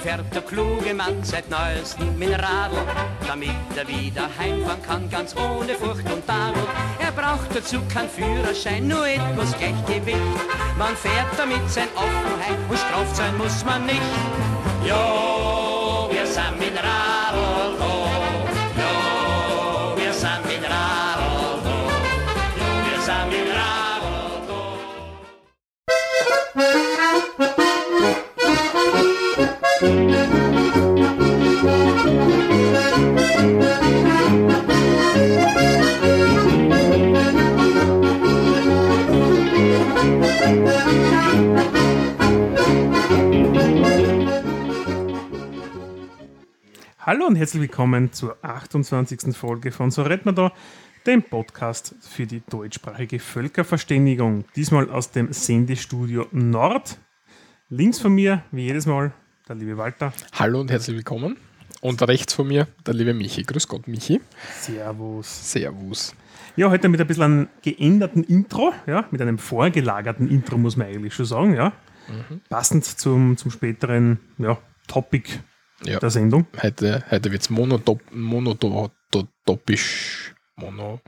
fährt 0.00 0.34
der 0.34 0.42
kluge 0.42 0.94
Mann 0.94 1.22
seit 1.22 1.48
neuestem 1.50 2.18
mit 2.18 2.30
damit 3.26 3.50
er 3.76 3.86
wieder 3.86 4.28
heimfahren 4.38 4.82
kann, 4.82 5.10
ganz 5.10 5.34
ohne 5.36 5.74
Furcht 5.74 6.10
und 6.10 6.26
Tadel. 6.26 6.62
Er 6.98 7.12
braucht 7.12 7.54
dazu 7.54 7.80
keinen 7.92 8.08
Führerschein, 8.08 8.88
nur 8.88 9.06
etwas 9.06 9.56
Gleichgewicht. 9.58 10.16
Man 10.78 10.96
fährt 10.96 11.32
damit 11.36 11.68
sein 11.68 11.88
heim 11.96 12.56
und 12.68 12.78
straft 12.78 13.16
sein 13.16 13.36
muss 13.36 13.64
man 13.64 13.84
nicht. 13.86 14.00
Jo, 14.86 16.08
wir 16.10 16.26
sind 16.26 16.58
mit 16.58 16.74
Hallo 47.10 47.26
und 47.26 47.34
herzlich 47.34 47.62
willkommen 47.62 48.12
zur 48.12 48.36
28. 48.42 49.36
Folge 49.36 49.72
von 49.72 49.90
So 49.90 50.02
redet 50.02 50.26
man 50.26 50.36
da, 50.36 50.52
dem 51.08 51.24
Podcast 51.24 51.96
für 52.02 52.24
die 52.24 52.40
deutschsprachige 52.48 53.18
Völkerverständigung. 53.18 54.44
Diesmal 54.54 54.88
aus 54.88 55.10
dem 55.10 55.32
Sendestudio 55.32 56.28
Nord. 56.30 56.98
Links 57.68 57.98
von 57.98 58.12
mir, 58.12 58.44
wie 58.52 58.62
jedes 58.62 58.86
Mal, 58.86 59.12
der 59.48 59.56
liebe 59.56 59.76
Walter. 59.76 60.12
Hallo 60.34 60.60
und 60.60 60.70
herzlich 60.70 60.98
willkommen. 60.98 61.36
Und 61.80 62.00
rechts 62.06 62.32
von 62.32 62.46
mir 62.46 62.68
der 62.86 62.94
liebe 62.94 63.12
Michi. 63.12 63.42
Grüß 63.42 63.66
Gott, 63.66 63.88
Michi. 63.88 64.20
Servus. 64.60 65.50
Servus. 65.50 66.14
Ja, 66.54 66.70
heute 66.70 66.88
mit 66.88 67.00
ein 67.00 67.08
bisschen 67.08 67.24
einem 67.24 67.48
geänderten 67.60 68.22
Intro, 68.22 68.72
ja, 68.86 69.08
mit 69.10 69.20
einem 69.20 69.38
vorgelagerten 69.38 70.30
Intro, 70.30 70.58
muss 70.58 70.76
man 70.76 70.86
eigentlich 70.86 71.14
schon 71.14 71.26
sagen, 71.26 71.54
ja. 71.56 71.72
Passend 72.48 72.84
zum, 72.84 73.36
zum 73.36 73.50
späteren 73.50 74.20
ja, 74.38 74.58
Topic 74.86 75.40
Ja. 75.84 75.98
der 75.98 76.10
Sendung. 76.10 76.46
Heute, 76.62 77.04
heute 77.10 77.32
wird 77.32 77.42
es 77.42 77.50
monotop, 77.50 78.00
monotopisch. 78.12 78.80
Mono. 80.56 81.00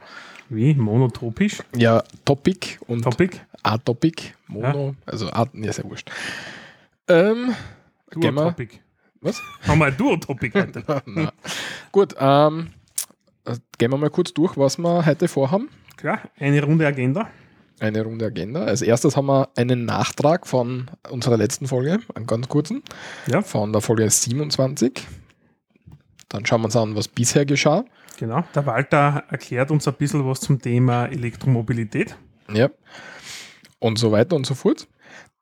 Wie? 0.49 0.75
Monotropisch? 0.75 1.63
Ja, 1.77 2.03
Topic 2.25 2.79
und 2.87 3.03
Topic? 3.03 3.39
A-Topic. 3.63 4.33
Mono. 4.49 4.95
Also 5.07 5.29
A, 5.31 5.47
ja, 5.53 5.73
sehr 5.73 5.85
wurscht. 5.85 6.11
Ähm. 7.09 7.55
Duotopic. 8.11 8.81
Was? 9.21 9.41
Haben 9.67 9.79
wir 9.79 9.87
ein 9.87 9.97
Duotopic 9.97 10.55
heute. 10.55 10.83
Na. 11.07 11.33
Gut, 11.91 12.15
ähm, 12.19 12.69
äh, 13.45 13.57
gehen 13.79 13.91
wir 13.91 13.97
mal 13.99 14.11
kurz 14.11 14.33
durch, 14.35 14.57
was 14.57 14.79
wir 14.79 15.07
heute 15.07 15.29
vorhaben. 15.29 15.69
Klar, 15.97 16.21
eine 16.39 16.63
runde 16.63 16.87
Agenda. 16.87 17.31
Eine 17.83 18.03
Runde 18.05 18.27
Agenda. 18.27 18.63
Als 18.65 18.81
erstes 18.81 19.17
haben 19.17 19.27
wir 19.27 19.49
einen 19.57 19.85
Nachtrag 19.85 20.47
von 20.47 20.89
unserer 21.11 21.37
letzten 21.37 21.67
Folge, 21.67 21.99
einen 22.15 22.27
ganz 22.27 22.49
kurzen, 22.49 22.85
Ja, 23.27 23.43
von 23.43 23.73
der 23.73 23.81
Folge 23.83 24.09
27. 24.09 25.05
Dann 26.29 26.47
schauen 26.47 26.61
wir 26.61 26.67
uns 26.67 26.77
an, 26.77 26.95
was 26.95 27.09
bisher 27.09 27.45
geschah. 27.45 27.85
genau. 28.21 28.45
Der 28.55 28.67
Walter 28.67 29.25
erklärt 29.29 29.73
uns 29.73 29.89
ein 29.89 29.95
bisschen 29.95 30.25
was 30.25 30.39
zum 30.41 30.61
Thema 30.63 31.07
Elektromobilität. 31.07 32.15
Ja. 32.53 32.71
Und 33.81 33.99
so 33.99 34.13
weiter 34.13 34.37
und 34.37 34.47
so 34.47 34.55
fort. 34.55 34.87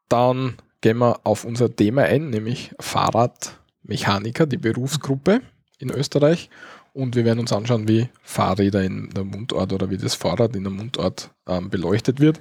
Dann 0.08 0.55
gehen 0.80 0.96
wir 0.96 1.20
auf 1.24 1.44
unser 1.44 1.77
Thema 1.77 2.05
ein, 2.05 2.30
nämlich 2.30 2.74
Fahrradmechaniker, 2.80 4.46
die 4.46 4.56
Berufsgruppe 4.56 5.42
in 5.78 5.91
Österreich. 5.91 6.48
Und 6.92 7.14
wir 7.17 7.24
werden 7.24 7.40
uns 7.40 7.52
anschauen, 7.52 7.89
wie 7.89 8.08
Fahrräder 8.23 8.83
in 8.83 9.11
der 9.11 9.24
Mundart 9.24 9.73
oder 9.73 9.90
wie 9.90 9.96
das 9.96 10.14
Fahrrad 10.14 10.56
in 10.56 10.64
der 10.64 10.73
Mundart 10.73 11.30
ähm, 11.46 11.70
beleuchtet 11.70 12.20
wird. 12.20 12.40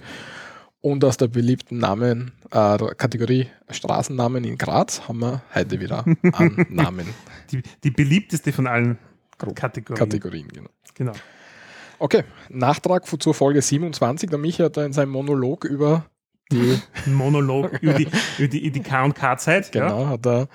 Und 0.82 1.04
aus 1.04 1.18
der 1.18 1.28
beliebten 1.28 1.78
Namen, 1.78 2.32
äh, 2.52 2.78
Kategorie 2.96 3.48
Straßennamen 3.70 4.44
in 4.46 4.58
Graz 4.58 5.08
haben 5.08 5.20
wir 5.20 5.42
heute 5.54 5.80
wieder 5.80 6.06
einen 6.34 6.66
Namen. 6.70 7.08
Die, 7.52 7.62
die 7.84 7.92
beliebteste 7.92 8.54
von 8.54 8.66
allen 8.66 8.98
Kategorien. 9.38 9.98
Kategorien, 9.98 10.48
genau. 10.48 10.70
Genau. 10.96 11.14
Okay, 12.00 12.24
Nachtrag 12.50 13.06
zur 13.06 13.34
Folge 13.34 13.62
27. 13.62 14.30
Der 14.30 14.40
Michi 14.40 14.64
hat 14.64 14.78
da 14.78 14.86
in 14.86 14.94
seinem 14.94 15.12
Monolog 15.12 15.66
über 15.66 16.06
die 16.52 16.80
Monolog 17.06 17.74
über 17.82 17.94
die, 17.94 18.08
über 18.38 18.48
die, 18.48 18.72
die 18.72 18.80
K&K-Zeit. 18.82 19.72
Genau, 19.72 20.08
hat 20.08 20.26
er 20.26 20.48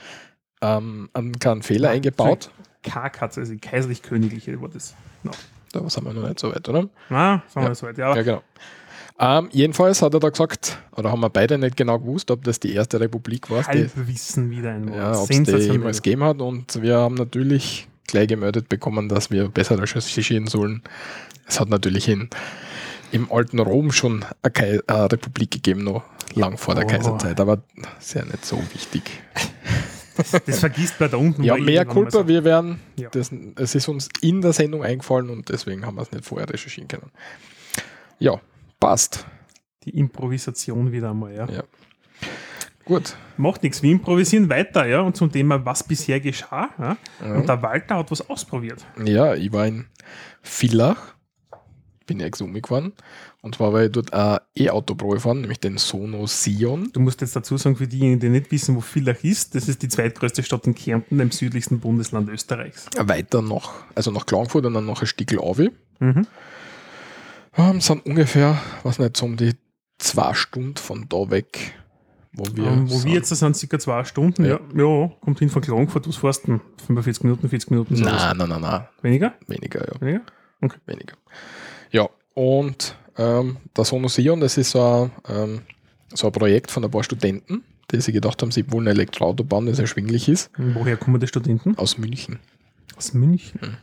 ähm, 0.63 1.11
einen 1.13 1.39
kleinen 1.39 1.63
Fehler 1.63 1.91
eingebaut. 1.91 2.51
K-Katze, 2.85 3.41
also 3.41 3.53
die 3.53 3.59
kaiserlich-königliche 3.59 4.61
war 4.61 4.69
das. 4.69 4.95
No. 5.23 5.33
Da 5.73 5.89
sind 5.91 6.05
wir 6.05 6.13
noch 6.15 6.29
nicht 6.29 6.39
so 6.39 6.53
weit, 6.55 6.69
oder? 6.69 6.89
Na, 7.09 7.43
wir 7.55 7.63
Ja. 7.63 7.75
so 7.75 7.87
weit. 7.87 7.99
Ja, 7.99 8.15
Ja, 8.15 8.23
genau. 8.23 8.43
Ähm, 9.19 9.49
jedenfalls 9.53 10.03
hat 10.03 10.13
er 10.15 10.21
da 10.21 10.29
gesagt, 10.29 10.79
oder 10.97 11.11
haben 11.13 11.21
wir 11.21 11.31
beide 11.31 11.57
nicht 11.57 11.77
genau 11.77 11.99
gewusst, 12.01 12.31
ob 12.33 12.43
das 12.45 12.59
die 12.59 12.75
erste 12.75 12.99
Republik 13.01 13.49
war, 13.49 13.63
die, 13.63 13.67
Halbwissen 13.69 14.51
wieder 14.51 14.73
einmal. 14.73 14.97
ja, 14.97 15.19
ob 15.19 15.31
es 15.31 15.43
die 15.43 15.53
jemals 15.53 16.03
gegeben 16.03 16.25
hat. 16.25 16.41
Und 16.41 16.83
wir 16.83 16.97
haben 16.99 17.15
natürlich 17.15 17.87
gleich 18.09 18.27
gemeldet 18.29 18.69
bekommen, 18.69 19.09
dass 19.09 19.31
wir 19.31 19.49
besser 19.49 19.81
recherchieren 19.81 20.49
sollen. 20.49 20.83
Es 21.47 21.61
hat 21.61 21.69
natürlich 21.69 22.09
in, 22.09 22.29
im 23.13 23.31
alten 23.31 23.61
Rom 23.61 23.93
schon 23.93 24.25
eine, 24.43 24.51
Kai 24.53 24.81
eine 24.89 25.13
Republik 25.13 25.53
gegeben, 25.53 25.85
noch 25.85 26.03
lang 26.35 26.59
vor 26.59 26.75
der 26.75 26.85
Oh. 26.85 26.89
Kaiserzeit, 26.89 27.39
aber 27.41 27.63
ist 28.01 28.15
ja 28.15 28.25
nicht 28.25 28.45
so 28.45 28.61
wichtig. 28.73 29.03
Das 30.17 30.61
vergisst 30.61 30.99
bei 30.99 31.09
da 31.09 31.17
unten. 31.17 31.43
Ja, 31.43 31.57
mehr 31.57 31.85
Culpa, 31.85 32.11
so. 32.11 32.29
wir 32.29 32.45
werden, 32.45 32.81
Ja. 32.97 33.09
das, 33.11 33.31
es 33.57 33.75
ist 33.75 33.89
uns 33.89 34.09
in 34.21 34.41
der 34.41 34.53
Sendung 34.53 34.83
eingefallen 34.85 35.31
und 35.31 35.49
deswegen 35.49 35.85
haben 35.85 35.97
wir 35.97 36.03
es 36.03 36.13
nicht 36.13 36.25
vorher 36.25 36.49
recherchieren 36.49 36.89
können. 36.89 37.11
Ja, 38.19 38.41
passt. 38.81 39.27
Die 39.85 39.91
Improvisation 39.99 40.93
wieder 40.93 41.11
einmal, 41.11 41.35
ja. 41.35 41.49
Ja. 41.51 41.65
Gut. 42.85 43.17
Macht 43.37 43.63
nichts, 43.63 43.83
wir 43.83 43.91
improvisieren 43.91 44.49
weiter, 44.51 44.87
ja, 44.87 45.01
und 45.01 45.17
zum 45.17 45.33
Thema, 45.33 45.65
was 45.65 45.83
bisher 45.83 46.21
geschah. 46.21 46.69
Ja. 46.79 46.97
Ja. 47.21 47.35
Und 47.35 47.49
der 47.49 47.63
Walter 47.63 47.97
hat 47.97 48.11
was 48.11 48.29
ausprobiert. 48.29 48.85
Ja, 49.05 49.35
ich 49.35 49.53
war 49.53 49.67
in 49.67 49.87
Villach, 50.43 51.15
bin 52.07 52.21
ja 52.21 52.27
exum 52.27 52.53
gefahren 52.53 52.93
und 53.45 53.55
zwar 53.55 53.73
war 53.73 53.83
ich 53.85 53.93
dort 53.93 54.13
ein 54.13 54.39
E-Auto-Probe 54.57 55.21
fahren, 55.21 55.43
nämlich 55.43 55.61
den 55.61 55.77
Sono 55.79 56.27
Sion. 56.27 56.91
Du 56.93 57.01
musst 57.01 57.21
jetzt 57.21 57.37
dazu 57.37 57.57
sagen, 57.59 57.77
für 57.77 57.87
diejenigen, 57.87 58.19
die 58.21 58.29
nicht 58.31 58.51
wissen, 58.51 58.75
wo 58.75 58.81
Villach 58.81 59.23
ist, 59.23 59.55
das 59.55 59.69
ist 59.69 59.83
die 59.83 59.89
zweitgrößte 59.89 60.43
Stadt 60.43 60.67
in 60.67 60.75
Kärnten, 60.75 61.19
dem 61.19 61.31
südlichsten 61.31 61.79
Bundesland 61.79 62.29
Österreichs. 62.31 62.87
Weiter 62.99 63.43
noch, 63.43 63.73
also 63.95 64.11
nach 64.11 64.27
Klagenfurt 64.27 64.65
und 64.65 64.75
dann 64.75 64.87
noch 64.87 65.01
ein 65.03 65.07
Stickel 65.07 65.39
Auvi. 65.39 65.71
Mhm. 66.01 66.27
Ähm, 67.57 67.81
sind 67.81 68.05
ungefähr, 68.07 68.61
was 68.83 68.99
nicht, 68.99 69.17
so 69.17 69.27
um 69.27 69.37
die 69.37 69.53
zwei 69.99 70.35
Stunden 70.35 70.77
von 70.77 71.07
da 71.09 71.31
weg, 71.31 71.75
wo 72.33 72.45
wir, 72.57 72.67
Ähm, 72.67 72.91
wo 72.91 72.95
sind. 72.97 73.05
wir 73.07 73.15
jetzt 73.15 73.31
da 73.31 73.37
sind, 73.37 73.57
circa 73.57 73.79
zwei 73.79 74.05
Stunden. 74.05 74.45
Ja, 74.45 74.59
Ja. 74.75 74.85
ja 75.03 75.13
kommt 75.21 75.39
hin 75.39 75.51
von 75.51 75.63
Klagenfurt, 75.63 76.09
was 76.09 76.17
fährst 76.17 76.45
du? 76.45 76.53
denn? 76.53 76.61
45 76.87 77.23
Minuten, 77.25 77.49
40 77.49 77.71
Minuten? 77.71 77.95
Nein, 78.01 78.37
nein, 78.37 78.49
nein, 78.49 78.61
nein, 78.61 78.89
Weniger? 79.03 79.35
weniger, 79.47 79.87
ja. 79.87 80.01
Weniger? 80.01 80.25
weniger. 80.87 81.15
Ja, 81.91 82.09
und 82.35 82.97
ähm, 83.19 83.57
der 83.77 83.85
Sono 83.85 84.09
Sion, 84.09 84.41
das 84.41 84.57
ist 84.57 84.71
so 84.71 84.83
ein, 84.83 85.11
ähm, 85.29 85.61
so 86.13 86.27
ein 86.29 86.33
Projekt 86.33 86.71
von 86.71 86.85
ein 86.85 86.91
paar 86.91 87.05
Studenten, 87.05 87.65
die 87.91 88.01
sich 88.01 88.15
gedacht 88.15 88.41
haben, 88.43 88.51
sie 88.51 88.71
wollen 88.73 88.89
ein 88.89 88.95
Elektroauto 88.95 89.45
bauen, 89.45 89.67
das 89.67 89.79
erschwinglich 89.79 90.29
ist, 90.29 90.51
Woher 90.57 90.97
kommen 90.97 91.21
die 91.21 91.27
Studenten? 91.27 91.77
aus 91.79 91.99
München. 91.99 92.39
Aus 92.97 93.15
München. 93.15 93.77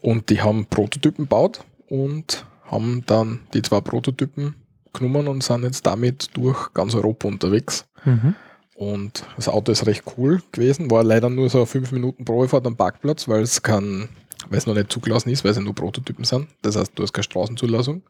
Und 0.00 0.30
die 0.30 0.40
haben 0.42 0.66
Prototypen 0.66 1.24
gebaut 1.24 1.64
und 1.88 2.44
haben 2.64 3.02
dann 3.06 3.40
die 3.54 3.62
zwei 3.62 3.80
Prototypen 3.80 4.54
genommen 4.92 5.28
und 5.28 5.42
sind 5.42 5.64
jetzt 5.64 5.86
damit 5.86 6.30
durch 6.34 6.72
ganz 6.74 6.94
Europa 6.94 7.28
unterwegs. 7.28 7.86
Mhm. 8.04 8.34
Und 8.74 9.24
das 9.36 9.48
Auto 9.48 9.72
ist 9.72 9.86
recht 9.86 10.04
cool 10.16 10.40
gewesen, 10.52 10.90
war 10.90 11.02
leider 11.02 11.30
nur 11.30 11.50
so 11.50 11.66
5 11.66 11.90
Minuten 11.90 12.24
Probefahrt 12.24 12.64
am 12.66 12.76
Parkplatz, 12.76 13.26
weil 13.26 13.42
es 13.42 13.60
kein, 13.62 14.08
weil 14.50 14.58
es 14.58 14.66
noch 14.66 14.74
nicht 14.74 14.92
zugelassen 14.92 15.30
ist, 15.30 15.44
weil 15.44 15.50
es 15.52 15.56
ja 15.56 15.62
nur 15.62 15.74
Prototypen 15.74 16.24
sind. 16.24 16.48
Das 16.62 16.76
heißt, 16.76 16.92
du 16.94 17.02
hast 17.02 17.12
keine 17.12 17.24
Straßenzulassung. 17.24 18.02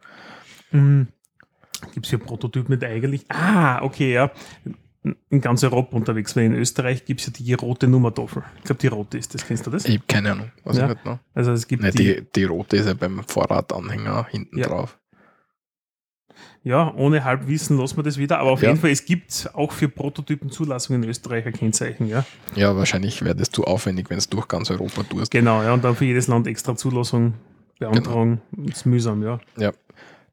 Mhm. 0.71 1.09
Gibt 1.95 2.07
es 2.07 2.11
hier 2.11 2.19
Prototypen 2.19 2.75
nicht 2.75 2.85
eigentlich? 2.85 3.25
Ah, 3.31 3.83
okay, 3.83 4.13
ja. 4.13 4.31
In 5.31 5.41
ganz 5.41 5.63
Europa 5.63 5.97
unterwegs, 5.97 6.35
weil 6.37 6.45
in 6.45 6.55
Österreich 6.55 7.05
gibt 7.05 7.21
es 7.21 7.27
ja 7.27 7.33
die 7.33 7.55
rote 7.55 7.87
Nummertafel. 7.87 8.43
Ich 8.59 8.65
glaube, 8.65 8.81
die 8.81 8.89
rote 8.89 9.17
ist 9.17 9.33
das. 9.35 9.47
Kennst 9.47 9.67
du 9.67 9.71
das? 9.71 9.85
Ich 9.85 9.95
habe 9.95 10.05
keine 10.09 10.33
Ahnung, 10.33 10.51
Ja. 10.73 10.95
noch. 11.05 11.19
Also 11.35 11.53
es 11.53 11.67
gibt 11.69 11.83
Nein, 11.83 11.93
die, 11.93 12.17
die, 12.17 12.27
die 12.35 12.45
rote 12.45 12.77
ist 12.77 12.87
ja 12.87 12.95
beim 12.95 13.23
Vorradanhänger 13.25 14.27
hinten 14.31 14.59
Ja. 14.59 14.67
drauf. 14.67 14.99
Ja, 16.65 16.93
ohne 16.97 17.25
Halbwissen 17.25 17.79
lassen 17.79 17.97
wir 17.97 18.03
das 18.03 18.19
wieder. 18.19 18.39
Aber 18.39 18.51
auf 18.51 18.63
Ja. 18.63 18.69
jeden 18.69 18.81
Fall, 18.81 18.91
es 18.91 19.05
gibt 19.05 19.49
auch 19.55 19.73
für 19.73 19.89
Prototypen 19.89 20.51
Zulassungen 20.51 21.03
in 21.03 21.09
Österreich 21.09 21.47
ein 21.47 21.53
Kennzeichen, 21.53 22.09
ja. 22.09 22.25
Ja, 22.57 22.77
wahrscheinlich 22.77 23.23
wäre 23.25 23.35
das 23.37 23.51
zu 23.51 23.65
aufwendig, 23.65 24.11
wenn 24.11 24.19
es 24.19 24.29
durch 24.29 24.49
ganz 24.49 24.71
Europa 24.71 25.03
tust. 25.05 25.31
Genau, 25.31 25.63
ja, 25.63 25.73
und 25.73 25.85
dann 25.85 25.97
für 25.97 26.05
jedes 26.05 26.27
Land 26.29 26.47
extra 26.47 26.77
Zulassung 26.77 27.35
beantragen. 27.79 28.41
Ist 28.67 28.87
mühsam, 28.87 29.23
ja. 29.23 29.39
Ja. 29.57 29.73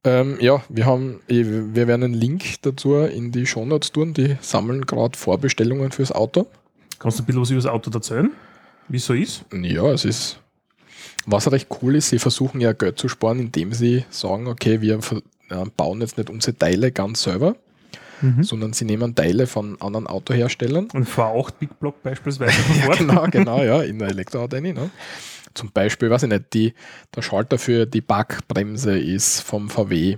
Ähm, 0.04 0.38
ja, 0.40 0.62
wir 0.70 0.86
haben, 0.86 1.20
eh, 1.28 1.44
wir 1.46 1.88
werden 1.88 2.04
einen 2.04 2.14
Link 2.14 2.44
dazu 2.62 2.96
in 2.96 3.32
die 3.32 3.46
Shownotes 3.48 3.92
tun. 3.92 4.14
Die 4.14 4.38
sammeln 4.40 4.86
gerade 4.86 5.18
Vorbestellungen 5.18 5.92
fürs 5.92 6.12
Auto. 6.12 6.46
Kannst 7.00 7.18
du 7.20 7.24
ein 7.24 7.26
bisschen 7.26 7.42
was 7.42 7.50
über 7.50 7.62
das 7.62 7.72
Auto 7.72 7.90
erzählen? 7.92 8.32
Wie 8.88 8.98
es 8.98 9.06
so 9.06 9.14
ist? 9.14 9.46
Ja, 9.52 9.92
es 9.92 10.06
ist. 10.06 10.40
Was 11.26 11.52
recht 11.52 11.68
cool 11.82 11.96
ist, 11.96 12.10
sie 12.10 12.20
versuchen 12.20 12.62
ja 12.62 12.74
Geld 12.74 13.00
zu 13.00 13.10
sparen, 13.10 13.40
indem 13.40 13.74
sie 13.74 14.06
sagen, 14.12 14.48
okay, 14.48 14.80
wir 14.82 15.00
äh, 15.50 15.66
bauen 15.78 16.02
jetzt 16.02 16.18
nicht 16.18 16.30
unsere 16.30 16.58
Teile 16.58 16.92
ganz 16.92 17.24
selber, 17.24 17.56
Mhm. 18.22 18.44
sondern 18.44 18.72
sie 18.72 18.86
nehmen 18.86 19.14
Teile 19.14 19.46
von 19.46 19.80
anderen 19.82 20.08
Autoherstellern. 20.08 20.88
Ein 20.94 21.06
V8 21.06 21.54
Big 21.60 21.78
Block 21.80 22.02
beispielsweise 22.02 22.54
von 22.62 22.78
Ja, 22.78 22.96
genau, 22.96 23.28
genau, 23.32 23.64
ja, 23.64 23.82
in 23.82 24.00
der 24.00 24.08
Elektroauto 24.08 24.60
ne? 24.62 24.90
Zum 25.54 25.72
Beispiel, 25.72 26.10
weiß 26.10 26.24
ich 26.24 26.30
nicht, 26.30 26.54
die, 26.54 26.74
der 27.16 27.22
Schalter 27.22 27.58
für 27.58 27.86
die 27.86 28.02
Backbremse 28.02 28.98
ist 28.98 29.42
vom 29.42 29.70
VW 29.70 30.18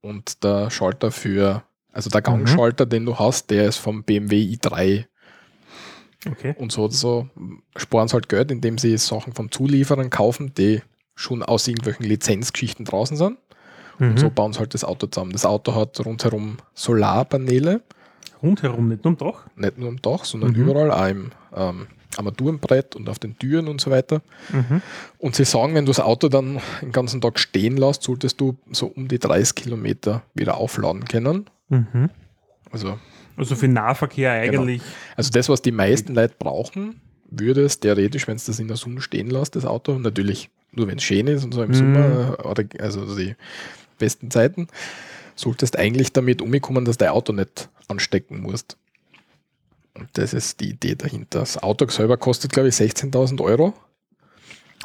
und 0.00 0.42
der 0.42 0.70
Schalter 0.70 1.10
für, 1.10 1.62
also 1.92 2.08
der 2.08 2.22
Gangschalter, 2.22 2.86
den 2.86 3.04
du 3.04 3.18
hast, 3.18 3.50
der 3.50 3.66
ist 3.66 3.76
vom 3.76 4.02
BMW 4.02 4.42
i3 4.54 5.04
Okay. 6.26 6.54
und 6.58 6.70
so, 6.70 6.88
so 6.88 7.28
sparen 7.76 8.08
sie 8.08 8.12
halt 8.14 8.28
Geld, 8.28 8.50
indem 8.50 8.76
sie 8.76 8.96
Sachen 8.98 9.32
vom 9.32 9.50
Zulieferern 9.50 10.10
kaufen, 10.10 10.52
die 10.54 10.82
schon 11.14 11.42
aus 11.42 11.66
irgendwelchen 11.66 12.04
Lizenzgeschichten 12.04 12.84
draußen 12.84 13.16
sind. 13.16 13.38
Mhm. 14.00 14.10
Und 14.10 14.18
so 14.18 14.30
bauen 14.30 14.52
sie 14.52 14.58
halt 14.58 14.74
das 14.74 14.82
Auto 14.82 15.06
zusammen. 15.06 15.30
Das 15.32 15.44
Auto 15.46 15.74
hat 15.76 16.04
rundherum 16.04 16.56
Solarpaneele, 16.74 17.82
Rundherum, 18.42 18.88
nicht 18.88 19.04
nur 19.04 19.12
am 19.12 19.18
Dach. 19.18 19.46
nicht 19.56 19.78
nur 19.78 19.88
am 19.88 20.00
Dach, 20.00 20.24
sondern 20.24 20.50
Mhm. 20.52 20.56
überall, 20.56 20.90
auch 20.90 21.06
im 21.08 21.30
ähm, 21.54 21.86
Armaturenbrett 22.16 22.96
und 22.96 23.08
auf 23.08 23.18
den 23.18 23.38
Türen 23.38 23.68
und 23.68 23.80
so 23.80 23.90
weiter. 23.90 24.22
Mhm. 24.50 24.82
Und 25.18 25.36
sie 25.36 25.44
sagen, 25.44 25.74
wenn 25.74 25.84
du 25.84 25.90
das 25.90 26.00
Auto 26.00 26.28
dann 26.28 26.58
den 26.82 26.90
ganzen 26.92 27.20
Tag 27.20 27.38
stehen 27.38 27.76
lässt, 27.76 28.02
solltest 28.02 28.40
du 28.40 28.56
so 28.72 28.86
um 28.86 29.06
die 29.08 29.18
30 29.18 29.54
Kilometer 29.54 30.22
wieder 30.34 30.56
aufladen 30.56 31.04
können. 31.04 31.46
Mhm. 31.68 32.08
Also, 32.72 32.98
Also 33.36 33.54
für 33.54 33.68
Nahverkehr 33.68 34.32
eigentlich. 34.32 34.82
also 35.16 35.30
das, 35.30 35.48
was 35.48 35.62
die 35.62 35.72
meisten 35.72 36.14
Leute 36.14 36.34
brauchen, 36.38 37.00
würde 37.30 37.62
es 37.62 37.78
theoretisch, 37.78 38.26
wenn 38.26 38.36
es 38.36 38.46
das 38.46 38.58
in 38.58 38.66
der 38.68 38.76
Sonne 38.76 39.00
stehen 39.02 39.30
lässt, 39.30 39.54
das 39.54 39.64
Auto, 39.64 39.98
natürlich 39.98 40.50
nur 40.72 40.88
wenn 40.88 40.98
es 40.98 41.04
schön 41.04 41.26
ist 41.26 41.44
und 41.44 41.52
so 41.52 41.62
im 41.62 41.70
Mhm. 41.70 41.74
Sommer, 41.74 42.38
oder, 42.44 42.64
also 42.80 43.16
die 43.16 43.36
besten 44.00 44.30
Zeiten, 44.30 44.66
solltest 45.36 45.78
eigentlich 45.78 46.12
damit 46.12 46.42
umkommen, 46.42 46.84
dass 46.84 46.98
dein 46.98 47.10
Auto 47.10 47.32
nicht 47.32 47.68
anstecken 47.88 48.40
musst. 48.40 48.76
Und 49.94 50.08
das 50.14 50.34
ist 50.34 50.60
die 50.60 50.70
Idee 50.70 50.94
dahinter. 50.94 51.40
Das 51.40 51.62
Auto 51.62 51.88
selber 51.88 52.16
kostet, 52.16 52.52
glaube 52.52 52.68
ich, 52.68 52.74
16.000 52.74 53.40
Euro 53.40 53.74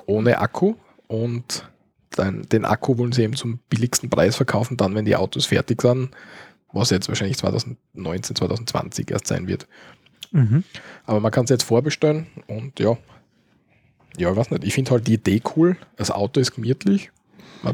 ohne 0.06 0.40
Akku 0.40 0.76
und 1.08 1.68
dann, 2.12 2.44
den 2.44 2.66
Akku 2.66 2.98
wollen 2.98 3.12
sie 3.12 3.24
eben 3.24 3.36
zum 3.36 3.60
billigsten 3.70 4.10
Preis 4.10 4.36
verkaufen, 4.36 4.78
dann, 4.78 4.96
wenn 4.96 5.06
die 5.06 5.16
Autos 5.16 5.48
fertig 5.48 5.82
sind, 5.82 6.12
was 6.72 6.90
jetzt 6.90 7.08
wahrscheinlich 7.08 7.38
2019, 7.38 8.36
2020 8.36 9.12
erst 9.12 9.28
sein 9.28 9.48
wird. 9.48 9.68
Mhm. 10.32 10.64
Aber 11.06 11.20
man 11.20 11.32
kann 11.32 11.46
es 11.46 11.50
jetzt 11.50 11.64
vorbestellen 11.64 12.28
und 12.48 12.80
ja, 12.80 12.98
ja, 14.18 14.32
ich 14.32 14.36
weiß 14.38 14.52
nicht, 14.52 14.64
ich 14.64 14.74
finde 14.74 14.92
halt 14.92 15.08
die 15.08 15.16
Idee 15.16 15.42
cool. 15.56 15.76
Das 15.98 16.10
Auto 16.10 16.40
ist 16.40 16.54
gemütlich, 16.56 17.12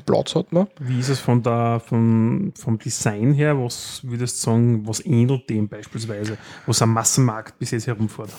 Platz 0.06 0.36
hat 0.36 0.52
man. 0.52 0.68
Wie 0.80 1.00
ist 1.00 1.10
es 1.10 1.20
von 1.20 1.42
der, 1.44 1.82
von, 1.86 2.54
vom 2.56 2.80
Design 2.80 3.34
her? 3.34 3.58
Was 3.58 4.02
würdest 4.04 4.38
du 4.38 4.52
sagen, 4.52 4.88
was 4.88 5.06
ähnelt 5.06 5.50
dem 5.50 5.68
beispielsweise, 5.68 6.38
was 6.66 6.82
am 6.82 6.94
Massenmarkt 6.94 7.58
bis 7.60 7.72
jetzt 7.72 7.88
herumfährt? 7.88 8.32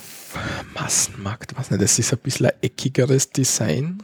Massenmarkt, 0.74 1.56
weiß 1.56 1.70
nicht, 1.70 1.82
das 1.82 1.98
ist 1.98 2.12
ein 2.12 2.18
bisschen 2.18 2.46
ein 2.46 2.52
eckigeres 2.62 3.30
Design. 3.30 4.02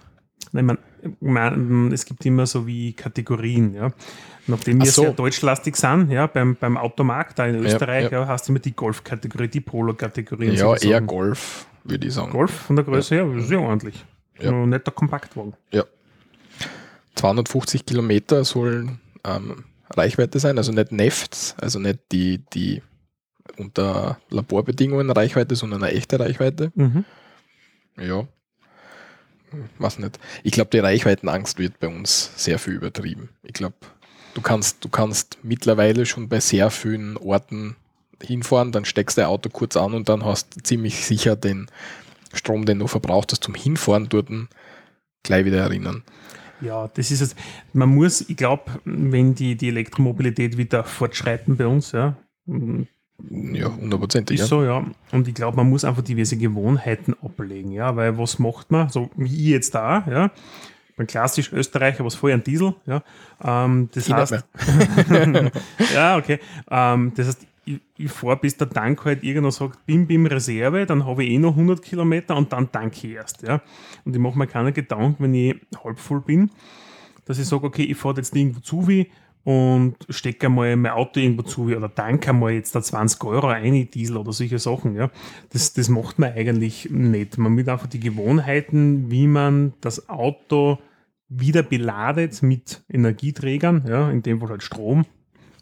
Nein, 0.53 0.79
man, 1.21 1.93
es 1.93 2.05
gibt 2.05 2.25
immer 2.27 2.47
so 2.47 2.67
wie 2.67 2.93
Kategorien, 2.93 3.75
ja. 3.75 3.93
Nachdem 4.47 4.81
Ach 4.81 4.87
wir 4.87 4.93
so. 4.93 5.03
sehr 5.03 5.13
deutschlastig 5.13 5.77
sind, 5.77 6.11
ja, 6.11 6.27
beim, 6.27 6.57
beim 6.57 6.77
Automarkt 6.79 7.39
da 7.39 7.47
in 7.47 7.57
Ja, 7.57 7.61
Österreich, 7.61 8.11
ja. 8.11 8.21
ja, 8.21 8.27
hast 8.27 8.49
du 8.49 8.53
immer 8.53 8.61
die 8.61 8.75
Golf-Kategorie, 8.75 9.49
die 9.49 9.61
Polo-Kategorie. 9.61 10.51
Ja, 10.55 10.75
eher. 10.77 11.01
Golf, 11.03 11.67
würde 11.85 12.07
ich 12.07 12.15
sagen. 12.15 12.33
Golf 12.33 12.51
von 12.51 12.77
der 12.77 12.85
Größe 12.85 13.15
her, 13.17 13.27
sehr 13.41 13.61
ordentlich. 13.61 14.05
Ja. 14.41 14.51
Nur 14.53 14.67
nicht 14.67 14.87
der 14.87 14.95
Kompaktwagen. 14.95 15.55
Ja. 15.73 15.85
250 17.19 17.85
Kilometer 17.85 18.45
sollen 18.45 19.01
ähm, 19.25 19.65
Reichweite 19.91 20.39
sein, 20.39 20.59
also 20.59 20.73
nicht 20.73 20.93
Nefts, 20.93 21.55
also 21.61 21.79
nicht 21.79 22.01
die, 22.13 22.39
die 22.53 22.83
unter 23.57 24.19
Laborbedingungen 24.31 25.11
Reichweite, 25.11 25.57
sondern 25.57 25.83
eine 25.83 25.93
echte 25.93 26.21
Reichweite. 26.21 26.71
Mhm. 26.75 27.05
Ja. 28.01 28.27
Was 29.79 29.99
nicht. 29.99 30.19
Ich 30.43 30.53
glaube, 30.53 30.71
die 30.71 30.79
Reichweitenangst 30.79 31.59
wird 31.59 31.81
bei 31.81 31.89
uns 31.89 32.31
sehr 32.37 32.59
viel 32.59 32.75
übertrieben. 32.75 33.31
Ich 33.43 33.55
glaube, 33.55 33.77
du 34.35 34.43
kannst, 34.43 34.85
du 34.85 34.89
kannst 34.89 35.39
mittlerweile 35.43 36.05
schon 36.05 36.29
bei 36.29 36.39
sehr 36.39 36.71
vielen 36.71 37.17
Orten 37.17 37.77
hinfahren, 38.23 38.73
dann 38.73 38.85
steckst 38.85 39.17
du 39.17 39.23
dein 39.23 39.31
Auto 39.31 39.49
kurz 39.49 39.77
an 39.77 39.95
und 39.95 40.09
dann 40.09 40.25
hast 40.25 40.55
du 40.55 40.63
ziemlich 40.63 41.05
sicher 41.05 41.35
den 41.35 41.71
Strom, 42.35 42.67
den 42.67 42.79
du 42.79 42.87
verbraucht 42.87 43.33
hast 43.33 43.43
zum 43.43 43.55
Hinfahren 43.55 44.09
dort 44.09 44.29
gleich 45.23 45.45
wieder 45.45 45.59
erinnern. 45.59 46.05
Ja, 46.61 46.89
das 46.89 47.11
ist 47.11 47.21
es. 47.21 47.37
Man 47.73 47.91
muss, 47.91 48.21
ich 48.29 48.37
glaube, 48.37 48.65
wenn 48.85 49.35
die, 49.35 49.57
die 49.57 49.69
Elektromobilität 49.69 50.57
wieder 50.57 50.85
fortschreiten 50.85 51.57
bei 51.57 51.67
uns, 51.67 51.93
ja, 51.93 52.17
Ja, 52.47 53.75
hundertprozentig. 53.75 54.37
ist 54.37 54.41
Ja. 54.43 54.47
so, 54.47 54.65
ja. 54.65 54.85
Und 55.13 55.27
ich 55.29 55.35
glaube, 55.35 55.57
man 55.57 55.69
muss 55.69 55.85
einfach 55.85 56.03
diverse 56.03 56.37
Gewohnheiten 56.37 57.15
ablegen, 57.23 57.73
ja, 57.73 57.95
weil 57.97 58.17
was 58.19 58.39
macht 58.39 58.71
man? 58.71 58.89
So 58.89 59.11
wie 59.17 59.27
ich 59.35 59.49
jetzt 59.49 59.75
da, 59.75 60.05
ja. 60.09 60.31
Ich 60.89 60.97
bin 60.97 61.07
klassisch 61.07 61.53
Österreicher, 61.53 62.05
was 62.05 62.17
vorher 62.17 62.39
ein 62.39 62.43
Diesel, 62.45 62.75
ja. 62.87 63.03
Ähm, 63.45 63.89
das 63.93 64.09
Ich 64.09 64.13
heißt, 64.15 64.33
ja, 65.95 66.17
okay. 66.17 66.39
Ähm, 66.71 67.13
das 67.17 67.29
heißt, 67.29 67.47
ich, 67.69 67.81
ich 67.97 68.11
fahre 68.11 68.37
bis 68.37 68.57
der 68.57 68.71
Tank 68.71 69.05
halt 69.05 69.23
irgendwo 69.23 69.51
sagt, 69.51 69.85
bim, 69.87 70.07
bim, 70.07 70.27
Reserve, 70.27 70.87
dann 70.87 71.05
habe 71.05 71.25
ich 71.25 71.31
eh 71.31 71.39
noch 71.39 71.53
100 71.53 71.83
Kilometer 71.83 72.37
und 72.37 72.53
dann 72.53 72.71
tanke 72.73 73.07
ich 73.07 73.15
erst, 73.15 73.43
ja. 73.43 73.61
Und 74.05 74.15
ich 74.15 74.21
mache 74.21 74.39
mir 74.39 74.47
keine 74.47 74.73
Gedanken, 74.73 75.23
wenn 75.25 75.35
ich 75.35 75.57
halb 75.85 75.99
voll 75.99 76.21
bin, 76.21 76.51
dass 77.25 77.39
ich 77.39 77.47
sage, 77.47 77.67
okay, 77.67 77.83
ich 77.83 77.97
fahre 77.97 78.17
jetzt 78.17 78.35
irgendwo 78.35 78.61
zu 78.61 78.89
wie 78.89 79.09
und 79.45 79.97
stecke 80.09 80.47
einmal 80.47 80.77
mein 80.77 80.93
Auto 80.93 81.21
irgendwo 81.21 81.43
zu 81.43 81.69
wie 81.69 81.77
oder 81.77 81.95
tanke 81.95 82.31
einmal 82.31 82.53
jetzt 82.53 82.75
da 82.75 82.83
20 82.83 83.23
Euro 83.25 83.49
ein, 83.49 83.91
Diesel 83.91 84.17
oder 84.17 84.33
solche 84.33 84.59
Sachen, 84.59 84.95
ja. 84.95 85.11
Das, 85.51 85.73
das 85.75 85.89
macht 85.89 86.19
man 86.19 86.33
eigentlich 86.33 86.91
nicht. 86.91 87.39
Man 87.39 87.57
will 87.57 87.69
einfach 87.69 87.87
die 87.87 88.01
Gewohnheiten, 88.01 89.11
wie 89.11 89.27
man 89.27 89.75
das 89.81 90.09
Auto 90.09 90.79
wieder 91.29 91.63
beladet 91.63 92.43
mit 92.43 92.83
Energieträgern, 92.89 93.85
ja, 93.87 94.11
in 94.11 94.23
dem 94.23 94.41
Fall 94.41 94.49
halt 94.49 94.63
Strom, 94.63 95.05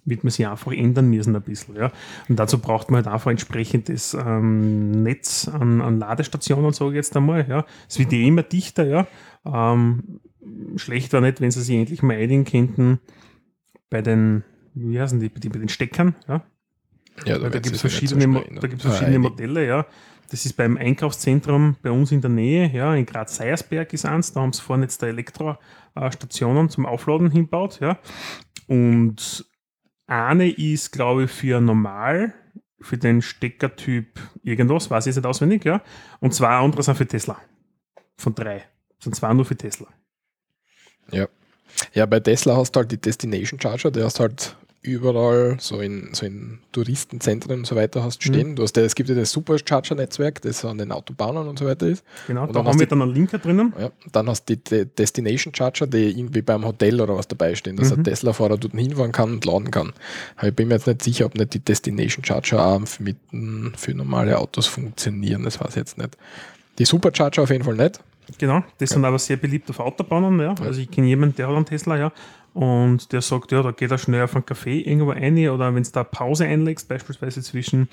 wird 0.07 0.25
man 0.25 0.31
sich 0.31 0.47
einfach 0.47 0.73
ändern 0.73 1.11
müssen 1.11 1.37
ein 1.37 1.43
bisschen. 1.43 1.77
Ja. 1.77 1.93
Und 2.29 2.37
dazu 2.37 2.59
braucht 2.59 2.91
man 2.91 3.05
halt 3.05 3.13
einfach 3.13 3.31
entsprechendes 3.31 4.15
ähm, 4.15 5.03
Netz 5.03 5.49
an, 5.49 5.83
an 5.83 5.99
Ladestationen, 5.99 6.73
sage 6.73 6.93
ich 6.93 6.97
jetzt 6.97 7.17
einmal. 7.17 7.47
Ja. 7.49 7.67
Es 7.89 7.99
wird 7.99 8.13
eh 8.13 8.27
immer 8.27 8.43
dichter, 8.43 8.87
ja. 8.87 9.07
Ähm, 9.45 10.21
schlecht 10.77 11.13
war 11.13 11.21
nicht, 11.21 11.41
wenn 11.41 11.51
sie 11.51 11.63
sich 11.63 11.77
endlich 11.77 12.03
mal 12.03 12.17
einigen 12.17 12.45
könnten 12.45 13.01
bei 13.91 14.01
den, 14.01 14.45
wie 14.75 15.01
heißen 15.01 15.21
die, 15.21 15.29
bei 15.29 15.59
den 15.59 15.69
Steckern, 15.69 16.15
ja. 16.29 16.43
Ja, 17.25 17.39
da 17.39 17.49
gibt 17.49 17.75
es 17.75 17.81
verschiedene, 17.81 18.27
Mo- 18.27 18.45
da 18.61 18.67
gibt's 18.67 18.85
verschiedene 18.85 19.17
Ah, 19.17 19.21
Modelle, 19.21 19.67
ja. 19.67 19.87
Das 20.31 20.45
ist 20.45 20.55
beim 20.55 20.77
Einkaufszentrum 20.77 21.77
bei 21.83 21.91
uns 21.91 22.13
in 22.13 22.21
der 22.21 22.31
Nähe, 22.31 22.71
ja, 22.73 22.95
in 22.95 23.07
Graz-Seiersberg 23.07 23.93
ist 23.93 24.05
eins, 24.05 24.33
da 24.33 24.41
haben 24.41 24.53
sie 24.53 24.61
vorne 24.61 24.83
jetzt 24.83 25.03
da 25.03 25.07
Elektrostationen 25.07 26.69
zum 26.69 26.85
Aufladen 26.85 27.31
hinbaut, 27.31 27.81
ja. 27.81 27.99
Und 28.67 29.47
eine 30.07 30.51
ist, 30.51 30.93
glaube 30.93 31.25
ich, 31.25 31.31
für 31.31 31.61
normal, 31.61 32.35
für 32.81 32.99
den 32.99 33.23
Steckertyp 33.23 34.21
irgendwas, 34.43 34.91
weiß 34.91 35.07
ich 35.07 35.11
jetzt 35.11 35.17
nicht 35.17 35.27
auswendig, 35.27 35.65
ja. 35.65 35.83
Und 36.21 36.35
zwei 36.35 36.57
andere 36.57 36.83
sind 36.83 36.97
für 36.97 37.07
Tesla. 37.07 37.41
Von 38.17 38.35
drei. 38.35 38.65
Sind 38.99 39.15
zwei 39.15 39.33
nur 39.33 39.45
für 39.45 39.57
Tesla. 39.57 39.89
Ja, 41.93 42.07
bei 42.07 42.21
Tesla 42.21 42.57
hast 42.57 42.73
du 42.73 42.81
halt 42.81 42.93
die 42.93 43.01
Destination 43.01 43.61
Charger, 43.61 43.91
der 43.91 44.05
hast 44.05 44.21
halt 44.21 44.57
überall 44.87 45.57
so 45.59 45.81
in, 45.81 46.11
so 46.13 46.25
in 46.27 46.59
Touristenzentren 46.73 47.59
und 47.61 47.67
so 47.67 47.77
weiter 47.77 48.03
hast 48.05 48.25
Mhm. 48.27 48.33
stehen. 48.33 48.57
Du 48.57 48.63
hast 48.63 48.77
ja, 48.77 48.83
es 48.85 48.95
gibt 48.95 49.09
ja 49.09 49.15
das 49.15 49.31
Supercharger-Netzwerk, 49.33 50.41
das 50.43 50.65
an 50.65 50.79
den 50.79 50.93
Autobahnen 50.93 51.47
und 51.49 51.59
so 51.59 51.67
weiter 51.67 51.87
ist. 51.87 52.05
Genau, 52.27 52.45
Und 52.45 52.55
da 52.57 52.65
haben 52.65 52.79
wir 52.79 52.87
dann 52.87 53.03
einen 53.03 53.13
Linker 53.15 53.39
drinnen. 53.39 53.73
Ja, 53.79 53.91
dann 54.13 54.29
hast 54.29 54.49
du 54.49 54.57
die 54.57 54.63
De 54.65 54.85
Destination 54.87 55.55
Charger, 55.55 55.87
die 55.87 56.19
irgendwie 56.19 56.43
beim 56.43 56.65
Hotel 56.65 57.01
oder 57.01 57.17
was 57.17 57.29
dabei 57.29 57.55
stehen, 57.55 57.77
dass 57.77 57.91
Mhm. 57.91 57.99
ein 58.01 58.05
Tesla-Fahrer 58.05 58.59
dort 58.59 58.73
hinfahren 58.75 59.13
kann 59.13 59.33
und 59.33 59.45
laden 59.45 59.71
kann. 59.71 59.93
Aber 60.37 60.49
ich 60.49 60.55
bin 60.55 60.69
mir 60.69 60.75
jetzt 60.75 60.87
nicht 60.87 61.03
sicher, 61.03 61.27
ob 61.27 61.35
nicht 61.37 61.55
die 61.55 61.61
Destination 61.61 62.25
Charger 62.25 62.65
auch 62.65 62.81
mit, 63.01 63.17
für 63.77 63.95
normale 63.95 64.39
Autos 64.39 64.67
funktionieren. 64.67 65.43
Das 65.45 65.61
weiß 65.61 65.71
ich 65.71 65.77
jetzt 65.77 65.99
nicht. 65.99 66.17
Die 66.79 66.85
Supercharger 66.85 67.43
auf 67.43 67.51
jeden 67.51 67.65
Fall 67.65 67.75
nicht. 67.77 68.01
Genau, 68.39 68.65
das 68.79 68.91
sind 68.91 69.05
aber 69.05 69.21
sehr 69.21 69.37
beliebt 69.37 69.71
auf 69.71 69.79
Autobahnen, 69.79 70.41
ja. 70.41 70.53
Also 70.61 70.81
ich 70.81 70.91
kenne 70.91 71.07
jemanden, 71.07 71.37
der 71.37 71.47
hat 71.47 71.55
einen 71.55 71.65
Tesla, 71.65 71.97
ja. 71.97 72.13
Und 72.57 73.13
der 73.13 73.21
sagt, 73.21 73.53
ja, 73.53 73.63
da 73.63 73.71
geht 73.71 73.91
er 73.91 73.99
schnell 73.99 74.23
auf 74.23 74.35
einen 74.35 74.47
Café 74.47 74.83
irgendwo 74.83 75.11
rein 75.11 75.37
oder 75.51 75.75
wenn 75.75 75.83
du 75.83 75.91
da 75.91 76.05
Pause 76.05 76.47
einlegst, 76.47 76.89
beispielsweise 76.89 77.43
zwischen 77.43 77.91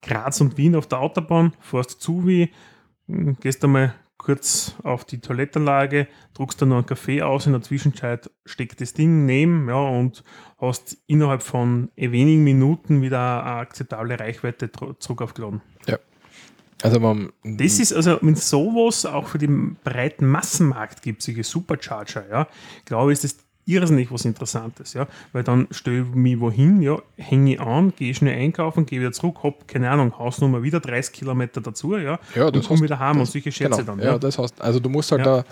Graz 0.00 0.40
und 0.40 0.56
Wien 0.56 0.76
auf 0.76 0.86
der 0.86 1.00
Autobahn, 1.00 1.52
fährst 1.60 2.00
zu 2.00 2.26
wie, 2.26 2.50
hm, 3.06 3.36
gehst 3.38 3.62
einmal 3.62 3.92
kurz 4.16 4.76
auf 4.82 5.04
die 5.04 5.20
Toilettenlage, 5.20 6.08
druckst 6.32 6.62
dann 6.62 6.70
noch 6.70 6.76
einen 6.76 6.86
Kaffee 6.86 7.20
aus, 7.20 7.44
in 7.44 7.52
der 7.52 7.60
Zwischenzeit 7.60 8.30
steckt 8.46 8.80
das 8.80 8.94
Ding 8.94 9.26
neben, 9.26 9.68
ja, 9.68 9.76
und 9.76 10.24
hast 10.58 10.96
innerhalb 11.06 11.42
von 11.42 11.90
wenigen 11.94 12.44
Minuten 12.44 13.02
wieder 13.02 13.44
eine 13.44 13.56
akzeptable 13.56 14.18
Reichweite 14.18 14.70
zurück 14.98 15.20
aufgeladen. 15.20 15.60
Also 16.82 16.98
man, 16.98 17.30
Das 17.42 17.78
ist 17.78 17.92
also, 17.92 18.18
wenn 18.22 18.36
sowas 18.36 19.04
auch 19.04 19.28
für 19.28 19.38
den 19.38 19.76
breiten 19.84 20.26
Massenmarkt 20.26 21.02
gibt, 21.02 21.20
solche 21.20 21.44
Supercharger, 21.44 22.24
ja, 22.30 22.48
glaube 22.86 23.12
ich, 23.12 23.22
ist 23.22 23.24
das 23.24 23.47
irrsinnig 23.68 24.10
was 24.10 24.24
Interessantes, 24.24 24.94
ja, 24.94 25.06
weil 25.32 25.44
dann 25.44 25.68
stelle 25.70 26.00
ich 26.00 26.08
mich 26.14 26.40
wohin, 26.40 26.80
ja, 26.82 26.98
hänge 27.16 27.60
an, 27.60 27.92
gehe 27.96 28.14
schnell 28.14 28.36
einkaufen, 28.38 28.86
gehe 28.86 29.00
wieder 29.00 29.12
zurück, 29.12 29.36
hab, 29.42 29.68
keine 29.68 29.90
Ahnung, 29.90 30.18
Hausnummer 30.18 30.62
wieder 30.62 30.80
30 30.80 31.12
Kilometer 31.14 31.60
dazu, 31.60 31.96
ja, 31.96 32.18
Ja, 32.34 32.46
und 32.46 32.66
komme 32.66 32.80
wieder 32.82 32.98
heim 32.98 33.20
und 33.20 33.26
solche 33.26 33.52
Scherze 33.52 33.82
genau, 33.82 33.92
dann, 33.96 33.98
ja. 34.00 34.12
ja. 34.12 34.18
das 34.18 34.38
heißt, 34.38 34.60
also 34.60 34.80
du 34.80 34.88
musst 34.88 35.12
halt 35.12 35.24
Ja. 35.26 35.38
da, 35.38 35.44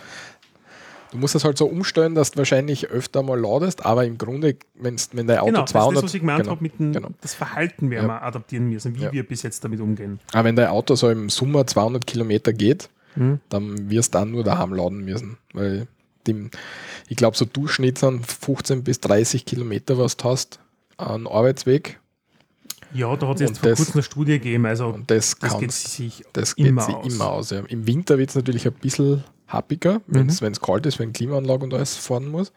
du 1.12 1.18
musst 1.18 1.34
das 1.34 1.44
halt 1.44 1.56
so 1.58 1.66
umstellen, 1.66 2.14
dass 2.14 2.30
du 2.32 2.38
wahrscheinlich 2.38 2.88
öfter 2.88 3.22
mal 3.22 3.38
ladest, 3.38 3.84
aber 3.84 4.04
im 4.04 4.18
Grunde, 4.18 4.56
wenn's, 4.74 5.10
wenn 5.12 5.26
dein 5.26 5.38
Auto 5.38 5.46
Genau, 5.46 5.60
das 5.60 5.70
ist 5.70 5.72
200, 5.72 5.96
das, 5.96 6.04
was 6.04 6.14
ich 6.14 6.20
gemeint 6.20 6.40
genau, 6.40 6.50
habe, 6.52 6.62
mit 6.62 6.78
dem 6.78 6.92
genau. 6.92 7.08
das 7.20 7.34
Verhalten 7.34 7.90
werden 7.90 8.08
Ja. 8.08 8.14
wir 8.14 8.22
adaptieren 8.22 8.68
müssen, 8.68 8.94
wie 8.96 9.02
Ja. 9.02 9.12
wir 9.12 9.22
bis 9.26 9.42
jetzt 9.42 9.62
damit 9.64 9.80
umgehen. 9.80 10.20
aber 10.32 10.44
wenn 10.44 10.56
dein 10.56 10.68
Auto 10.68 10.94
so 10.94 11.08
im 11.10 11.28
Sommer 11.28 11.66
200 11.66 12.06
Kilometer 12.06 12.52
geht, 12.52 12.88
Mhm. 13.14 13.40
dann 13.48 13.88
wirst 13.90 14.14
du 14.14 14.18
dann 14.18 14.30
nur 14.30 14.44
daheim 14.44 14.74
laden 14.74 15.02
müssen, 15.04 15.38
weil 15.54 15.86
die, 16.26 16.50
ich 17.08 17.16
glaube, 17.16 17.36
so 17.36 17.44
Durchschnitt 17.44 17.98
sind 17.98 18.26
15 18.26 18.82
bis 18.84 19.00
30 19.00 19.44
Kilometer, 19.44 19.98
was 19.98 20.16
du 20.16 20.24
hast 20.24 20.60
an 20.96 21.26
Arbeitsweg 21.26 22.00
Ja, 22.94 23.14
da 23.16 23.28
hat 23.28 23.36
es 23.36 23.40
jetzt 23.50 23.58
vor 23.58 23.68
das- 23.70 23.78
kurzem 23.78 23.94
eine 23.94 24.02
Studie 24.02 24.32
gegeben, 24.32 24.66
also 24.66 24.88
und 24.88 25.10
das, 25.10 25.36
das 25.38 25.58
geht 25.58 25.72
sich 25.72 26.24
Das 26.32 26.54
geht 26.56 26.66
immer 26.66 26.82
sich 26.82 26.94
aus. 26.94 27.12
immer 27.14 27.30
aus. 27.30 27.50
Ja. 27.50 27.60
Im 27.68 27.86
Winter 27.86 28.18
wird 28.18 28.30
es 28.30 28.36
natürlich 28.36 28.66
ein 28.66 28.72
bisschen 28.74 29.24
happiger, 29.48 30.00
wenn 30.06 30.28
es 30.28 30.40
kalt 30.60 30.86
ist, 30.86 30.98
wenn 30.98 31.12
Klimaanlage 31.12 31.64
und 31.64 31.74
alles 31.74 31.96
fahren 31.96 32.28
muss. 32.28 32.52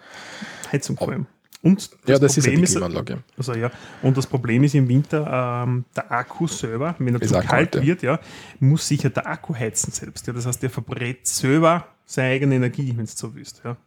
Heizung 0.72 0.98
vor 0.98 1.10
allem. 1.10 1.26
Und 1.62 1.90
ja, 2.08 2.18
das 2.18 2.38
ist 2.38 2.46
ja 2.46 2.52
Problem 2.54 2.66
Klimaanlage. 2.66 3.24
Also 3.38 3.54
ja, 3.54 3.70
und 4.02 4.16
das 4.18 4.26
Problem 4.26 4.64
ist 4.64 4.76
im 4.76 4.88
Winter, 4.88 5.64
ähm, 5.68 5.84
der 5.94 6.10
Akku 6.10 6.48
selber, 6.48 6.96
wenn 7.00 7.16
er 7.16 7.22
Ist 7.22 7.28
zu 7.30 7.34
kalt 7.36 7.48
kalt, 7.50 7.76
ja. 7.76 7.82
wird, 7.84 8.02
ja, 8.02 8.20
muss 8.62 8.88
sich 8.88 9.04
ja 9.04 9.10
der 9.10 9.28
Akku 9.28 9.54
heizen 9.54 9.92
selbst. 9.92 10.26
Ja. 10.26 10.32
Das 10.34 10.46
heißt, 10.46 10.64
der 10.64 10.70
verbrät 10.70 11.28
selber 11.28 11.86
seine 12.10 12.34
eigene 12.34 12.56
Energie, 12.56 12.94
wenn 12.96 13.06
du 13.06 13.12
so 13.13 13.36
willst. 13.36 13.62
Ja. 13.63 13.78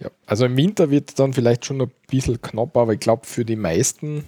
Ja. 0.00 0.10
Also 0.26 0.44
im 0.44 0.56
Winter 0.56 0.90
wird 0.90 1.08
es 1.08 1.14
dann 1.14 1.32
vielleicht 1.32 1.64
schon 1.64 1.80
ein 1.80 1.90
bisschen 2.08 2.40
knapp, 2.40 2.76
aber 2.76 2.92
ich 2.92 3.00
glaube, 3.00 3.26
für 3.26 3.44
die 3.44 3.56
meisten, 3.56 4.24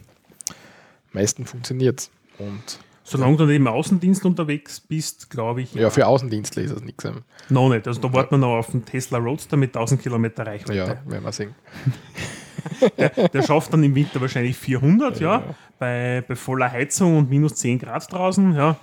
meisten 1.12 1.45
funktioniert 1.45 2.00
es. 2.00 2.11
Und 2.39 2.81
Solange 3.05 3.37
du 3.37 3.45
nicht 3.47 3.57
im 3.57 3.67
Außendienst 3.67 4.25
unterwegs 4.25 4.81
bist, 4.81 5.31
glaube 5.31 5.62
ich, 5.62 5.75
ja, 5.75 5.91
für 5.91 6.07
Außendienstler 6.07 6.62
ist 6.62 6.71
es 6.71 6.83
nichts. 6.83 7.05
noch 7.49 7.69
nicht. 7.69 7.87
Also 7.87 8.00
da 8.00 8.12
warten 8.12 8.33
wir 8.33 8.39
noch 8.39 8.57
auf 8.57 8.71
den 8.71 8.85
Tesla 8.85 9.19
Roadster 9.19 9.57
mit 9.57 9.77
1000 9.77 10.00
Kilometer 10.00 10.47
Reichweite. 10.47 10.79
Ja, 10.79 11.11
werden 11.11 11.25
wir 11.25 11.33
sehen. 11.33 11.55
Der 13.33 13.43
schafft 13.43 13.73
dann 13.73 13.83
im 13.83 13.95
Winter 13.95 14.21
wahrscheinlich 14.21 14.57
400, 14.57 15.21
ja, 15.21 15.55
Bei, 15.79 16.23
bei 16.27 16.37
voller 16.37 16.71
Heizung 16.71 17.19
und 17.19 17.31
minus 17.31 17.57
10 17.57 17.81
Grad 17.81 18.12
draußen, 18.12 18.55
ja. 18.55 18.77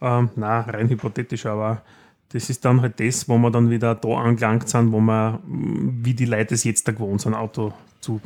Ähm, 0.00 0.30
na, 0.36 0.60
rein 0.60 0.88
hypothetisch, 0.88 1.46
aber 1.46 1.82
das 2.30 2.50
ist 2.50 2.64
dann 2.64 2.82
halt 2.82 2.98
das, 2.98 3.28
wo 3.28 3.38
wir 3.38 3.50
dann 3.50 3.70
wieder 3.70 3.94
da 3.94 4.08
angelangt 4.08 4.68
sind, 4.68 4.92
wo 4.92 5.00
wir, 5.00 5.40
wie 5.46 6.14
die 6.14 6.24
Leute 6.24 6.54
es 6.54 6.64
jetzt 6.64 6.88
da 6.88 6.92
gewohnt 6.92 7.20
sind, 7.20 7.34
Auto 7.34 7.72
zu 8.00 8.20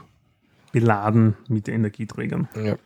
beladen 0.72 1.34
mit 1.48 1.68
Energieträgern. 1.68 2.48
Ja. 2.54 2.76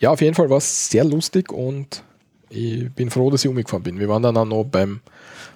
ja, 0.00 0.10
auf 0.10 0.20
jeden 0.20 0.34
Fall 0.34 0.50
war 0.50 0.58
es 0.58 0.88
sehr 0.88 1.04
lustig 1.04 1.52
und 1.52 2.02
ich 2.48 2.90
bin 2.92 3.10
froh, 3.10 3.30
dass 3.30 3.44
ich 3.44 3.48
umgefahren 3.48 3.82
bin. 3.82 3.98
Wir 3.98 4.08
waren 4.08 4.22
dann 4.22 4.36
auch 4.36 4.44
noch 4.44 4.64
beim 4.64 5.00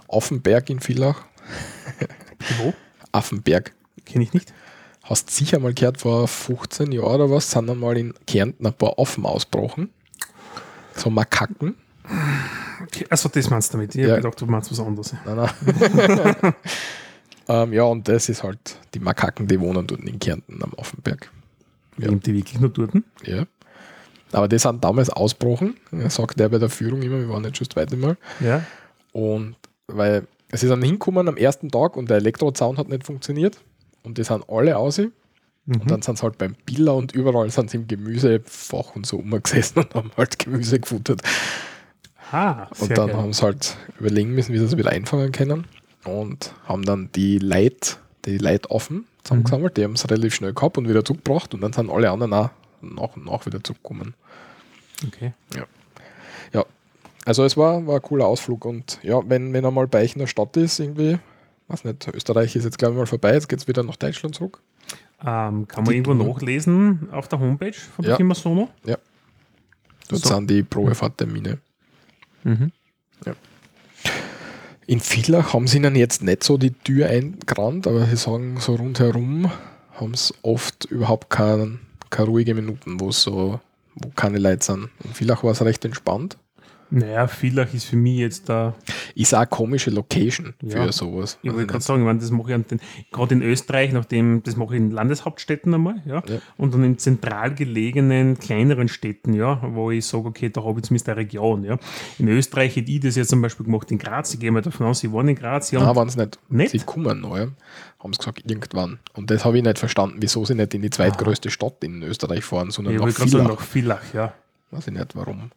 Affenberg 0.08 0.70
in 0.70 0.80
Villach. 0.80 1.24
Wo? 2.58 2.72
Affenberg. 3.12 3.72
Kenne 4.04 4.24
ich 4.24 4.32
nicht. 4.32 4.52
Hast 5.02 5.30
sicher 5.30 5.58
mal 5.58 5.74
gehört, 5.74 6.00
vor 6.00 6.26
15 6.26 6.90
Jahren 6.92 7.20
oder 7.20 7.30
was, 7.30 7.50
sind 7.50 7.68
dann 7.68 7.78
mal 7.78 7.96
in 7.96 8.14
Kärnten 8.26 8.66
ein 8.66 8.72
paar 8.72 8.98
Affen 8.98 9.24
ausgebrochen. 9.24 9.90
So 10.94 11.10
Makaken. 11.10 11.76
Okay, 12.82 13.06
also 13.08 13.28
das 13.28 13.48
meinst 13.50 13.72
du 13.72 13.78
damit. 13.78 13.94
Ich 13.94 14.02
Ja. 14.02 14.10
habe 14.12 14.22
gedacht, 14.22 14.40
du 14.40 14.46
meinst 14.46 14.70
was 14.70 14.80
anderes. 14.80 15.14
Nein, 15.24 15.36
nein. 15.36 16.54
ähm, 17.48 17.72
ja, 17.72 17.84
und 17.84 18.06
das 18.08 18.28
ist 18.28 18.42
halt 18.42 18.76
die 18.94 19.00
Makaken, 19.00 19.46
die 19.46 19.58
wohnen 19.60 19.86
dort 19.86 20.00
in 20.02 20.18
Kärnten 20.18 20.62
am 20.62 20.72
Affenberg. 20.78 21.30
Ja. 21.98 22.10
Die 22.10 22.34
wirklich 22.34 22.60
nur 22.60 22.70
dort? 22.70 22.90
Ja. 23.24 23.46
Aber 24.32 24.48
die 24.48 24.58
sind 24.58 24.82
damals 24.82 25.08
ausgebrochen, 25.08 25.76
ja, 25.92 26.10
sagt 26.10 26.38
der 26.38 26.48
bei 26.48 26.58
der 26.58 26.68
Führung 26.68 27.00
immer, 27.02 27.18
wir 27.18 27.28
waren 27.28 27.44
jetzt 27.44 27.58
schon 27.58 27.66
das 27.68 27.74
zweite 27.74 27.96
Mal. 27.96 28.16
Ja. 28.40 28.62
Und 29.12 29.54
weil 29.86 30.26
sie 30.52 30.66
sind 30.66 30.82
hingekommen 30.82 31.28
am 31.28 31.36
ersten 31.36 31.70
Tag 31.70 31.96
und 31.96 32.10
der 32.10 32.18
Elektrozaun 32.18 32.76
hat 32.76 32.88
nicht 32.88 33.04
funktioniert. 33.04 33.58
Und 34.02 34.18
die 34.18 34.24
sind 34.24 34.44
alle 34.48 34.76
aus. 34.76 34.98
Mhm. 34.98 35.10
Und 35.66 35.90
dann 35.90 36.02
sind 36.02 36.18
sie 36.18 36.22
halt 36.24 36.38
beim 36.38 36.54
Billa 36.66 36.92
und 36.92 37.12
überall 37.12 37.48
sind 37.50 37.70
sie 37.70 37.78
im 37.78 37.88
Gemüsefach 37.88 38.94
und 38.94 39.06
so 39.06 39.18
umgesessen 39.18 39.78
und 39.82 39.94
haben 39.94 40.10
halt 40.16 40.38
Gemüse 40.38 40.78
gefuttert. 40.80 41.22
Ah, 42.32 42.66
Und 42.80 42.96
dann 42.96 43.08
geil. 43.08 43.16
haben 43.16 43.32
sie 43.32 43.42
halt 43.42 43.76
überlegen 44.00 44.32
müssen, 44.34 44.52
wie 44.52 44.58
sie 44.58 44.64
das 44.64 44.76
wieder 44.76 44.90
einfangen 44.90 45.32
können. 45.32 45.64
Und 46.04 46.54
haben 46.66 46.84
dann 46.84 47.10
die 47.14 47.38
Leit, 47.38 47.98
die 48.24 48.38
Leitaffen 48.38 49.06
zusammengesammelt. 49.24 49.76
Die 49.76 49.84
haben 49.84 49.92
es 49.94 50.08
relativ 50.10 50.34
schnell 50.34 50.52
gehabt 50.54 50.78
und 50.78 50.88
wieder 50.88 51.04
zurückgebracht. 51.04 51.54
Und 51.54 51.60
dann 51.62 51.72
sind 51.72 51.90
alle 51.90 52.10
anderen 52.10 52.32
auch 52.32 52.50
nach 52.80 53.16
und 53.16 53.24
nach 53.26 53.46
wieder 53.46 53.62
zurückgekommen. 53.62 54.14
Okay. 55.06 55.32
Ja, 56.52 56.64
also 57.24 57.44
es 57.44 57.56
war, 57.56 57.84
war 57.86 57.96
ein 57.96 58.02
cooler 58.02 58.26
Ausflug. 58.26 58.64
Und 58.64 59.00
ja, 59.02 59.20
wenn, 59.28 59.52
wenn 59.52 59.64
er 59.64 59.70
mal 59.72 59.88
bei 59.88 60.02
euch 60.02 60.12
in 60.14 60.20
der 60.20 60.28
Stadt 60.28 60.56
ist, 60.56 60.78
irgendwie, 60.78 61.18
weiß 61.68 61.82
nicht, 61.84 62.06
Österreich 62.14 62.54
ist 62.54 62.64
jetzt 62.64 62.78
glaube 62.78 62.94
ich 62.94 62.98
mal 63.00 63.06
vorbei, 63.06 63.32
jetzt 63.34 63.48
geht 63.48 63.58
es 63.58 63.66
wieder 63.66 63.82
nach 63.82 63.96
Deutschland 63.96 64.36
zurück. 64.36 64.60
Ähm, 65.20 65.66
kann 65.66 65.82
man 65.82 65.86
Die- 65.86 65.96
irgendwo 65.96 66.14
nachlesen 66.14 67.08
auf 67.10 67.26
der 67.26 67.40
Homepage 67.40 67.72
von 67.72 68.04
Ja. 68.04 68.16
Sono? 68.34 68.68
Dort 68.84 69.00
So. 70.22 70.28
sind 70.28 70.48
die 70.48 70.62
Probefahrttermine. 70.62 71.58
Mhm. 72.46 72.72
In 74.88 75.00
Villach 75.00 75.52
haben 75.52 75.66
sie 75.66 75.78
ihnen 75.78 75.96
jetzt 75.96 76.22
nicht 76.22 76.44
so 76.44 76.58
die 76.58 76.70
Tür 76.70 77.08
eingerannt, 77.08 77.88
aber 77.88 78.06
sie 78.06 78.16
sagen, 78.16 78.60
so 78.60 78.76
rundherum 78.76 79.50
haben 79.94 80.14
sie 80.14 80.32
oft 80.42 80.84
überhaupt 80.84 81.28
kein, 81.28 81.80
keine 82.08 82.28
ruhige 82.28 82.54
Minuten, 82.54 83.00
wo 83.00 83.10
so 83.10 83.60
wo 83.96 84.10
keine 84.14 84.38
Leute 84.38 84.64
sind. 84.64 84.90
In 85.02 85.14
Villach 85.14 85.42
war 85.42 85.52
es 85.52 85.62
recht 85.62 85.84
entspannt. 85.84 86.36
Naja, 86.90 87.26
Villach 87.26 87.74
ist 87.74 87.86
für 87.86 87.96
mich 87.96 88.18
jetzt 88.18 88.48
da, 88.48 88.74
Ist 89.14 89.34
auch 89.34 89.38
eine 89.38 89.46
komische 89.48 89.90
Location 89.90 90.54
für 90.60 90.78
Ja. 90.78 90.92
sowas. 90.92 91.38
ich 91.42 91.50
wollte 91.50 91.62
ich 91.62 91.68
gerade 91.68 91.82
sagen, 91.84 92.00
ich 92.02 92.06
meine, 92.06 92.18
das 92.20 92.30
mache 92.30 92.50
ich 92.50 92.54
an 92.54 92.64
den, 92.70 92.80
gerade 93.10 93.34
in 93.34 93.42
Österreich, 93.42 93.92
nachdem, 93.92 94.42
das 94.44 94.56
mache 94.56 94.74
ich 94.76 94.80
in 94.80 94.90
Landeshauptstädten 94.92 95.74
einmal, 95.74 96.02
ja, 96.06 96.22
Ja. 96.28 96.38
und 96.56 96.74
dann 96.74 96.84
in 96.84 96.98
zentral 96.98 97.54
gelegenen, 97.54 98.38
kleineren 98.38 98.88
Städten, 98.88 99.32
ja, 99.32 99.60
wo 99.74 99.90
ich 99.90 100.06
sage, 100.06 100.26
okay, 100.28 100.48
da 100.50 100.62
habe 100.64 100.78
ich 100.78 100.84
zumindest 100.86 101.08
eine 101.08 101.16
Region, 101.16 101.64
ja. 101.64 101.78
In 102.18 102.28
Österreich 102.28 102.76
hätte 102.76 102.90
ich 102.92 103.00
das 103.00 103.16
jetzt 103.16 103.30
zum 103.30 103.42
Beispiel 103.42 103.66
gemacht 103.66 103.90
in 103.90 103.98
Graz, 103.98 104.32
ich 104.34 104.40
gehe 104.40 104.52
mal 104.52 104.62
davon 104.62 104.86
aus, 104.86 105.00
sie 105.00 105.12
waren 105.12 105.28
in 105.28 105.34
Graz, 105.34 105.70
ja, 105.72 105.80
Nein, 105.80 105.96
waren 105.96 106.08
sie 106.08 106.18
nicht. 106.20 106.38
Nicht? 106.48 106.70
Sie 106.72 106.78
kommen 106.80 107.24
ja. 107.24 107.48
haben 107.98 108.12
sie 108.12 108.18
gesagt, 108.18 108.42
irgendwann. 108.48 108.98
Und 109.14 109.30
das 109.30 109.44
habe 109.44 109.56
ich 109.58 109.64
nicht 109.64 109.78
verstanden, 109.78 110.18
wieso 110.20 110.44
sie 110.44 110.54
nicht 110.54 110.72
in 110.74 110.82
die 110.82 110.90
zweitgrößte 110.90 111.50
Stadt 111.50 111.82
in 111.82 112.02
Österreich 112.02 112.44
fahren, 112.44 112.70
sondern 112.70 112.94
ich 112.94 113.00
nach 113.00 113.06
gerade 113.14 113.30
sagen, 113.30 113.44
Villach. 113.46 113.58
nach 113.58 113.66
Villach, 113.66 114.14
ja. 114.14 114.32
Weiß 114.70 114.86
ich 114.86 114.92
nicht, 114.92 115.16
warum. 115.16 115.50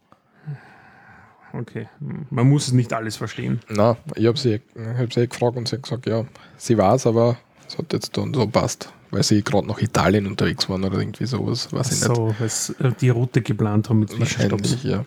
Okay, 1.54 1.88
man 2.30 2.48
muss 2.48 2.68
es 2.68 2.74
nicht 2.74 2.94
alles 2.94 3.16
verstehen. 3.16 3.60
Na, 3.70 3.98
ich 4.16 4.26
habe 4.28 4.38
sie, 4.38 4.56
ich 4.76 4.98
hab 4.98 5.14
sie 5.14 5.28
gefragt 5.28 5.58
und 5.58 5.68
sie 5.68 5.76
hat 5.76 5.84
gesagt, 5.84 6.06
ja, 6.06 6.26
sie 6.58 6.78
weiß, 6.78 7.08
aber 7.08 7.38
es 7.68 7.78
hat 7.78 7.92
jetzt 7.94 8.16
dann 8.18 8.34
so 8.34 8.48
passt, 8.48 8.92
weil 9.12 9.24
sie 9.24 9.44
gerade 9.44 9.68
nach 9.68 9.80
Italien 9.80 10.28
unterwegs 10.28 10.70
waren 10.70 10.84
oder 10.84 11.00
irgendwie 11.00 11.26
sowas, 11.26 11.72
weiß 11.74 11.92
ich 11.92 12.08
nicht. 12.08 12.16
So, 12.16 12.36
weil 12.38 12.50
sie 12.50 12.74
äh, 12.84 12.92
die 13.00 13.10
Route 13.10 13.42
geplant 13.42 13.90
haben 13.90 14.00
mit 14.00 14.10
Zwischenstopps. 14.12 14.72
Wahrscheinlich, 14.72 14.84
ja. 14.84 15.06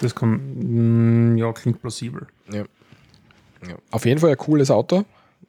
Das 0.00 0.14
kann, 0.14 1.34
mm, 1.34 1.36
ja, 1.36 1.52
klingt 1.52 1.80
plausibel. 1.80 2.26
ja. 2.50 2.64
ja. 3.66 3.76
Auf 3.90 4.04
jeden 4.04 4.20
Fall 4.20 4.30
ein 4.30 4.36
cooles 4.36 4.70
Auto, 4.70 5.04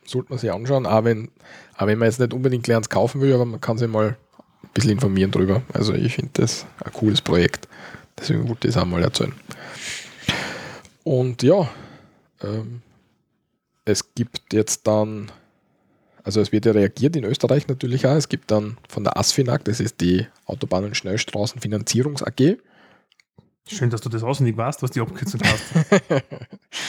sollte 0.05 0.29
man 0.29 0.39
sich 0.39 0.51
anschauen, 0.51 0.85
auch 0.85 1.03
wenn, 1.03 1.29
auch 1.77 1.87
wenn 1.87 1.97
man 1.99 2.07
jetzt 2.07 2.19
nicht 2.19 2.33
unbedingt 2.33 2.67
lernen 2.67 2.87
kaufen 2.87 3.21
will, 3.21 3.33
aber 3.33 3.45
man 3.45 3.61
kann 3.61 3.77
sich 3.77 3.89
mal 3.89 4.17
ein 4.63 4.69
bisschen 4.73 4.91
informieren 4.91 5.31
drüber. 5.31 5.61
Also 5.73 5.93
ich 5.93 6.15
finde 6.15 6.31
das 6.33 6.65
ein 6.83 6.91
cooles 6.93 7.21
Projekt. 7.21 7.67
Deswegen 8.19 8.47
wollte 8.47 8.67
ich 8.67 8.73
das 8.73 8.83
auch 8.83 8.87
mal 8.87 9.01
erzählen. 9.01 9.33
Und 11.03 11.43
ja, 11.43 11.69
ähm, 12.41 12.81
es 13.85 14.13
gibt 14.13 14.53
jetzt 14.53 14.85
dann, 14.87 15.31
also 16.23 16.41
es 16.41 16.51
wird 16.51 16.65
ja 16.65 16.71
reagiert 16.71 17.15
in 17.15 17.23
Österreich 17.23 17.67
natürlich 17.67 18.05
auch. 18.05 18.15
Es 18.15 18.29
gibt 18.29 18.51
dann 18.51 18.77
von 18.87 19.03
der 19.03 19.17
ASFINAG, 19.17 19.63
das 19.63 19.79
ist 19.79 20.01
die 20.01 20.27
Autobahn- 20.45 20.85
und 20.85 20.95
Schnellstraßenfinanzierungs 20.97 22.23
AG, 22.23 22.57
Schön, 23.67 23.89
dass 23.89 24.01
du 24.01 24.09
das 24.09 24.23
auswendig 24.23 24.57
weißt, 24.57 24.81
was 24.81 24.91
die 24.91 25.01
Abkürzung 25.01 25.39
heißt. 25.41 25.63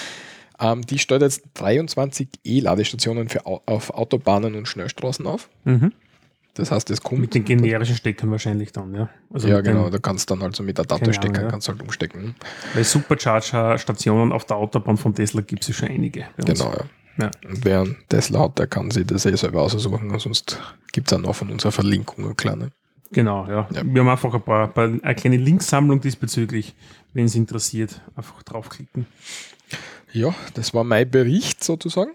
ähm, 0.60 0.82
die 0.82 0.98
stellt 0.98 1.22
jetzt 1.22 1.42
23 1.54 2.28
E-Ladestationen 2.44 3.28
auf 3.44 3.90
Autobahnen 3.90 4.54
und 4.54 4.66
Schnellstraßen 4.66 5.26
auf. 5.26 5.48
mhm. 5.64 5.92
Das 6.54 6.70
heißt, 6.70 6.90
es 6.90 7.00
kommt. 7.00 7.20
Mit 7.20 7.34
den 7.34 7.44
generischen 7.44 7.96
Steckern 7.96 8.30
wahrscheinlich 8.30 8.72
dann, 8.72 8.94
ja. 8.94 9.08
Also 9.32 9.48
ja, 9.48 9.60
genau, 9.62 9.84
Den, 9.84 9.92
da 9.92 9.98
kannst 9.98 10.28
du 10.28 10.34
dann 10.34 10.42
halt 10.42 10.54
so 10.54 10.62
mit 10.62 10.78
Ahnung, 10.78 11.34
ja. 11.34 11.48
kannst 11.48 11.68
halt 11.68 11.80
umstecken. 11.80 12.34
weil 12.74 12.84
Supercharger-Stationen 12.84 14.32
auf 14.32 14.44
der 14.44 14.58
Autobahn 14.58 14.98
von 14.98 15.14
Tesla 15.14 15.40
gibt 15.40 15.62
es 15.62 15.68
ja 15.68 15.74
schon 15.74 15.88
einige. 15.88 16.26
Genau, 16.36 16.72
ja. 16.72 16.84
Ja. 17.18 17.30
Und 17.46 17.64
wer 17.64 17.80
einen 17.80 17.96
Tesla 18.08 18.40
hat, 18.40 18.58
der 18.58 18.66
kann 18.66 18.90
sich 18.90 19.06
das 19.06 19.26
eh 19.26 19.36
selber 19.36 19.62
aussuchen, 19.62 20.18
sonst 20.18 20.60
gibt 20.92 21.10
es 21.10 21.16
auch 21.16 21.22
noch 21.22 21.34
von 21.34 21.50
unserer 21.50 21.72
Verlinkung 21.72 22.24
eine 22.24 22.34
kleine. 22.34 22.70
Genau, 23.12 23.46
ja. 23.46 23.68
Ja. 23.72 23.82
Wir 23.84 24.00
haben 24.00 24.08
einfach 24.08 24.32
ein 24.32 24.42
paar, 24.42 24.68
paar 24.68 24.84
eine 24.84 25.14
kleine 25.14 25.36
Linksammlung 25.36 26.00
diesbezüglich. 26.00 26.74
Wenn 27.12 27.26
es 27.26 27.34
interessiert, 27.34 28.00
einfach 28.16 28.42
draufklicken. 28.42 29.06
Ja, 30.12 30.34
das 30.54 30.72
war 30.72 30.84
mein 30.84 31.10
Bericht 31.10 31.62
sozusagen. 31.62 32.12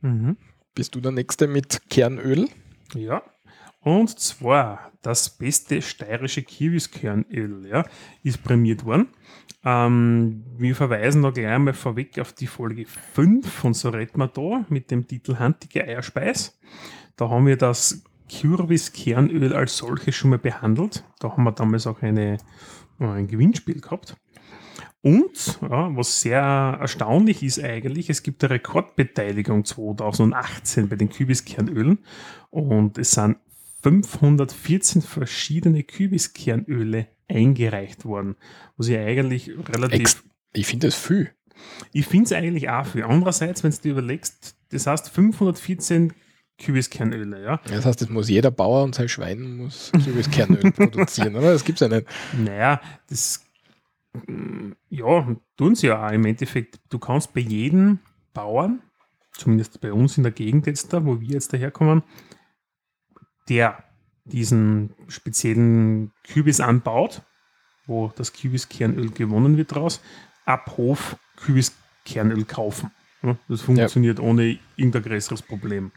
Mhm. 0.00 0.36
Bist 0.74 0.94
du 0.96 1.00
der 1.00 1.12
Nächste 1.12 1.46
mit 1.46 1.82
Kernöl? 1.88 2.48
Ja. 2.94 3.22
Und 3.84 4.18
zwar 4.18 4.90
das 5.02 5.28
beste 5.28 5.82
steirische 5.82 6.42
Kürbiskernöl 6.42 7.66
ja, 7.68 7.84
ist 8.22 8.42
prämiert 8.42 8.86
worden. 8.86 9.08
Ähm, 9.62 10.42
wir 10.56 10.74
verweisen 10.74 11.22
da 11.22 11.30
gleich 11.30 11.48
einmal 11.48 11.74
vorweg 11.74 12.18
auf 12.18 12.32
die 12.32 12.46
Folge 12.46 12.86
5 12.86 13.46
von 13.46 13.74
So 13.74 13.90
redet 13.90 14.16
man 14.16 14.30
da 14.32 14.64
mit 14.70 14.90
dem 14.90 15.06
Titel 15.06 15.36
Handige 15.36 15.84
Eierspeis. 15.84 16.58
Da 17.16 17.28
haben 17.28 17.46
wir 17.46 17.58
das 17.58 18.02
Kürbiskernöl 18.30 19.52
als 19.52 19.76
solches 19.76 20.14
schon 20.14 20.30
mal 20.30 20.38
behandelt. 20.38 21.04
Da 21.20 21.30
haben 21.32 21.44
wir 21.44 21.52
damals 21.52 21.86
auch 21.86 22.00
eine, 22.00 22.38
äh, 23.00 23.04
ein 23.04 23.28
Gewinnspiel 23.28 23.82
gehabt. 23.82 24.16
Und, 25.02 25.58
ja, 25.60 25.94
was 25.94 26.22
sehr 26.22 26.40
erstaunlich 26.40 27.42
ist 27.42 27.62
eigentlich, 27.62 28.08
es 28.08 28.22
gibt 28.22 28.42
eine 28.42 28.54
Rekordbeteiligung 28.54 29.66
2018 29.66 30.88
bei 30.88 30.96
den 30.96 31.10
Kübiskernölen 31.10 31.98
und 32.48 32.96
es 32.96 33.10
sind 33.10 33.36
514 33.84 35.02
verschiedene 35.02 35.82
Kübiskernöle 35.82 37.06
eingereicht 37.28 38.06
worden, 38.06 38.36
was 38.78 38.88
ich 38.88 38.96
eigentlich 38.96 39.50
relativ... 39.50 40.00
Ex 40.00 40.24
ich 40.54 40.66
finde 40.66 40.86
das 40.86 40.94
viel. 40.94 41.30
Ich 41.92 42.06
finde 42.06 42.24
es 42.24 42.32
eigentlich 42.32 42.70
auch 42.70 42.86
viel. 42.86 43.02
Andererseits, 43.02 43.62
wenn 43.62 43.72
du 43.72 43.76
dir 43.76 43.92
überlegst, 43.92 44.56
das 44.70 44.86
heißt 44.86 45.10
514 45.10 46.14
Kübiskernöle, 46.58 47.42
ja. 47.44 47.60
Das 47.66 47.84
heißt, 47.84 48.00
das 48.00 48.08
muss 48.08 48.30
jeder 48.30 48.50
Bauer 48.50 48.84
und 48.84 48.94
sein 48.94 49.08
Schwein 49.08 49.56
muss 49.56 49.92
Kürbiskernöl 49.92 50.72
produzieren, 50.72 51.36
oder? 51.36 51.52
Das 51.52 51.64
gibt 51.64 51.80
es 51.80 51.88
ja 51.88 51.94
nicht. 51.94 52.06
Naja, 52.32 52.80
das 53.10 53.44
mm, 54.26 54.70
ja, 54.88 55.36
tun 55.58 55.74
sie 55.74 55.88
ja 55.88 56.06
auch 56.06 56.12
im 56.12 56.24
Endeffekt. 56.24 56.80
Du 56.88 56.98
kannst 56.98 57.34
bei 57.34 57.40
jedem 57.40 57.98
Bauern, 58.32 58.80
zumindest 59.32 59.80
bei 59.82 59.92
uns 59.92 60.16
in 60.16 60.22
der 60.22 60.32
Gegend 60.32 60.66
jetzt 60.66 60.92
da, 60.92 61.04
wo 61.04 61.20
wir 61.20 61.28
jetzt 61.28 61.52
daherkommen, 61.52 62.02
der 63.48 63.82
diesen 64.24 64.94
speziellen 65.08 66.12
Kübis 66.26 66.60
anbaut, 66.60 67.22
wo 67.86 68.12
das 68.16 68.32
Kübiskernöl 68.32 69.10
gewonnen 69.10 69.56
wird 69.56 69.72
daraus, 69.72 70.00
ab 70.46 70.74
Hof 70.76 71.16
Kübiskernöl 71.36 72.44
kaufen. 72.44 72.90
Ja, 73.22 73.36
Das 73.48 73.62
funktioniert 73.62 74.20
ohne 74.20 74.58
irgendein 74.76 75.02
größeres 75.02 75.42
Problem. 75.42 75.92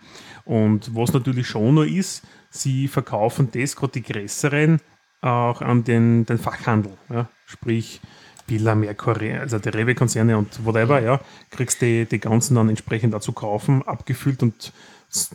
Und 0.46 0.96
was 0.96 1.14
natürlich 1.14 1.48
schon 1.48 1.76
noch 1.76 1.84
ist, 1.84 2.24
sie 2.50 2.88
verkaufen 2.88 3.50
das, 3.52 3.76
gerade 3.76 3.94
die 3.94 4.04
größeren, 4.04 4.80
auch 5.22 5.62
an 5.62 5.84
den, 5.84 6.26
den 6.26 6.38
Fachhandel. 6.38 6.94
Ja? 7.10 7.30
Sprich, 7.46 8.02
Billa, 8.48 8.76
Mercury, 8.76 9.34
also 9.34 9.60
die 9.60 9.70
Rewe-Konzerne 9.70 10.38
und 10.38 10.66
whatever, 10.66 11.02
ja, 11.02 11.20
kriegst 11.52 11.82
die, 11.82 12.06
die 12.06 12.20
ganzen 12.20 12.56
dann 12.56 12.70
entsprechend 12.70 13.14
dazu 13.14 13.34
kaufen, 13.34 13.84
abgefüllt 13.84 14.42
und 14.42 14.72
es 15.10 15.30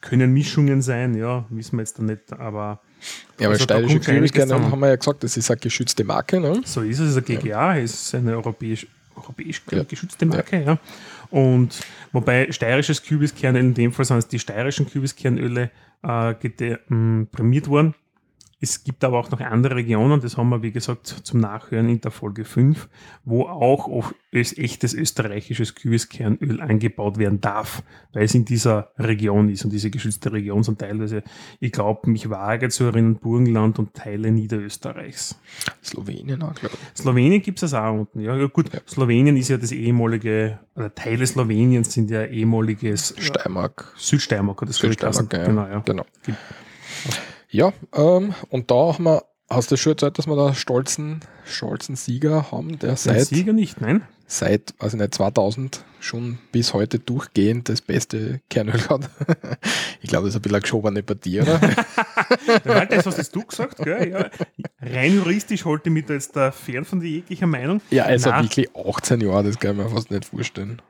können 0.00 0.32
Mischungen 0.32 0.82
sein, 0.82 1.14
ja, 1.14 1.44
wissen 1.50 1.76
wir 1.76 1.82
jetzt 1.82 1.98
da 1.98 2.02
nicht, 2.02 2.32
aber 2.32 2.80
Ja, 3.38 3.46
aber 3.46 3.52
Also 3.54 3.64
steirische 3.64 4.00
zusammen. 4.32 4.70
haben 4.70 4.80
wir 4.80 4.88
ja 4.88 4.96
gesagt, 4.96 5.24
das 5.24 5.36
ist 5.36 5.50
eine 5.50 5.60
geschützte 5.60 6.04
Marke. 6.04 6.40
Ne? 6.40 6.60
so 6.64 6.82
ist 6.82 6.98
es. 6.98 7.10
Es 7.10 7.16
ist 7.16 7.28
eine 7.28 7.38
GGA, 7.38 7.76
es 7.78 7.94
ist 7.94 8.14
eine 8.14 8.32
europäisch, 8.36 8.86
europäisch 9.16 9.62
Ja. 9.70 9.82
geschützte 9.84 10.26
Marke, 10.26 10.62
ja. 10.62 10.78
Und 11.30 11.80
wobei 12.12 12.50
steirisches 12.50 13.02
Kübiskernöl, 13.02 13.62
in 13.62 13.74
dem 13.74 13.92
Fall 13.92 14.04
sind 14.04 14.18
es 14.18 14.28
die 14.28 14.38
steirischen 14.38 14.88
Kübiskernöle 14.88 15.70
äh, 16.02 16.76
mh, 16.88 17.26
prämiert 17.32 17.68
worden. 17.68 17.94
Es 18.62 18.84
gibt 18.84 19.04
aber 19.04 19.18
auch 19.18 19.30
noch 19.30 19.40
andere 19.40 19.76
Regionen, 19.76 20.20
das 20.20 20.36
haben 20.36 20.50
wir, 20.50 20.62
wie 20.62 20.70
gesagt, 20.70 21.06
zum 21.06 21.40
Nachhören 21.40 21.88
in 21.88 22.00
der 22.02 22.10
Folge 22.10 22.44
5, 22.44 22.88
wo 23.24 23.44
auch 23.44 24.12
echtes 24.32 24.92
österreichisches 24.92 25.74
Kübiskernöl 25.74 26.60
angebaut 26.60 27.18
werden 27.18 27.40
darf, 27.40 27.82
weil 28.12 28.24
es 28.24 28.34
in 28.34 28.44
dieser 28.44 28.92
Region 28.98 29.48
ist. 29.48 29.64
Und 29.64 29.72
diese 29.72 29.90
geschützte 29.90 30.32
Region 30.32 30.62
sind 30.62 30.78
teilweise, 30.78 31.22
ich 31.58 31.72
glaube, 31.72 32.10
mich 32.10 32.28
wage 32.28 32.68
zu 32.68 32.84
erinnern, 32.84 33.16
Burgenland 33.16 33.78
und 33.78 33.94
Teile 33.94 34.30
Niederösterreichs. 34.30 35.40
Slowenien 35.82 36.42
auch, 36.42 36.54
glaube 36.54 36.74
ich. 36.74 37.00
Slowenien 37.00 37.40
gibt 37.40 37.62
es 37.62 37.72
auch 37.72 37.92
unten. 37.92 38.20
Ja, 38.20 38.36
ja 38.36 38.46
gut, 38.46 38.70
Ja. 38.72 38.80
Slowenien 38.86 39.36
ist 39.36 39.48
ja 39.48 39.56
das 39.56 39.72
ehemalige, 39.72 40.58
oder 40.76 40.94
Teile 40.94 41.26
Sloweniens 41.26 41.92
sind 41.92 42.10
ja 42.10 42.24
ehemaliges 42.24 43.14
Steiermark. 43.18 43.92
Südsteiermark, 43.96 44.62
oder 44.62 44.72
Südsteiermark, 44.72 45.32
ja. 45.32 45.44
Genau, 45.44 45.66
ja. 45.66 45.78
Genau. 45.80 46.04
Ja, 47.50 47.72
ähm, 47.94 48.34
und 48.48 48.70
da 48.70 48.74
haben 48.94 49.04
wir, 49.04 49.24
hast 49.48 49.70
du 49.70 49.76
schon 49.76 49.92
erzählt, 49.92 50.18
dass 50.18 50.26
wir 50.26 50.36
da 50.36 50.54
stolzen, 50.54 51.20
stolzen 51.44 51.96
Sieger 51.96 52.50
haben, 52.52 52.78
der 52.78 52.90
Der 52.90 52.96
seit, 52.96 53.26
Sieger 53.26 53.52
nicht, 53.52 53.80
nein? 53.80 54.02
seit, 54.26 54.74
also 54.78 54.96
nicht 54.96 55.14
2000 55.14 55.84
schon 55.98 56.38
bis 56.52 56.72
heute 56.72 56.98
durchgehend 56.98 57.68
das 57.68 57.80
beste 57.82 58.40
Kernöl 58.48 58.80
hat. 58.88 59.10
ich 60.00 60.08
glaube, 60.08 60.26
das 60.26 60.34
ist 60.34 60.38
ein 60.38 60.42
bisschen 60.42 60.54
eine 60.54 60.62
geschobene 60.62 61.02
Partie, 61.02 61.40
oder? 61.40 61.60
Ja, 62.64 62.86
das 62.86 63.04
hast 63.06 63.18
jetzt 63.18 63.34
du 63.34 63.44
gesagt, 63.44 63.78
gell? 63.78 64.08
Ja. 64.10 64.30
Rein 64.80 65.14
juristisch 65.16 65.64
halte 65.64 65.88
ich 65.88 65.92
mich 65.92 66.06
da 66.06 66.14
jetzt 66.14 66.36
da 66.36 66.52
fern 66.52 66.84
von 66.84 67.02
jeglicher 67.02 67.48
Meinung. 67.48 67.80
ja, 67.90 68.04
also 68.04 68.30
Nein. 68.30 68.44
wirklich 68.44 68.68
18 68.76 69.20
Jahre, 69.20 69.44
das 69.44 69.58
kann 69.58 69.72
ich 69.72 69.84
mir 69.84 69.90
fast 69.90 70.10
nicht 70.12 70.24
vorstellen. 70.26 70.80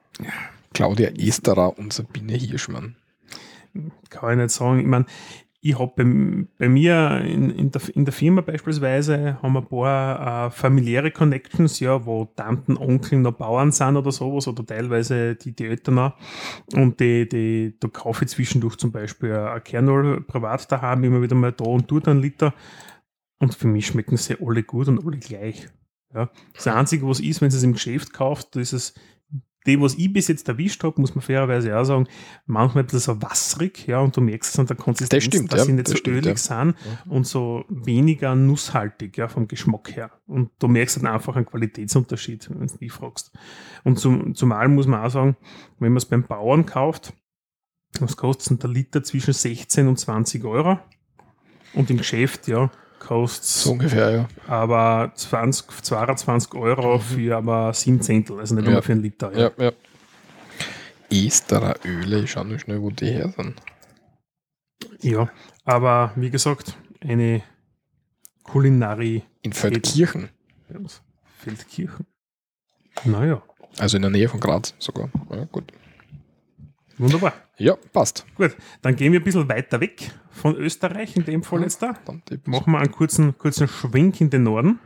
Claudia 0.75 1.09
Esterer 1.17 1.79
und 1.79 1.93
Sabine 1.95 2.35
Hirschmann. 2.35 2.95
kann 4.11 4.33
ich 4.33 4.37
nicht 4.37 4.51
sagen. 4.51 4.81
Ich 4.81 4.87
meine, 4.87 5.07
ich 5.63 5.79
habe 5.79 5.93
bei, 5.95 6.47
bei 6.59 6.69
mir 6.71 7.21
in, 7.23 7.51
in, 7.51 7.71
der, 7.71 7.83
in 7.95 8.07
der 8.07 8.15
Firma 8.15 8.41
beispielsweise 8.41 9.39
haben 9.43 9.53
wir 9.53 9.61
ein 9.61 9.69
paar 9.69 10.47
äh, 10.47 10.51
familiäre 10.51 11.11
Connections, 11.11 11.81
ja, 11.81 12.07
wo 12.07 12.25
Tanten, 12.25 12.79
Onkel 12.79 13.19
noch 13.19 13.33
Bauern 13.33 13.71
sind 13.71 13.97
oder 13.97 14.11
sowas 14.11 14.49
oder 14.49 14.65
teilweise 14.65 15.35
die, 15.35 15.55
die 15.55 15.67
Eltern 15.67 15.99
auch. 15.99 16.13
Und 16.73 16.99
die, 17.01 17.29
die, 17.29 17.77
da 17.79 17.89
kaufe 17.89 18.25
ich 18.25 18.31
zwischendurch 18.31 18.77
zum 18.77 18.91
Beispiel 18.91 19.35
ein 19.35 19.63
Kernöl 19.63 20.23
privat 20.23 20.73
daheim, 20.73 21.05
immer 21.05 21.21
wieder 21.21 21.37
mal 21.37 21.53
da 21.53 21.65
und 21.65 21.91
dort 21.91 22.09
einen 22.09 22.23
Liter. 22.23 22.55
Und 23.39 23.55
für 23.55 23.69
mich 23.69 23.87
schmecken 23.87 24.17
sie 24.17 24.37
alle 24.41 24.63
gut 24.63 24.89
und 24.89 25.05
alle 25.05 25.19
gleich. 25.19 25.69
Ja. 26.15 26.31
Das 26.55 26.67
Einzige, 26.69 27.07
was 27.07 27.21
ist, 27.21 27.43
wenn 27.43 27.51
du 27.51 27.57
es 27.57 27.63
im 27.63 27.75
Geschäft 27.75 28.15
kaufst, 28.15 28.57
da 28.57 28.61
ist 28.61 28.73
es 28.73 28.95
die, 29.67 29.81
was 29.81 29.95
ich 29.95 30.13
bis 30.13 30.29
jetzt 30.29 30.49
erwischt 30.49 30.83
habe, 30.85 31.01
muss 31.01 31.15
man 31.15 31.23
fairerweise 31.23 31.79
auch 31.79 31.85
sagen, 31.85 32.09
manchmal 32.47 32.85
ein 32.85 32.87
bisschen 32.87 33.01
so 33.01 33.23
wasserig, 33.23 33.87
ja, 33.87 34.01
und 34.01 34.17
du 34.17 34.21
merkst 34.21 34.55
es 34.55 34.59
an 34.59 34.67
der 34.67 34.77
Konsistenz, 34.77 35.25
Das 35.25 35.25
stimmt, 35.25 35.53
dass 35.53 35.61
ja, 35.61 35.65
sie 35.67 35.73
nicht 35.73 35.87
das 35.87 35.93
so 35.93 35.99
stimmt, 35.99 36.17
ölig 36.17 36.27
ja. 36.27 36.37
sind 36.37 36.75
und 37.07 37.27
so 37.27 37.65
weniger 37.69 38.35
nusshaltig, 38.35 39.19
ja, 39.19 39.29
vom 39.29 39.49
Geschmack 39.49 39.95
her. 39.95 40.11
Und 40.27 40.51
du 40.59 40.69
merkst 40.69 40.97
dann 40.97 41.07
einfach 41.07 41.37
einen 41.37 41.47
Qualitätsunterschied, 41.47 42.49
wenn 42.51 42.67
du 42.67 42.75
mich 42.81 42.93
fragst. 42.93 43.33
Und 43.85 43.99
zum, 43.99 44.35
zumal 44.35 44.69
muss 44.69 44.87
man 44.87 45.05
auch 45.05 45.11
sagen, 45.11 45.37
wenn 45.79 45.93
man 45.93 45.99
es 45.99 46.07
beim 46.07 46.27
Bauern 46.27 46.65
kauft, 46.65 47.13
was 47.99 48.17
kostet 48.17 48.63
der 48.63 48.71
Liter 48.71 49.03
zwischen 49.03 49.35
16 49.35 49.89
und 49.89 49.99
20 49.99 50.45
Euro? 50.45 50.79
Und 51.75 51.91
im 51.91 51.99
Geschäft, 51.99 52.49
ja, 52.49 52.71
kostet 53.01 53.45
So 53.45 53.73
ungefähr, 53.73 54.11
ja. 54.11 54.29
aber 54.47 55.11
20, 55.17 55.83
22 55.83 56.55
Euro 56.55 56.99
für 57.01 57.37
aber 57.37 57.75
7 57.75 58.01
Zehntel, 58.01 58.39
also 58.39 58.55
nicht 58.55 58.63
Mhm. 58.63 58.67
Ja. 58.67 58.71
einmal 58.71 58.83
für 58.83 58.93
einen 58.93 59.03
Liter. 59.03 59.37
Ja, 59.37 59.51
ja. 59.59 59.73
Esterer 61.11 61.75
Öle, 61.85 62.21
ich 62.21 62.31
schau 62.31 62.45
nur 62.45 62.59
schnell, 62.61 62.81
wo 62.81 62.91
die 62.91 63.07
her 63.07 63.33
sind. 63.37 63.61
Ja, 65.01 65.29
aber 65.65 66.13
wie 66.15 66.31
gesagt, 66.31 66.77
eine 67.01 67.43
Kulinari 68.45 69.25
In 69.43 69.53
Feldkirchen, 69.53 70.29
Feldkirchen. 71.39 72.07
Naja, 73.05 73.43
also 73.79 73.97
in 73.97 74.03
der 74.03 74.11
Nähe 74.11 74.29
von 74.29 74.39
Graz 74.41 74.75
sogar. 74.79 75.09
Ja, 75.31 75.45
gut. 75.47 75.73
wunderbar. 76.99 77.33
Ja, 77.61 77.77
passt. 77.93 78.25
Gut, 78.37 78.57
dann 78.81 78.97
gehen 78.97 79.13
wir 79.13 79.21
ein 79.21 79.25
bisschen 79.25 79.47
weiter 79.47 79.81
weg 79.81 80.11
von 80.31 80.57
Österreich, 80.57 81.15
in 81.15 81.27
dem 81.27 81.43
Fall 81.43 81.61
jetzt 81.61 81.83
da. 81.83 81.95
Machen 82.47 82.73
wir 82.73 82.79
einen 82.79 82.91
kurzen, 82.91 83.37
kurzen 83.37 83.69
Schwenk 83.69 84.19
in 84.23 84.31
den 84.31 84.45
Norden. 84.45 84.79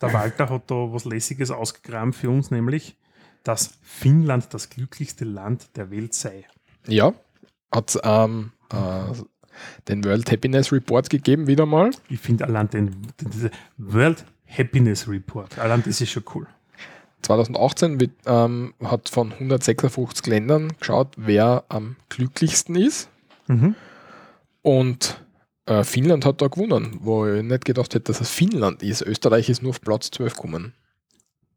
Der 0.00 0.12
Walter 0.12 0.50
hat 0.50 0.70
da 0.70 0.76
was 0.76 1.04
Lässiges 1.04 1.50
ausgegraben 1.50 2.12
für 2.12 2.30
uns, 2.30 2.52
nämlich, 2.52 2.96
dass 3.42 3.72
Finnland 3.82 4.54
das 4.54 4.70
glücklichste 4.70 5.24
Land 5.24 5.76
der 5.76 5.90
Welt 5.90 6.14
sei. 6.14 6.44
Ja, 6.86 7.12
hat 7.72 7.98
ähm, 8.04 8.52
äh, 8.72 9.12
den 9.88 10.04
World 10.04 10.30
Happiness 10.30 10.70
Report 10.70 11.10
gegeben, 11.10 11.48
wieder 11.48 11.66
mal. 11.66 11.90
Ich 12.08 12.20
finde 12.20 12.44
allein 12.44 12.70
den, 12.70 13.02
den 13.20 13.30
diese 13.30 13.50
World 13.78 14.24
Happiness 14.46 15.08
Report, 15.08 15.58
allein 15.58 15.82
das 15.82 16.00
ist 16.00 16.10
schon 16.12 16.22
cool. 16.36 16.46
2018 17.22 18.00
wird, 18.00 18.12
ähm, 18.26 18.74
hat 18.82 19.08
von 19.08 19.32
156 19.32 20.26
Ländern 20.26 20.72
geschaut, 20.78 21.14
wer 21.16 21.64
am 21.68 21.96
glücklichsten 22.08 22.76
ist. 22.76 23.08
Mhm. 23.46 23.74
Und 24.62 25.24
äh, 25.66 25.84
Finnland 25.84 26.24
hat 26.24 26.40
da 26.40 26.48
gewonnen, 26.48 26.98
wo 27.00 27.26
ich 27.26 27.42
nicht 27.42 27.64
gedacht 27.64 27.94
hätte, 27.94 28.12
dass 28.12 28.20
es 28.20 28.30
Finnland 28.30 28.82
ist. 28.82 29.02
Österreich 29.02 29.48
ist 29.48 29.62
nur 29.62 29.70
auf 29.70 29.80
Platz 29.80 30.10
12 30.10 30.34
gekommen. 30.34 30.74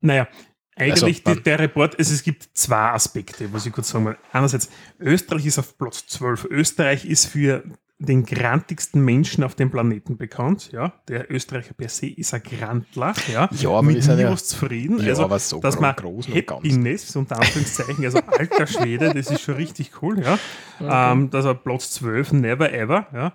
Naja, 0.01 0.27
eigentlich 0.75 1.25
Also, 1.25 1.35
die, 1.35 1.43
der 1.43 1.59
Report, 1.59 1.97
also 1.97 2.13
es 2.13 2.23
gibt 2.23 2.49
zwei 2.53 2.91
Aspekte, 2.91 3.51
was 3.53 3.65
ich 3.65 3.73
kurz 3.73 3.89
sagen 3.89 4.05
will. 4.05 4.17
Einerseits, 4.31 4.69
Österreich 4.99 5.45
ist 5.45 5.59
auf 5.59 5.77
Platz 5.77 6.07
12. 6.07 6.45
Österreich 6.45 7.05
ist 7.05 7.27
für 7.27 7.63
den 8.03 8.23
grantigsten 8.25 9.03
Menschen 9.05 9.43
auf 9.43 9.53
dem 9.55 9.69
Planeten 9.69 10.17
bekannt. 10.17 10.71
Ja, 10.71 10.93
der 11.07 11.31
Österreicher 11.31 11.73
per 11.73 11.87
se 11.89 12.07
ist 12.07 12.33
ein 12.33 12.41
Grantler. 12.41 13.13
Ja, 13.31 13.47
Ja, 13.51 13.69
aber 13.69 13.83
mit 13.83 14.03
ja- 14.03 14.17
Virus 14.17 14.47
zufrieden. 14.47 14.99
Ja, 14.99 15.09
also, 15.09 15.23
aber 15.25 15.37
so 15.39 15.59
dass 15.59 15.79
man 15.79 15.95
groß 15.95 16.27
und 16.27 16.33
ganz. 16.47 16.63
Happiness, 16.63 17.15
unter 17.15 17.37
Anführungszeichen, 17.37 18.03
also 18.03 18.19
alter 18.19 18.65
Schwede, 18.67 19.13
das 19.13 19.29
ist 19.29 19.41
schon 19.41 19.55
richtig 19.55 20.01
cool. 20.01 20.19
Ja, 20.23 21.11
ähm, 21.11 21.29
das 21.29 21.45
ist 21.45 21.63
Platz 21.63 21.91
12, 21.91 22.33
never 22.33 22.73
ever. 22.73 23.07
Ja, 23.13 23.33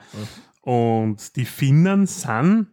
und 0.62 1.36
die 1.36 1.44
Finnen 1.44 2.06
sind 2.06 2.66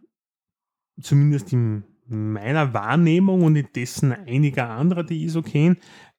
zumindest 1.00 1.52
in 1.52 1.84
meiner 2.06 2.74
Wahrnehmung 2.74 3.42
und 3.44 3.56
in 3.56 3.68
dessen 3.74 4.12
einiger 4.12 4.68
anderer, 4.70 5.04
die 5.04 5.24
ich 5.26 5.32
so 5.32 5.42
kenne, 5.42 5.76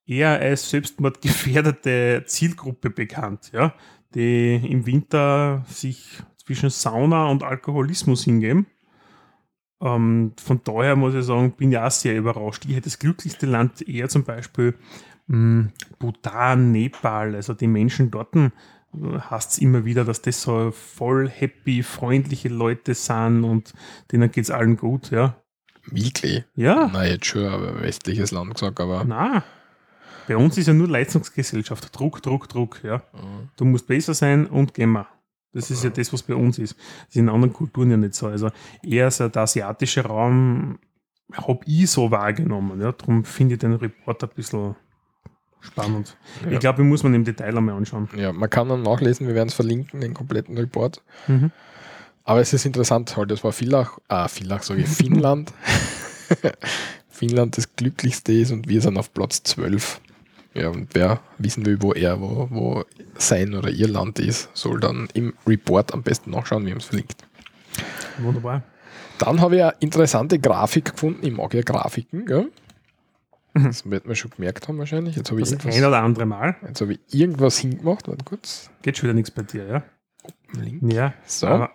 eher 0.07 0.39
als 0.39 0.69
selbstmordgefährdete 0.69 2.23
Zielgruppe 2.27 2.89
bekannt, 2.89 3.51
ja, 3.53 3.73
die 4.15 4.55
im 4.55 4.85
Winter 4.85 5.63
sich 5.67 6.23
zwischen 6.37 6.69
Sauna 6.69 7.27
und 7.27 7.43
Alkoholismus 7.43 8.23
hingeben. 8.23 8.67
Ähm, 9.81 10.33
von 10.41 10.61
daher 10.63 10.95
muss 10.95 11.13
ich 11.13 11.25
sagen, 11.25 11.51
bin 11.51 11.71
ich 11.71 11.77
auch 11.77 11.91
sehr 11.91 12.17
überrascht. 12.17 12.65
Ich 12.65 12.71
hätte 12.71 12.83
das 12.83 12.99
glücklichste 12.99 13.45
Land 13.45 13.87
eher 13.87 14.09
zum 14.09 14.23
Beispiel 14.23 14.75
mh, 15.27 15.69
Bhutan, 15.99 16.71
Nepal, 16.71 17.35
also 17.35 17.53
die 17.53 17.67
Menschen 17.67 18.11
dort 18.11 18.33
hast 19.29 19.51
es 19.51 19.57
immer 19.57 19.85
wieder, 19.85 20.05
dass 20.05 20.21
das 20.21 20.41
so 20.41 20.71
voll 20.71 21.29
happy, 21.29 21.83
freundliche 21.83 22.49
Leute 22.49 22.93
sind 22.93 23.43
und 23.43 23.73
denen 24.11 24.31
geht 24.31 24.45
es 24.45 24.51
allen 24.51 24.77
gut, 24.77 25.11
ja. 25.11 25.35
Wirklich? 25.87 26.43
Ja, 26.55 26.89
Na, 26.91 27.05
jetzt 27.05 27.25
schon 27.25 27.45
ein 27.45 27.81
westliches 27.81 28.31
Land 28.31 28.55
gesagt, 28.55 28.79
aber 28.79 29.03
na. 29.05 29.43
Bei 30.27 30.37
uns 30.37 30.57
ist 30.57 30.67
ja 30.67 30.73
nur 30.73 30.87
Leistungsgesellschaft. 30.87 31.97
Druck, 31.97 32.21
Druck, 32.21 32.49
Druck, 32.49 32.81
ja. 32.83 32.97
Mhm. 33.13 33.49
Du 33.57 33.65
musst 33.65 33.87
besser 33.87 34.13
sein 34.13 34.47
und 34.47 34.73
gehen 34.73 34.91
wir. 34.91 35.07
Das 35.53 35.71
ist 35.71 35.83
ja 35.83 35.89
das, 35.89 36.11
was 36.11 36.23
bei 36.23 36.35
uns 36.35 36.59
ist. 36.59 36.75
Das 36.77 37.09
ist 37.09 37.15
in 37.15 37.29
anderen 37.29 37.53
Kulturen 37.53 37.89
ja 37.89 37.97
nicht 37.97 38.13
so. 38.13 38.27
Also 38.27 38.49
eher 38.83 39.09
so 39.09 39.29
der 39.29 39.43
asiatische 39.43 40.01
Raum 40.01 40.79
habe 41.33 41.59
ich 41.65 41.89
so 41.89 42.11
wahrgenommen. 42.11 42.81
Ja. 42.81 42.91
Darum 42.91 43.23
finde 43.23 43.55
ich 43.55 43.59
den 43.59 43.73
Report 43.73 44.21
ein 44.23 44.29
bisschen 44.35 44.75
spannend. 45.61 46.17
Ja. 46.43 46.51
Ich 46.51 46.59
glaube, 46.59 46.77
den 46.77 46.89
muss 46.89 47.03
man 47.03 47.13
im 47.13 47.23
Detail 47.23 47.57
einmal 47.57 47.75
anschauen. 47.75 48.09
ja, 48.17 48.31
man 48.33 48.49
kann 48.49 48.69
dann 48.69 48.83
nachlesen, 48.83 49.27
wir 49.27 49.35
werden 49.35 49.49
es 49.49 49.55
verlinken, 49.55 50.01
den 50.01 50.13
kompletten 50.13 50.57
Report. 50.57 51.01
Mhm. 51.27 51.51
Aber 52.23 52.41
es 52.41 52.53
ist 52.53 52.65
interessant, 52.65 53.15
halt, 53.17 53.31
das 53.31 53.43
war 53.43 53.51
Villach, 53.51 53.99
ah, 54.07 54.27
Villach 54.27 54.63
sage 54.63 54.81
ich, 54.81 54.87
Finnland. 54.87 55.53
Finnland 57.09 57.57
das 57.57 57.75
glücklichste 57.75 58.33
ist 58.33 58.51
und 58.51 58.67
wir 58.67 58.81
sind 58.81 58.97
auf 58.97 59.13
Platz 59.13 59.43
12. 59.43 60.01
Ja, 60.55 60.69
und 60.69 60.87
wer 60.93 61.19
wissen 61.37 61.65
will, 61.65 61.81
wo 61.81 61.93
er, 61.93 62.21
wo, 62.21 62.47
wo 62.49 62.83
sein 63.17 63.53
oder 63.53 63.69
ihr 63.69 63.89
Land 63.89 64.19
ist, 64.19 64.49
soll 64.53 64.79
dann 64.79 65.07
im 65.13 65.33
Report 65.45 65.93
am 65.93 66.01
besten 66.01 66.31
nachschauen, 66.31 66.65
wir 66.65 66.71
haben 66.71 66.79
es 66.79 66.85
verlinkt. 66.85 67.17
Wunderbar. 68.19 68.63
Dann 69.17 69.41
habe 69.41 69.57
ich 69.57 69.63
eine 69.63 69.75
interessante 69.79 70.39
Grafik 70.39 70.93
gefunden. 70.93 71.25
Ich 71.25 71.33
mag 71.33 71.53
ja 71.53 71.61
Grafiken, 71.61 72.25
gell? 72.25 72.51
Das 73.53 73.89
wird 73.89 74.05
man 74.05 74.15
schon 74.15 74.31
gemerkt 74.31 74.67
haben 74.67 74.77
wahrscheinlich. 74.77 75.15
Jetzt 75.15 75.31
habe 75.31 75.41
ich, 75.41 75.49
Das 75.49 75.65
ein 75.65 75.85
oder 75.85 76.03
andere 76.03 76.25
Mal 76.25 76.57
jetzt 76.67 76.81
habe 76.81 76.93
ich 76.93 76.99
irgendwas 77.13 77.57
hingemacht. 77.57 78.07
Warte 78.07 78.25
kurz. 78.25 78.69
geht 78.81 78.97
schon 78.97 79.03
wieder 79.07 79.13
nichts 79.13 79.31
bei 79.31 79.43
dir, 79.43 79.65
ja? 79.65 79.83
Link. 80.59 80.91
Ja. 80.91 81.13
So. 81.25 81.67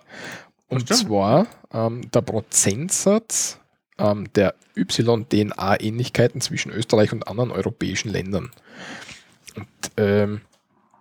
Und 0.68 0.88
zwar 0.88 1.46
ähm, 1.72 2.10
der 2.10 2.20
Prozentsatz 2.20 3.58
ähm, 4.00 4.32
der 4.34 4.54
Y-DNA-Ähnlichkeiten 4.76 6.40
zwischen 6.40 6.72
Österreich 6.72 7.12
und 7.12 7.28
anderen 7.28 7.50
europäischen 7.50 8.10
Ländern. 8.10 8.50
Und 9.56 9.68
ähm, 9.96 10.40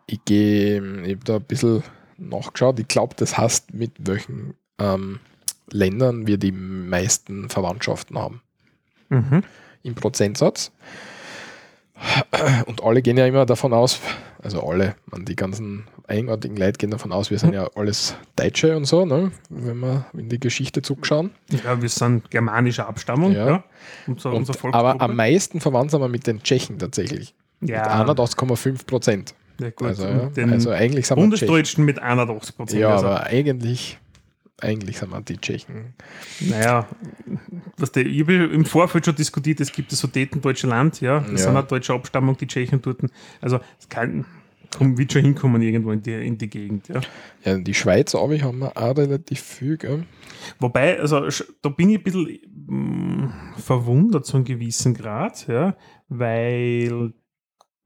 ich 0.05 0.23
gehe, 0.25 0.81
habe 0.81 1.17
da 1.23 1.35
ein 1.37 1.43
bisschen 1.43 1.83
nachgeschaut. 2.17 2.79
Ich 2.79 2.87
glaube, 2.87 3.15
das 3.17 3.37
heißt, 3.37 3.73
mit 3.73 3.91
welchen 3.99 4.55
ähm, 4.79 5.19
Ländern 5.71 6.27
wir 6.27 6.37
die 6.37 6.51
meisten 6.51 7.49
Verwandtschaften 7.49 8.17
haben. 8.17 8.41
mhm. 9.09 9.43
im 9.83 9.95
Prozentsatz. 9.95 10.71
Und 12.65 12.83
alle 12.83 13.01
gehen 13.01 13.17
ja 13.17 13.25
immer 13.25 13.45
davon 13.45 13.73
aus, 13.73 13.99
also 14.41 14.61
alle, 14.63 14.95
man, 15.11 15.25
die 15.25 15.35
ganzen 15.35 15.85
eigenartigen 16.07 16.55
Leute 16.57 16.77
gehen 16.77 16.91
davon 16.91 17.11
aus, 17.11 17.29
wir 17.29 17.37
sind 17.39 17.53
ja 17.53 17.69
alles 17.75 18.15
Deutsche 18.35 18.75
und 18.75 18.85
so, 18.85 19.05
ne? 19.05 19.31
wenn 19.49 19.79
wir 19.79 20.05
in 20.13 20.29
die 20.29 20.39
Geschichte 20.39 20.81
zurückschauen. 20.81 21.31
Ja, 21.63 21.81
wir 21.81 21.89
sind 21.89 22.31
germanischer 22.31 22.87
Abstammung, 22.87 23.33
Ja. 23.33 23.47
ja. 23.47 23.63
Unser, 24.07 24.33
unser 24.33 24.53
Und, 24.53 24.59
Volksgruppe. 24.59 24.75
aber 24.75 25.01
am 25.01 25.15
meisten 25.15 25.59
verwandt 25.59 25.91
sind 25.91 26.01
wir 26.01 26.07
mit 26.09 26.25
den 26.27 26.41
Tschechen 26.41 26.79
tatsächlich. 26.79 27.33
ja, 27.61 28.03
Mit 28.05 28.09
81,5 28.17 28.85
Prozent. 28.85 29.35
ja, 29.59 29.69
gut. 29.71 29.87
Also, 29.89 30.07
ja, 30.07 30.29
also 30.47 30.69
eigentlich 30.71 31.07
sind 31.07 31.17
wir 31.17 31.23
Tschechen. 31.23 31.47
Bundesdeutschen 31.47 31.85
mit 31.85 31.99
81 31.99 32.55
Prozent. 32.55 32.79
Ja, 32.81 32.91
also, 32.95 33.07
aber 33.07 33.23
eigentlich, 33.25 33.99
eigentlich 34.61 34.97
sind 34.97 35.11
wir 35.11 35.21
die 35.21 35.37
Tschechen. 35.37 35.93
naja, 36.41 36.87
was 37.77 37.91
der, 37.91 38.05
ich 38.05 38.21
habe 38.21 38.33
im 38.35 38.65
Vorfeld 38.65 39.05
schon 39.05 39.15
diskutiert, 39.15 39.59
es 39.59 39.71
gibt 39.71 39.91
das 39.91 39.99
Sudetendeutsche 39.99 40.67
Land, 40.67 41.01
ja, 41.01 41.19
das 41.21 41.31
Ja. 41.31 41.37
sind 41.37 41.57
eine 41.57 41.63
deutsche 41.67 41.93
Abstammung, 41.93 42.37
die 42.37 42.47
Tschechen 42.47 42.81
dort. 42.81 43.01
Also 43.41 43.59
es 43.79 43.87
kann, 43.89 44.25
komm, 44.77 44.97
wird 44.97 45.13
schon 45.13 45.23
hinkommen 45.23 45.61
irgendwo 45.61 45.91
in 45.91 46.01
die, 46.01 46.13
in 46.13 46.37
die 46.37 46.49
Gegend, 46.49 46.87
ja. 46.89 47.01
Ja, 47.45 47.57
die 47.57 47.73
Schweiz 47.73 48.15
aber 48.15 48.37
haben 48.41 48.59
wir 48.59 48.75
auch 48.77 48.97
relativ 48.97 49.39
viel, 49.41 49.77
gell? 49.77 50.05
Wobei, 50.59 50.99
also 50.99 51.27
da 51.61 51.69
bin 51.69 51.89
ich 51.89 51.97
ein 51.99 52.03
bisschen 52.03 52.39
mm, 52.67 53.33
verwundert 53.57 54.25
zu 54.25 54.37
einem 54.37 54.45
gewissen 54.45 54.93
Grad, 54.93 55.47
ja, 55.47 55.75
weil 56.09 57.13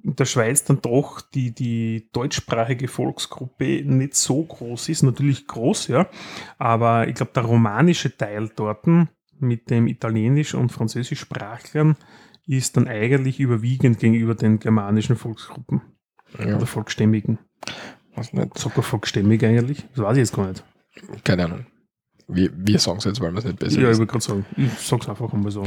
in 0.04 0.16
der 0.16 0.26
Schweiz 0.26 0.64
dann 0.66 0.82
doch 0.82 1.22
die, 1.22 1.52
die 1.52 2.10
deutschsprachige 2.12 2.88
Volksgruppe 2.88 3.84
nicht 3.86 4.16
so 4.16 4.44
groß 4.44 4.90
ist, 4.90 5.04
natürlich 5.04 5.48
groß, 5.48 5.88
ja, 5.88 6.08
aber 6.58 7.08
ich 7.08 7.16
glaube, 7.16 7.32
der 7.34 7.44
romanische 7.44 8.16
Teil 8.16 8.50
dort 8.56 8.86
mit 9.40 9.70
dem 9.70 9.88
Italienisch- 9.88 10.56
und 10.56 10.72
Französischsprachlern 10.72 11.96
ist 12.46 12.76
dann 12.76 12.88
eigentlich 12.88 13.40
überwiegend 13.40 14.00
gegenüber 14.00 14.36
den 14.36 14.60
germanischen 14.60 15.16
Volksgruppen 15.16 15.82
Ja, 16.38 16.58
oder 16.58 16.66
Volksstämmigen. 16.66 17.40
weiß 18.16 18.34
nicht. 18.34 18.58
Sogar 18.58 18.84
Volksstämmig 18.84 19.44
eigentlich? 19.46 19.86
Das 19.96 20.04
weiß 20.04 20.18
ich 20.18 20.20
jetzt 20.22 20.36
gar 20.36 20.48
nicht. 20.50 20.64
Keine 21.24 21.46
Ahnung. 21.46 21.66
Wir, 22.28 22.50
wir 22.54 22.80
sagen 22.80 22.98
es 23.00 23.06
jetzt, 23.06 23.22
weil 23.22 23.32
wir 23.32 23.40
es 23.40 23.46
nicht 23.46 23.60
besser 23.60 23.82
ja, 23.82 23.92
ich 23.92 23.98
würde 23.98 24.12
gerade 24.12 24.24
sagen, 24.24 24.46
ich 24.58 24.72
sag's 24.74 25.08
einfach 25.10 25.32
einmal 25.34 25.52
so. 25.52 25.64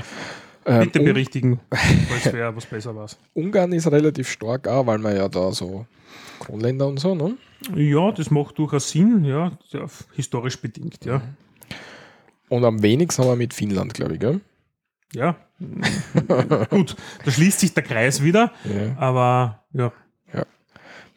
Ähm, 0.68 0.80
Bitte 0.80 1.00
berichtigen, 1.00 1.60
falls 1.70 2.32
wer 2.32 2.54
was 2.56 2.66
besser 2.66 2.94
war. 2.96 3.08
Ungarn 3.34 3.72
ist 3.72 3.86
relativ 3.90 4.28
stark 4.28 4.66
auch, 4.66 4.84
weil 4.86 4.98
man 4.98 5.14
ja 5.16 5.28
da 5.28 5.52
so 5.52 5.86
Kronländer 6.40 6.88
und 6.88 6.98
so, 6.98 7.14
ne? 7.14 7.36
Ja, 7.74 8.10
das 8.10 8.30
macht 8.30 8.58
durchaus 8.58 8.90
Sinn, 8.90 9.24
ja, 9.24 9.52
ja, 9.70 9.86
historisch 10.14 10.60
bedingt, 10.60 11.04
ja. 11.04 11.22
Und 12.48 12.64
am 12.64 12.82
wenigsten 12.82 13.22
haben 13.22 13.30
wir 13.30 13.36
mit 13.36 13.54
Finnland, 13.54 13.94
glaube 13.94 14.14
ich, 14.14 14.20
gell? 14.20 14.40
Ja. 15.14 15.36
Gut, 16.70 16.96
da 17.24 17.30
schließt 17.30 17.60
sich 17.60 17.72
der 17.72 17.82
Kreis 17.82 18.22
wieder, 18.22 18.52
Ja. 18.64 18.96
aber 18.98 19.64
ja. 19.72 19.92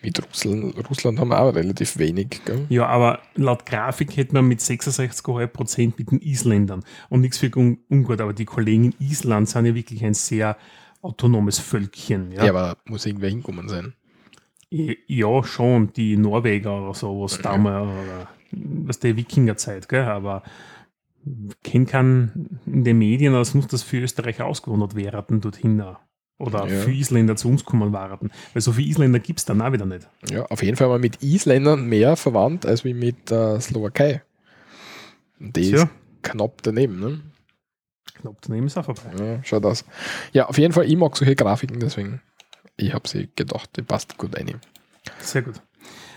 Mit 0.01 0.25
Russland, 0.25 0.89
Russland 0.89 1.19
haben 1.19 1.27
wir 1.29 1.39
auch 1.41 1.53
relativ 1.53 1.97
wenig, 1.97 2.41
gell? 2.45 2.65
Ja, 2.69 2.85
aber 2.87 3.19
laut 3.35 3.65
Grafik 3.65 4.15
hätte 4.15 4.33
man 4.33 4.47
mit 4.47 4.61
66,5 4.61 5.47
Prozent 5.47 5.99
mit 5.99 6.11
den 6.11 6.19
Isländern 6.21 6.83
und 7.09 7.19
nichts 7.21 7.37
für 7.37 7.51
Un 7.57 7.79
ungut, 7.89 8.21
aber 8.21 8.31
die 8.33 8.45
Kollegen 8.45 8.85
in 8.85 8.95
Island 8.99 9.49
sind 9.49 9.65
ja 9.65 9.75
wirklich 9.75 10.03
ein 10.05 10.13
sehr 10.13 10.55
autonomes 11.01 11.59
Völkchen. 11.59 12.31
Ja, 12.31 12.45
Ja, 12.45 12.51
aber 12.51 12.77
muss 12.85 13.05
irgendwer 13.05 13.29
hinkommen 13.29 13.67
sein. 13.67 13.93
ja 14.71 15.43
schon, 15.43 15.91
die 15.93 16.15
Norweger 16.15 16.81
oder 16.83 16.93
sowas 16.93 17.35
Ja. 17.37 17.43
damals, 17.43 17.87
oder 17.89 18.27
was 18.51 18.99
der 18.99 19.17
Wikingerzeit, 19.17 19.89
gell, 19.89 20.03
aber 20.05 20.43
kennen 21.63 21.85
kann 21.87 22.59
in 22.65 22.83
den 22.85 22.97
Medien, 22.97 23.35
als 23.35 23.53
muss 23.53 23.67
das 23.67 23.83
für 23.83 23.97
Österreich 23.99 24.41
ausgewandert 24.41 24.95
werden 24.95 25.41
dorthin. 25.41 25.83
Oder 26.39 26.67
Ja. 26.67 26.79
für 26.81 26.91
Isländer 26.91 27.35
zu 27.35 27.49
uns 27.49 27.63
kommen 27.65 27.91
warten. 27.93 28.31
Weil 28.53 28.61
so 28.61 28.71
viele 28.71 28.87
Isländer 28.87 29.19
gibt 29.19 29.39
es 29.39 29.45
dann 29.45 29.61
auch 29.61 29.71
wieder 29.73 29.85
nicht. 29.85 30.07
Ja, 30.31 30.45
auf 30.45 30.63
jeden 30.63 30.77
Fall 30.77 30.87
haben 30.87 30.93
wir 30.93 30.99
mit 30.99 31.21
Isländern 31.21 31.85
mehr 31.85 32.15
verwandt 32.15 32.65
als 32.65 32.83
wie 32.85 32.93
mit 32.93 33.29
der 33.29 33.59
Slowakei. 33.61 34.21
Und 35.39 35.55
die 35.55 35.69
Tja. 35.69 35.83
ist 35.83 35.87
knapp 36.21 36.63
daneben, 36.63 36.99
ne? 36.99 37.19
Knapp 38.15 38.37
daneben 38.41 38.67
ist 38.67 38.77
auch 38.77 38.85
vorbei. 38.85 39.01
Ja, 39.19 39.43
schaut 39.43 39.65
aus. 39.65 39.85
Ja, 40.33 40.47
auf 40.47 40.57
jeden 40.57 40.73
Fall, 40.73 40.85
ich 40.85 40.95
mag 40.97 41.15
solche 41.15 41.35
Grafiken, 41.35 41.79
deswegen, 41.79 42.21
ich 42.77 42.93
habe 42.93 43.07
sie 43.07 43.29
gedacht, 43.35 43.69
die 43.75 43.81
passt 43.81 44.17
gut 44.17 44.35
rein. 44.37 44.59
Sehr 45.19 45.41
gut. 45.41 45.61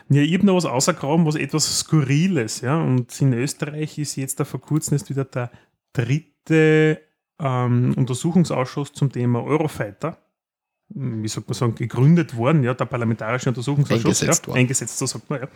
Ja, 0.09 0.21
ich 0.23 0.35
habe 0.35 0.47
noch 0.47 0.57
was 0.57 0.65
außergraben, 0.67 1.25
was 1.27 1.37
etwas 1.37 1.79
Skurriles, 1.81 2.61
ja. 2.61 2.81
Und 2.81 3.21
in 3.21 3.33
Österreich 3.33 3.99
ist 3.99 4.17
jetzt 4.17 4.39
da 4.41 4.45
vor 4.45 4.61
kurzem 4.61 4.95
ist 4.97 5.09
wieder 5.11 5.25
der 5.25 5.51
dritte 5.93 7.01
ähm, 7.43 7.95
Untersuchungsausschuss 7.97 8.93
zum 8.93 9.11
Thema 9.11 9.43
Eurofighter, 9.43 10.19
wie 10.89 11.29
sagt 11.29 11.49
man 11.49 11.55
sagen, 11.55 11.75
gegründet 11.75 12.37
worden, 12.37 12.63
ja, 12.63 12.75
der 12.75 12.85
Parlamentarische 12.85 13.49
Untersuchungsausschuss. 13.49 14.23
Eingesetzt 14.23 14.47
ja. 14.47 14.55
Eingesetzt, 14.55 14.99
so 14.99 15.07
sagt 15.07 15.29
man, 15.31 15.41
ja. 15.41 15.49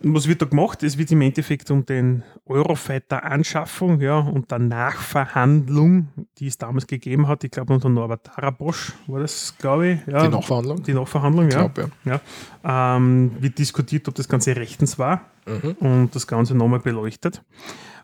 was 0.00 0.26
wird 0.26 0.42
da 0.42 0.46
gemacht? 0.46 0.82
Es 0.82 0.98
wird 0.98 1.12
im 1.12 1.20
Endeffekt 1.22 1.70
um 1.70 1.86
den 1.86 2.24
Eurofighter-Anschaffung 2.46 4.00
ja, 4.00 4.18
und 4.18 4.50
der 4.50 4.58
Nachverhandlung, 4.58 6.08
die 6.38 6.48
es 6.48 6.58
damals 6.58 6.86
gegeben 6.86 7.28
hat, 7.28 7.44
ich 7.44 7.50
glaube 7.52 7.72
unter 7.72 7.88
Norbert 7.88 8.24
Tarabosch 8.26 8.92
war 9.06 9.20
das, 9.20 9.56
glaube 9.56 9.88
ich. 9.88 10.06
Ja, 10.06 10.22
Die 10.22 10.28
Nachverhandlung? 10.28 10.82
Die 10.82 10.94
Nachverhandlung, 10.94 11.50
ja. 11.50 11.68
Glaub, 11.68 11.90
ja. 12.04 12.20
ja. 12.64 12.96
Ähm, 12.96 13.32
wird 13.38 13.58
diskutiert, 13.58 14.08
ob 14.08 14.16
das 14.16 14.28
Ganze 14.28 14.56
rechtens 14.56 14.98
war 14.98 15.22
Mhm. 15.44 15.72
und 15.80 16.14
das 16.14 16.26
Ganze 16.26 16.54
nochmal 16.54 16.78
beleuchtet. 16.78 17.42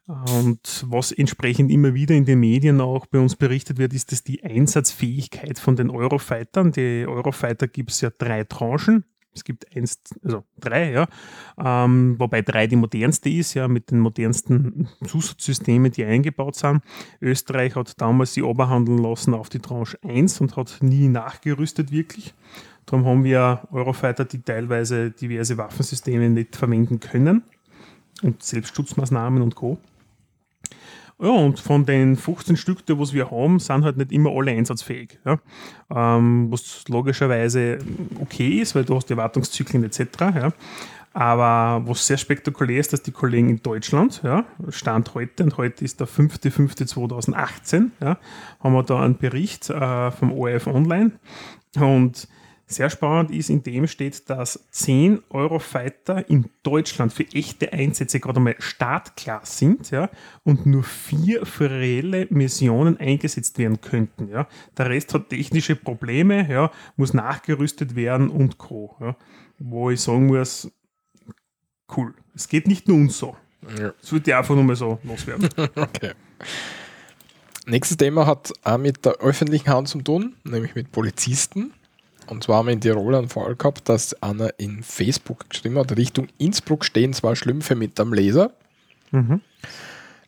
Und 0.09 0.87
was 0.89 1.13
entsprechend 1.13 1.71
immer 1.71 1.93
wieder 1.93 2.15
in 2.15 2.25
den 2.25 2.41
Medien 2.41 2.81
auch 2.81 3.05
bei 3.05 3.19
uns 3.19 3.37
berichtet 3.37 3.77
wird, 3.77 3.93
ist, 3.93 4.11
dass 4.11 4.25
die 4.25 4.43
Einsatzfähigkeit 4.43 5.59
von 5.59 5.77
den 5.77 5.91
Eurofightern, 5.91 6.73
die 6.73 7.05
Eurofighter 7.07 7.69
gibt 7.69 7.91
es 7.91 8.01
ja 8.01 8.09
drei 8.17 8.45
Tranchen. 8.45 9.05
Es 9.35 9.45
gibt 9.45 9.67
eins, 9.77 10.01
also 10.25 10.45
drei, 10.59 10.93
ja, 10.93 11.09
ähm, 11.63 12.19
wobei 12.19 12.41
drei 12.41 12.67
die 12.67 12.77
modernste 12.77 13.29
ist, 13.29 13.53
ja, 13.53 13.69
mit 13.69 13.91
den 13.91 14.01
modernsten 14.01 14.89
Zusatzsystemen, 15.07 15.93
die 15.93 16.07
eingebaut 16.07 16.57
sind. 16.57 16.83
Österreich 17.21 17.77
hat 17.77 18.01
damals 18.01 18.33
sie 18.33 18.43
oberhandeln 18.43 18.99
lassen 18.99 19.35
auf 19.35 19.51
die 19.51 19.61
Tranche 19.61 19.99
1 20.03 20.41
und 20.41 20.57
hat 20.57 20.79
nie 20.81 21.09
nachgerüstet 21.09 21.93
wirklich. 21.93 22.33
Darum 22.87 23.05
haben 23.05 23.25
wir 23.25 23.69
Eurofighter, 23.71 24.25
die 24.25 24.41
teilweise 24.41 25.11
diverse 25.11 25.59
Waffensysteme 25.59 26.31
nicht 26.31 26.57
verwenden 26.57 26.99
können 26.99 27.43
und 28.23 28.43
Selbstschutzmaßnahmen 28.43 29.43
und 29.43 29.55
Co. 29.55 29.79
Ja, 31.21 31.31
und 31.31 31.59
von 31.59 31.85
den 31.85 32.17
15 32.17 32.57
Stück, 32.57 32.87
die 32.87 32.97
wir 32.97 33.31
haben, 33.31 33.59
sind 33.59 33.85
halt 33.85 33.97
nicht 33.97 34.13
immer 34.13 34.31
alle 34.31 34.53
einsatzfähig. 34.53 35.19
Ja? 35.25 35.39
Ähm, 35.91 36.47
was 36.51 36.85
logischerweise 36.89 37.79
okay 38.21 38.61
ist, 38.61 38.77
weil 38.77 38.85
du 38.85 38.95
hast 38.95 39.07
die 39.07 39.17
Wartungszyklen 39.17 39.83
etc. 39.83 40.01
Ja? 40.21 40.53
Aber 41.13 41.89
was 41.89 42.07
sehr 42.07 42.19
spektakulär 42.19 42.79
ist, 42.79 42.93
dass 42.93 43.03
die 43.03 43.11
Kollegen 43.11 43.49
in 43.49 43.63
Deutschland, 43.63 44.21
ja, 44.23 44.45
Stand 44.69 45.15
heute, 45.15 45.43
und 45.43 45.57
heute 45.57 45.85
ist 45.85 45.99
der 45.99 46.07
5.5.2018, 46.07 47.91
ja, 48.01 48.19
haben 48.61 48.73
wir 48.75 48.85
da 48.85 49.03
einen 49.03 49.17
Bericht 49.17 49.69
äh, 49.71 50.11
vom 50.13 50.33
ORF 50.33 50.69
Online. 50.69 51.13
Und 51.77 52.29
sehr 52.71 52.91
spannend 52.91 53.31
ist, 53.31 53.49
in 53.49 53.63
dem 53.63 53.87
steht, 53.87 54.29
dass 54.29 54.69
10 54.71 55.23
Eurofighter 55.31 56.29
in 56.29 56.51
Deutschland 56.63 57.13
für 57.13 57.25
echte 57.33 57.73
Einsätze 57.73 58.21
gerade 58.21 58.41
mal 58.41 58.55
startklar 58.59 59.41
sind 59.45 59.91
ja, 59.91 60.11
und 60.45 60.67
nur 60.67 60.85
vier 60.85 61.47
für 61.47 61.71
reelle 61.71 62.27
Missionen 62.31 62.99
eingesetzt 62.99 63.59
werden 63.59 63.81
könnten. 63.81 64.29
Ja. 64.29 64.47
Der 64.77 64.91
Rest 64.91 65.15
hat 65.15 65.31
technische 65.31 65.77
Probleme, 65.77 66.49
ja, 66.49 66.71
muss 66.97 67.15
nachgerüstet 67.15 67.97
werden 67.97 68.29
und 68.29 68.59
Co. 68.59 68.95
Ja. 69.01 69.17
Wo 69.59 69.91
ich 69.91 70.01
sagen 70.01 70.27
muss, 70.27 70.71
cool. 71.97 72.15
Es 72.35 72.49
geht 72.49 72.69
nicht 72.69 72.87
nur 72.87 72.99
uns 72.99 73.19
so. 73.19 73.35
Ja. 73.79 73.93
Das 74.01 74.13
würde 74.13 74.31
ich 74.31 74.37
einfach 74.37 74.55
nur 74.55 74.65
mal 74.65 74.77
so 74.77 74.99
loswerden. 75.03 75.49
Okay. 75.75 76.13
Nächstes 77.67 77.99
Thema 77.99 78.27
hat 78.27 78.53
auch 78.63 78.79
mit 78.79 79.05
der 79.05 79.19
öffentlichen 79.19 79.69
Hand 79.69 79.89
zu 79.89 80.01
tun, 80.01 80.37
nämlich 80.45 80.75
mit 80.75 80.91
Polizisten. 80.91 81.75
Und 82.31 82.45
zwar 82.45 82.59
haben 82.59 82.67
wir 82.67 82.73
in 82.73 82.81
Tirol 82.81 83.15
einen 83.15 83.29
Fall 83.29 83.55
gehabt, 83.57 83.89
dass 83.89 84.21
einer 84.23 84.51
in 84.59 84.83
Facebook 84.83 85.49
geschrieben 85.51 85.79
hat, 85.79 85.97
Richtung 85.97 86.29
Innsbruck 86.39 86.85
stehen 86.85 87.13
zwei 87.13 87.35
Schlümpfe 87.35 87.75
mit 87.75 87.99
einem 88.01 88.13
Laser. 88.13 88.53
Mhm. 89.11 89.41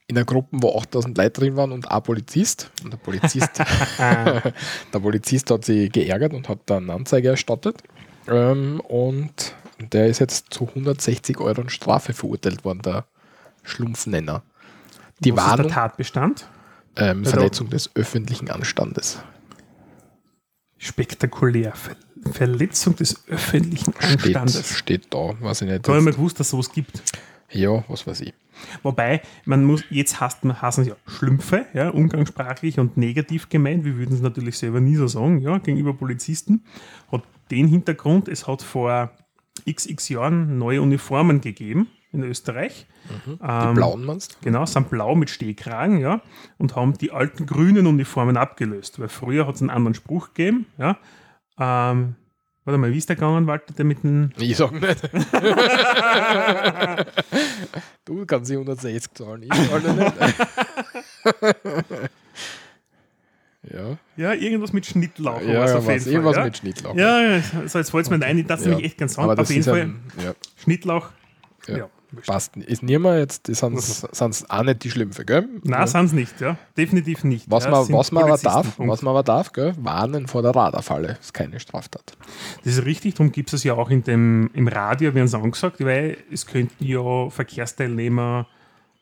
In 0.07 0.17
einer 0.17 0.25
Gruppe, 0.25 0.49
wo 0.53 0.77
8000 0.79 1.17
Leute 1.17 1.41
drin 1.41 1.57
waren 1.57 1.73
und 1.73 1.91
ein 1.91 2.03
Polizist. 2.03 2.71
Und 2.83 2.93
der 2.93 2.99
Polizist, 2.99 3.59
der 3.99 4.99
Polizist 5.01 5.51
hat 5.51 5.65
sich 5.65 5.93
geärgert 5.93 6.33
und 6.33 6.49
hat 6.49 6.59
dann 6.67 6.85
eine 6.85 6.95
Anzeige 6.95 7.29
erstattet. 7.29 7.83
Ähm, 8.27 8.81
und 8.81 9.55
der 9.79 10.09
ist 10.09 10.19
jetzt 10.19 10.53
zu 10.53 10.69
160 10.69 11.39
Euro 11.39 11.69
Strafe 11.69 12.13
verurteilt 12.13 12.65
worden, 12.65 12.83
der 12.83 13.05
Schlumpfnenner. 13.63 14.43
Die 15.21 15.37
Was 15.37 15.45
ist 15.45 15.51
der 15.51 15.59
Warnung, 15.59 15.73
Tatbestand? 15.73 16.47
ähm, 16.97 17.19
Also- 17.21 17.31
Verletzung 17.31 17.71
des 17.71 17.91
öffentlichen 17.95 18.51
Anstandes. 18.51 19.19
Spektakulär. 20.81 21.73
Ver 21.73 21.97
Verletzung 22.33 22.97
des 22.97 23.27
öffentlichen 23.29 23.95
Steht, 23.99 24.37
Anstandes. 24.37 24.77
steht 24.77 25.07
da, 25.15 25.35
weiß 25.41 25.63
ich 25.63 25.69
nicht. 25.69 25.89
Da 25.89 25.93
habe 25.93 26.01
ich 26.01 26.05
mal 26.05 26.13
gewusst, 26.13 26.39
dass 26.39 26.49
es 26.49 26.51
sowas 26.51 26.71
gibt. 26.71 27.03
Ja, 27.51 27.83
was 27.89 28.07
weiß 28.07 28.21
ich. 28.21 28.35
Wobei, 28.83 29.23
man 29.47 29.65
muss, 29.65 29.83
jetzt 29.89 30.21
hasst 30.21 30.45
man, 30.45 30.61
hassen 30.61 30.85
sie 30.85 30.91
ja 30.91 30.97
Schlümpfe, 31.07 31.65
ja, 31.73 31.89
umgangssprachlich 31.89 32.79
und 32.79 32.99
negativ 32.99 33.49
gemeint. 33.49 33.87
Wir 33.87 33.97
würden 33.97 34.15
es 34.15 34.21
natürlich 34.21 34.59
selber 34.59 34.81
nie 34.81 34.97
so 34.97 35.07
sagen, 35.07 35.41
ja, 35.41 35.57
gegenüber 35.59 35.95
Polizisten. 35.95 36.63
Hat 37.11 37.23
den 37.51 37.69
Hintergrund, 37.69 38.29
es 38.29 38.47
hat 38.47 38.61
vor 38.61 39.13
xx 39.67 40.11
Jahren 40.11 40.59
neue 40.59 40.83
Uniformen 40.83 41.41
gegeben 41.41 41.89
in 42.13 42.23
Österreich. 42.25 42.87
Die 43.27 43.39
Ähm, 43.43 43.75
blauen 43.75 44.05
meinst 44.05 44.33
du? 44.33 44.37
Genau, 44.43 44.65
sind 44.67 44.91
blau 44.91 45.15
mit 45.15 45.31
Stehkragen, 45.31 45.99
ja, 45.99 46.21
und 46.59 46.75
haben 46.77 46.97
die 46.99 47.11
alten 47.13 47.47
grünen 47.47 47.87
Uniformen 47.87 48.37
abgelöst, 48.37 48.99
weil 48.99 49.09
früher 49.09 49.47
hat 49.47 49.55
es 49.57 49.61
einen 49.63 49.71
anderen 49.71 49.95
Spruch 49.95 50.35
gegeben, 50.35 50.67
ja. 50.79 50.99
Ähm, 51.59 52.17
warte 52.65 52.79
mal, 52.79 52.93
wie 52.93 52.99
ist 52.99 53.09
der 53.09 53.17
gegangen, 53.17 53.47
Walter, 53.47 53.73
der 53.75 53.85
mit 53.85 54.03
dem. 54.03 54.31
Ich 54.39 54.57
sag 54.57 54.73
nicht. 54.73 55.03
du 58.05 58.27
kannst 58.27 58.51
die 58.51 58.55
160 58.55 59.15
zahlen, 59.15 59.43
ich 59.45 59.69
zahle 59.69 59.95
nicht. 59.95 60.15
ja, 63.73 63.97
Ja, 64.17 64.33
irgendwas 64.35 64.73
mit 64.73 64.87
Schnittlauch. 64.87 65.41
ja, 65.43 65.65
auf 65.65 65.71
jeden 65.71 65.87
was, 65.87 66.03
Fall, 66.05 66.13
irgendwas 66.13 66.37
ja. 66.37 66.45
mit 66.45 66.57
Schnittlauch. 66.57 66.95
Ja, 66.97 67.21
ja, 67.21 67.41
so 67.67 67.79
jetzt 67.79 67.91
fällt 67.91 68.05
es 68.07 68.11
mir 68.11 68.25
ein, 68.25 68.39
ich 68.39 68.47
darf 68.47 68.61
Ja. 68.63 68.69
nämlich 68.69 68.87
echt 68.87 68.99
ganz 68.99 69.15
sagen. 69.15 69.29
Auf 69.31 69.37
das 69.37 69.49
jeden 69.51 69.61
ist 69.61 69.67
Fall 69.69 69.81
ein, 69.83 70.01
ja, 70.25 70.33
Schnittlauch. 70.63 71.11
Ja. 71.67 71.89
Ja. 72.13 72.21
passt. 72.27 72.57
Ist 72.57 72.83
mehr 72.83 73.19
jetzt, 73.19 73.49
die 73.49 73.55
sind 73.55 73.75
auch 74.51 74.63
nicht 74.63 74.85
die 74.85 74.91
Schlümpfe, 74.91 75.25
gell? 75.25 75.49
Nein, 75.63 75.81
ja. 75.81 75.87
sind 75.87 76.07
es 76.07 76.13
nicht, 76.13 76.41
ja. 76.41 76.57
Definitiv 76.77 77.25
nicht. 77.25 77.51
Was, 77.51 77.65
ja, 77.65 77.71
man, 77.71 77.93
was, 77.93 78.13
man 78.13 78.25
aber 78.25 78.39
darf, 78.39 78.77
Punkt. 78.77 78.91
was 78.93 79.03
man 79.03 79.11
aber 79.13 79.23
darf, 79.23 79.53
gell? 79.53 79.75
warnen 79.79 80.27
vor 80.27 80.43
der 80.43 80.55
Radarfalle. 80.55 81.19
Ist 81.21 81.35
keine 81.35 81.61
Straftat. 81.61 82.17
Das 82.65 82.75
ist 82.79 82.85
richtig, 82.85 83.15
darum 83.15 83.33
gibt 83.33 83.53
es 83.53 83.65
ja 83.65 83.75
auch 83.75 83.91
in 83.91 84.03
dem, 84.05 84.51
im 84.55 84.69
Radio, 84.69 85.15
werden 85.15 85.27
es 85.27 85.35
angesagt, 85.35 85.85
weil 85.85 86.17
es 86.33 86.47
könnten 86.47 86.85
ja 86.85 87.31
Verkehrsteilnehmer 87.31 88.47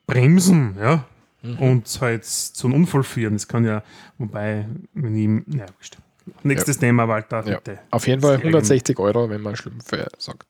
bremsen, 0.06 0.76
ja, 0.80 1.04
und 1.60 1.86
halt 2.00 2.24
zu 2.24 2.66
einem 2.66 2.76
Unfall 2.76 3.02
führen. 3.04 3.34
Das 3.34 3.46
kann 3.46 3.64
ja, 3.64 3.82
wobei, 4.18 4.66
wenn 4.94 5.14
ich, 5.46 5.54
ja, 5.54 5.66
wurscht. 5.76 5.96
Nächstes 6.42 6.78
Thema, 6.78 7.08
Walter, 7.08 7.42
Ja. 7.46 7.56
bitte. 7.56 7.78
Auf 7.90 8.06
jeden 8.06 8.20
Fall 8.20 8.32
Sehr 8.36 8.44
160 8.46 8.98
Euro, 8.98 9.30
wenn 9.30 9.40
man 9.40 9.56
Schlümpfe 9.56 10.08
sagt. 10.18 10.46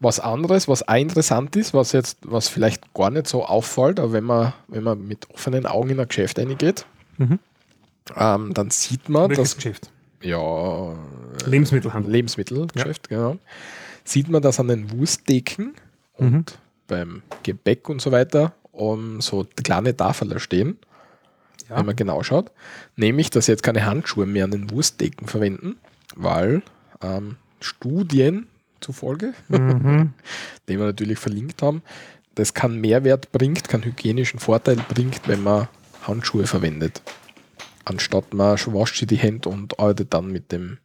Was 0.00 0.18
anderes, 0.20 0.66
was 0.68 0.86
auch 0.88 0.94
interessant 0.96 1.54
ist, 1.56 1.74
was 1.74 1.92
jetzt, 1.92 2.18
was 2.22 2.48
vielleicht 2.48 2.92
gar 2.94 3.10
nicht 3.10 3.26
so 3.26 3.44
auffällt, 3.44 4.00
aber 4.00 4.12
wenn 4.12 4.24
man, 4.24 4.52
wenn 4.68 4.82
man 4.82 5.06
mit 5.06 5.28
offenen 5.30 5.66
Augen 5.66 5.90
in 5.90 6.00
ein 6.00 6.08
Geschäft 6.08 6.38
reingeht, 6.38 6.86
Mhm. 7.18 7.38
ähm, 8.16 8.54
dann 8.54 8.70
sieht 8.70 9.08
man, 9.08 9.28
Welches 9.30 9.50
dass 9.50 9.56
Geschäft? 9.56 9.90
ja, 10.22 10.94
Lebensmittelhandel. 11.46 12.10
Lebensmittelgeschäft, 12.12 13.08
genau, 13.08 13.36
sieht 14.04 14.28
man, 14.28 14.40
dass 14.42 14.58
an 14.58 14.68
den 14.68 14.90
Wursttheken 14.90 15.72
und 16.16 16.30
Mhm. 16.32 16.44
beim 16.86 17.22
Gebäck 17.42 17.88
und 17.88 18.00
so 18.00 18.10
weiter 18.12 18.52
um, 18.72 19.20
so 19.20 19.46
kleine 19.62 19.96
Tafeln 19.96 20.38
stehen, 20.40 20.78
Ja. 21.68 21.76
wenn 21.78 21.86
man 21.86 21.96
genau 21.96 22.22
schaut. 22.22 22.50
Nämlich, 22.96 23.28
dass 23.30 23.46
sie 23.46 23.52
jetzt 23.52 23.62
keine 23.64 23.84
Handschuhe 23.84 24.24
mehr 24.24 24.44
an 24.44 24.52
den 24.52 24.70
Wursttheken 24.70 25.26
verwenden, 25.26 25.76
weil 26.16 26.62
ähm, 27.02 27.36
Studien 27.60 28.46
zufolge, 28.80 29.34
Mhm. 29.48 30.12
die 30.68 30.78
wir 30.78 30.86
natürlich 30.86 31.18
verlinkt 31.18 31.62
haben, 31.62 31.82
das 32.34 32.54
keinen 32.54 32.80
Mehrwert 32.80 33.32
bringt, 33.32 33.68
keinen 33.68 33.84
hygienischen 33.84 34.38
Vorteil 34.40 34.76
bringt, 34.88 35.26
wenn 35.26 35.42
man 35.42 35.68
Handschuhe 36.02 36.46
verwendet. 36.46 37.02
Anstatt 37.84 38.32
man 38.34 38.58
schon 38.58 38.74
wascht 38.74 38.98
sich 38.98 39.08
die 39.08 39.16
Hände 39.16 39.48
und 39.48 39.78
arbeitet 39.80 40.12
dann 40.14 40.30
mit 40.30 40.52
dem 40.52 40.78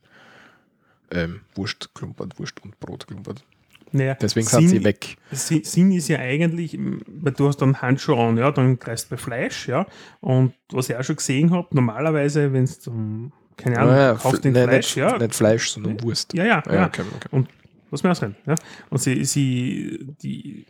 ähm, 1.11 1.41
Wurstklumpert, 1.55 2.39
Wurst 2.39 2.63
und 2.63 2.79
Brotklumpert. 2.79 3.43
Naja, 3.91 4.15
Deswegen 4.15 4.47
sind 4.47 4.69
sie 4.69 4.83
weg. 4.83 5.17
Sinn 5.31 5.91
ist 5.91 6.07
ja 6.07 6.17
eigentlich, 6.17 6.75
weil 7.07 7.33
du 7.33 7.47
hast 7.47 7.57
dann 7.57 7.79
Handschuhe 7.79 8.17
an, 8.17 8.37
ja, 8.37 8.49
dann 8.49 8.79
greifst 8.79 9.05
du 9.05 9.09
bei 9.11 9.17
Fleisch, 9.17 9.67
ja. 9.67 9.85
Und 10.19 10.53
was 10.71 10.89
ich 10.89 10.95
auch 10.95 11.03
schon 11.03 11.17
gesehen 11.17 11.51
habe, 11.51 11.67
normalerweise, 11.75 12.51
wenn 12.53 12.63
es 12.63 12.79
zum, 12.79 13.31
keine 13.55 13.77
Ahnung, 13.77 13.93
Ah, 13.93 14.13
du 14.13 14.19
kaufst 14.19 14.43
den 14.45 14.53
nein, 14.53 14.63
Fleisch, 14.69 14.95
nicht, 14.95 14.95
ja. 14.95 15.17
nicht 15.19 15.35
Fleisch, 15.35 15.69
sondern 15.69 16.01
Wurst. 16.01 16.33
Ja, 16.33 16.43
ja, 16.45 16.63
ja. 16.71 16.87
okay, 16.87 17.03
okay. 17.15 17.27
Und 17.29 17.49
lass 17.93 18.03
mir 18.03 18.11
ausreden, 18.11 18.35
ja. 18.45 18.55
Und 18.89 18.99
sie, 18.99 19.23
sie, 19.23 20.15
die 20.21 20.65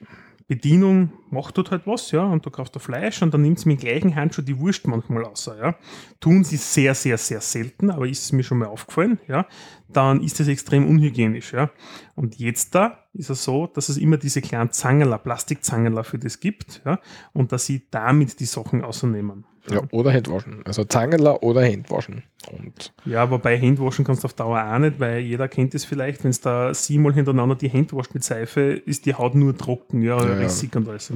Bedienung 0.47 1.13
macht 1.29 1.57
dort 1.57 1.71
halt 1.71 1.87
was, 1.87 2.11
ja, 2.11 2.23
und 2.23 2.45
du 2.45 2.51
kaufst 2.51 2.75
da 2.75 2.79
Fleisch 2.79 3.21
und 3.21 3.33
dann 3.33 3.41
nimmt 3.41 3.59
sie 3.59 3.69
mit 3.69 3.81
dem 3.81 3.87
gleichen 3.87 4.15
Handschuh 4.15 4.41
die 4.41 4.59
Wurst 4.59 4.85
manchmal 4.87 5.23
raus, 5.23 5.49
ja. 5.57 5.75
Tun 6.19 6.43
sie 6.43 6.57
sehr, 6.57 6.93
sehr, 6.95 7.17
sehr 7.17 7.39
selten, 7.39 7.89
aber 7.89 8.07
ist 8.07 8.23
es 8.23 8.31
mir 8.33 8.43
schon 8.43 8.57
mal 8.57 8.67
aufgefallen, 8.67 9.19
ja. 9.27 9.47
Dann 9.87 10.21
ist 10.21 10.39
das 10.39 10.47
extrem 10.47 10.87
unhygienisch, 10.87 11.53
ja. 11.53 11.71
Und 12.15 12.39
jetzt 12.39 12.75
da 12.75 12.99
ist 13.13 13.29
es 13.29 13.43
so, 13.43 13.67
dass 13.67 13.89
es 13.89 13.97
immer 13.97 14.17
diese 14.17 14.41
kleinen 14.41 14.71
Zangerler, 14.71 15.17
Plastikzangerler 15.17 16.03
für 16.03 16.19
das 16.19 16.39
gibt, 16.39 16.81
ja, 16.85 16.99
und 17.31 17.51
dass 17.51 17.65
sie 17.65 17.87
damit 17.89 18.39
die 18.39 18.45
Sachen 18.45 18.83
ausnehmen. 18.83 19.45
Ja, 19.71 19.81
oder 19.91 20.11
Handwaschen. 20.11 20.61
Also 20.65 20.83
Zangerler 20.83 21.41
oder 21.41 21.63
Handwaschen. 21.63 22.23
Und 22.51 22.93
Ja, 23.05 23.29
wobei 23.31 23.57
Handwaschen 23.59 24.03
kannst 24.03 24.23
du 24.23 24.25
auf 24.25 24.33
Dauer 24.33 24.61
auch 24.61 24.77
nicht, 24.79 24.99
weil 24.99 25.19
jeder 25.19 25.47
kennt 25.47 25.73
es 25.73 25.85
vielleicht, 25.85 26.23
wenn 26.23 26.31
es 26.31 26.41
da 26.41 26.73
siebenmal 26.73 27.13
hintereinander 27.13 27.55
die 27.55 27.71
Hand 27.71 27.93
wascht 27.93 28.13
mit 28.13 28.23
Seife, 28.25 28.61
ist 28.61 29.05
die 29.05 29.13
Haut 29.15 29.35
nur 29.35 29.57
trocken, 29.57 30.01
ja, 30.01 30.17
Ja, 30.21 30.27
ja. 30.27 30.37
rissig 30.39 30.75
und 30.75 30.89
alles. 30.89 31.09
Ja. 31.09 31.15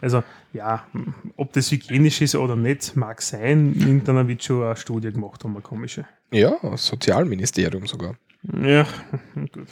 Also, 0.00 0.22
ja, 0.52 0.86
ob 1.36 1.52
das 1.52 1.70
hygienisch 1.72 2.20
ist 2.20 2.36
oder 2.36 2.54
nicht, 2.54 2.94
mag 2.94 3.20
sein. 3.20 3.74
Irgendeiner 3.76 4.28
wird 4.28 4.44
schon 4.44 4.62
eine 4.62 4.76
Studie 4.76 5.10
gemacht 5.12 5.42
haben, 5.42 5.52
eine 5.54 5.62
komische. 5.62 6.04
ja, 6.30 6.56
Sozialministerium 6.76 7.86
sogar. 7.86 8.14
Ja, 8.62 8.86
gut. 9.34 9.66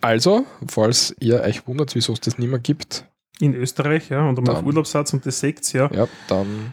Also, 0.00 0.44
falls 0.68 1.14
ihr 1.20 1.40
euch 1.42 1.66
wundert, 1.66 1.94
wieso 1.94 2.12
es 2.14 2.20
das 2.20 2.38
nicht 2.38 2.48
mehr 2.50 2.58
gibt, 2.58 3.06
In 3.40 3.54
Österreich, 3.54 4.08
ja, 4.10 4.26
und 4.28 4.38
einmal 4.38 4.56
auf 4.56 4.64
Urlaubssatz 4.64 5.12
und 5.12 5.26
das 5.26 5.40
seht 5.40 5.70
ja. 5.72 5.90
ja, 5.92 6.06
dann 6.28 6.72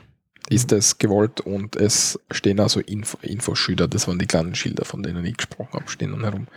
ist 0.51 0.71
es 0.73 0.97
gewollt 0.97 1.39
und 1.41 1.75
es 1.75 2.19
stehen 2.29 2.59
also 2.59 2.81
Info 2.81 3.17
Infoschilder, 3.21 3.87
das 3.87 4.07
waren 4.07 4.19
die 4.19 4.27
kleinen 4.27 4.53
Schilder, 4.53 4.83
von 4.83 5.01
denen 5.01 5.23
ich 5.25 5.37
gesprochen 5.37 5.73
habe, 5.73 5.89
stehen 5.89 6.11
dann 6.11 6.23
herum. 6.23 6.47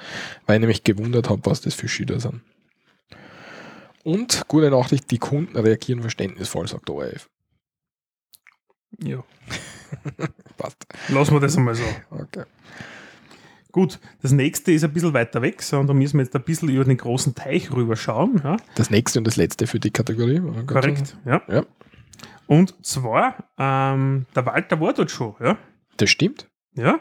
Weil 0.47 0.57
ich 0.57 0.61
nämlich 0.61 0.85
gewundert 0.85 1.31
habe, 1.31 1.43
was 1.45 1.61
das 1.61 1.75
für 1.75 1.89
Schilder 1.89 2.19
sind. 2.19 2.41
Und 4.03 4.43
gute 4.49 4.71
Nachricht, 4.71 5.11
die 5.11 5.19
Kunden 5.19 5.57
reagieren 5.57 6.03
verständnisvoll, 6.03 6.67
sagt 6.67 6.89
der 6.89 6.95
ORF. 6.97 7.29
ja. 9.03 9.23
Passt. 10.57 10.87
Lassen 11.09 11.35
wir 11.35 11.41
das 11.41 11.57
einmal 11.57 11.75
so. 11.77 11.85
Okay. 12.11 12.45
Gut, 13.71 14.01
das 14.23 14.33
nächste 14.33 14.73
ist 14.73 14.85
ein 14.85 14.93
bisschen 14.93 15.15
weiter 15.15 15.43
weg, 15.43 15.63
so, 15.63 15.79
und 15.79 15.87
da 15.87 15.95
müssen 15.95 16.19
wir 16.19 16.25
jetzt 16.25 16.35
ein 16.35 16.43
bisschen 16.43 16.69
über 16.69 16.85
den 16.85 16.97
großen 16.97 17.35
Teich 17.35 17.73
rüberschauen. 17.73 18.41
Ja. 18.43 18.57
Das 18.75 18.91
nächste 18.91 19.19
und 19.19 19.27
das 19.27 19.37
letzte 19.37 19.67
für 19.67 19.81
die 19.81 19.91
Kategorie. 19.91 20.41
Korrekt, 20.67 21.17
ja. 21.25 21.43
Ja. 21.49 21.65
Und 22.47 22.85
zwar, 22.85 23.45
ähm, 23.59 24.27
der 24.35 24.47
Walter 24.47 24.81
war 24.81 24.93
dort 24.93 25.11
schon, 25.11 25.35
ja. 25.41 25.57
Das 25.97 26.11
stimmt. 26.11 26.51
Ja? 26.75 26.99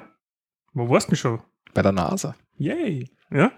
Wo 0.73 0.89
warst 0.89 1.07
du 1.07 1.11
denn 1.11 1.17
schon? 1.17 1.41
Bei 1.73 1.81
der 1.81 1.91
NASA. 1.91 2.35
Yay! 2.57 3.09
Ja. 3.31 3.51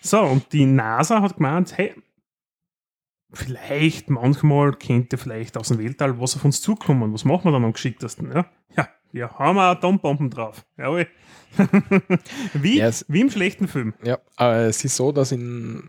So, 0.00 0.20
und 0.22 0.52
die 0.52 0.64
NASA 0.64 1.20
hat 1.20 1.36
gemeint, 1.36 1.76
hey, 1.76 1.94
vielleicht 3.32 4.10
manchmal 4.10 4.72
könnte 4.72 5.18
vielleicht 5.18 5.56
aus 5.56 5.68
dem 5.68 5.78
Weltall 5.78 6.20
was 6.20 6.36
auf 6.36 6.44
uns 6.44 6.60
zukommen. 6.62 7.12
Was 7.12 7.24
machen 7.24 7.44
wir 7.46 7.52
dann 7.52 7.64
am 7.64 7.72
geschicktesten? 7.72 8.30
Ja, 8.32 8.46
ja 8.76 8.88
wir 9.12 9.30
haben 9.38 9.58
auch 9.58 9.62
Atombomben 9.62 10.30
drauf. 10.30 10.64
Jawohl. 10.76 11.06
wie, 12.54 12.78
Ja, 12.78 12.86
es- 12.86 13.04
wie 13.08 13.20
im 13.20 13.30
schlechten 13.30 13.68
Film. 13.68 13.94
Ja, 14.02 14.18
äh, 14.38 14.66
es 14.66 14.84
ist 14.84 14.96
so, 14.96 15.12
dass, 15.12 15.32
in, 15.32 15.88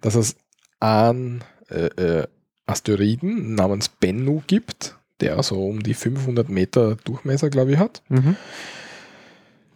dass 0.00 0.14
es 0.14 0.36
einen 0.80 1.42
äh, 1.70 1.86
äh, 1.86 2.26
Asteroiden 2.66 3.54
namens 3.54 3.88
Bennu 3.88 4.42
gibt, 4.46 4.96
der 5.20 5.42
so 5.42 5.66
um 5.66 5.82
die 5.82 5.94
500 5.94 6.48
Meter 6.48 6.96
Durchmesser, 6.96 7.50
glaube 7.50 7.72
ich, 7.72 7.78
hat. 7.78 8.02
Mhm. 8.08 8.36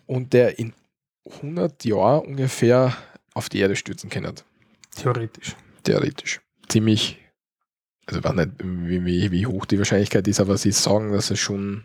Und 0.06 0.32
der 0.32 0.58
in 0.58 0.74
100 1.36 1.84
Jahren 1.84 2.26
ungefähr 2.26 2.96
auf 3.34 3.48
die 3.48 3.60
Erde 3.60 3.76
stürzen 3.76 4.10
kann. 4.10 4.32
Theoretisch. 4.96 5.56
Theoretisch. 5.84 6.40
Ziemlich, 6.68 7.18
also 8.06 8.18
ich 8.18 8.24
weiß 8.24 8.34
nicht, 8.34 8.50
wie, 8.62 9.04
wie, 9.04 9.30
wie 9.30 9.46
hoch 9.46 9.66
die 9.66 9.78
Wahrscheinlichkeit 9.78 10.26
ist, 10.28 10.40
aber 10.40 10.58
sie 10.58 10.72
sagen, 10.72 11.12
dass 11.12 11.30
es 11.30 11.38
schon 11.38 11.84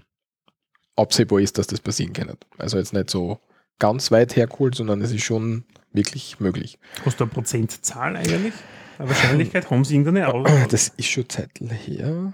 absehbar 0.96 1.40
ist, 1.40 1.58
dass 1.58 1.68
das 1.68 1.80
passieren 1.80 2.14
kann. 2.14 2.36
Also 2.58 2.78
jetzt 2.78 2.94
nicht 2.94 3.10
so 3.10 3.40
ganz 3.80 4.12
weit 4.12 4.36
hergeholt, 4.36 4.76
sondern 4.76 5.02
es 5.02 5.12
ist 5.12 5.24
schon 5.24 5.66
wirklich 5.92 6.40
möglich. 6.40 6.80
Hast 7.06 7.20
du 7.20 7.26
eine 7.26 7.34
Prozentzahl 7.34 8.16
eigentlich? 8.16 8.54
Wahrscheinlichkeit? 8.98 9.70
Haben 9.70 9.84
sie 9.86 9.96
irgendeine 9.96 10.34
aus? 10.34 10.48
Das 10.70 10.90
ist 10.90 11.08
schon 11.08 11.28
Zeitl 11.30 11.70
her. 11.70 12.34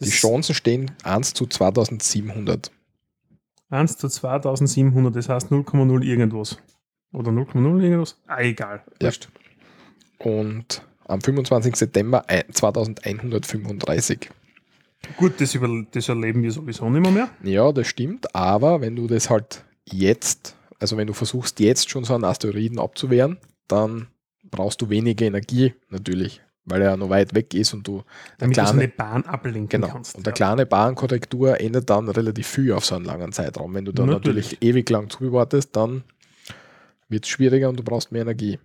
Die 0.00 0.04
Das- 0.06 0.08
Chancen 0.14 0.54
stehen 0.54 0.90
1 1.04 1.34
zu 1.34 1.46
2700. 1.46 2.70
1 3.70 3.96
zu 3.98 4.08
2700, 4.08 5.14
das 5.14 5.28
heißt 5.28 5.50
0,0 5.50 6.02
irgendwas. 6.04 6.58
Oder 7.12 7.30
0,0 7.32 7.82
irgendwas? 7.82 8.16
Ah, 8.26 8.40
egal. 8.40 8.82
Ja. 9.02 9.10
Und 10.18 10.82
am 11.06 11.20
25. 11.20 11.76
September 11.76 12.24
ein- 12.28 12.44
2135. 12.52 14.30
Gut, 15.16 15.40
das, 15.40 15.54
über, 15.54 15.68
das 15.92 16.08
erleben 16.08 16.42
wir 16.42 16.52
sowieso 16.52 16.88
nicht 16.90 17.02
mehr. 17.02 17.10
mehr. 17.12 17.28
Ja, 17.42 17.72
das 17.72 17.86
stimmt, 17.88 18.34
aber 18.34 18.80
wenn 18.80 18.96
du 18.96 19.06
das 19.06 19.30
halt 19.30 19.64
jetzt, 19.84 20.56
also 20.78 20.96
wenn 20.96 21.06
du 21.06 21.14
versuchst 21.14 21.58
jetzt 21.60 21.88
schon 21.90 22.04
so 22.04 22.14
einen 22.14 22.24
Asteroiden 22.24 22.78
abzuwehren, 22.78 23.38
dann 23.66 24.08
brauchst 24.50 24.80
du 24.82 24.90
weniger 24.90 25.26
Energie 25.26 25.74
natürlich, 25.88 26.40
weil 26.64 26.82
er 26.82 26.96
noch 26.96 27.10
weit 27.10 27.34
weg 27.34 27.54
ist 27.54 27.74
und 27.74 27.86
du 27.86 27.98
eine 27.98 28.04
Damit 28.38 28.56
du 28.56 28.60
so 28.60 28.66
kleine, 28.66 28.82
eine 28.82 28.88
Bahn 28.88 29.24
ablenken 29.24 29.68
genau, 29.68 29.92
kannst. 29.92 30.16
und 30.16 30.26
eine 30.26 30.32
ja. 30.32 30.34
kleine 30.34 30.66
Bahnkorrektur 30.66 31.60
ändert 31.60 31.90
dann 31.90 32.08
relativ 32.08 32.46
viel 32.46 32.72
auf 32.72 32.84
so 32.84 32.94
einen 32.94 33.04
langen 33.04 33.32
Zeitraum. 33.32 33.74
Wenn 33.74 33.84
du 33.84 33.92
dann 33.92 34.06
Natürlich. 34.06 34.52
natürlich, 34.52 34.62
ewig 34.62 34.90
lang 34.90 35.10
zuwartest, 35.10 35.76
dann 35.76 36.04
wird 37.08 37.24
es 37.24 37.30
schwieriger 37.30 37.68
und 37.68 37.78
du 37.78 37.82
brauchst 37.82 38.12
mehr 38.12 38.22
Energie. 38.22 38.58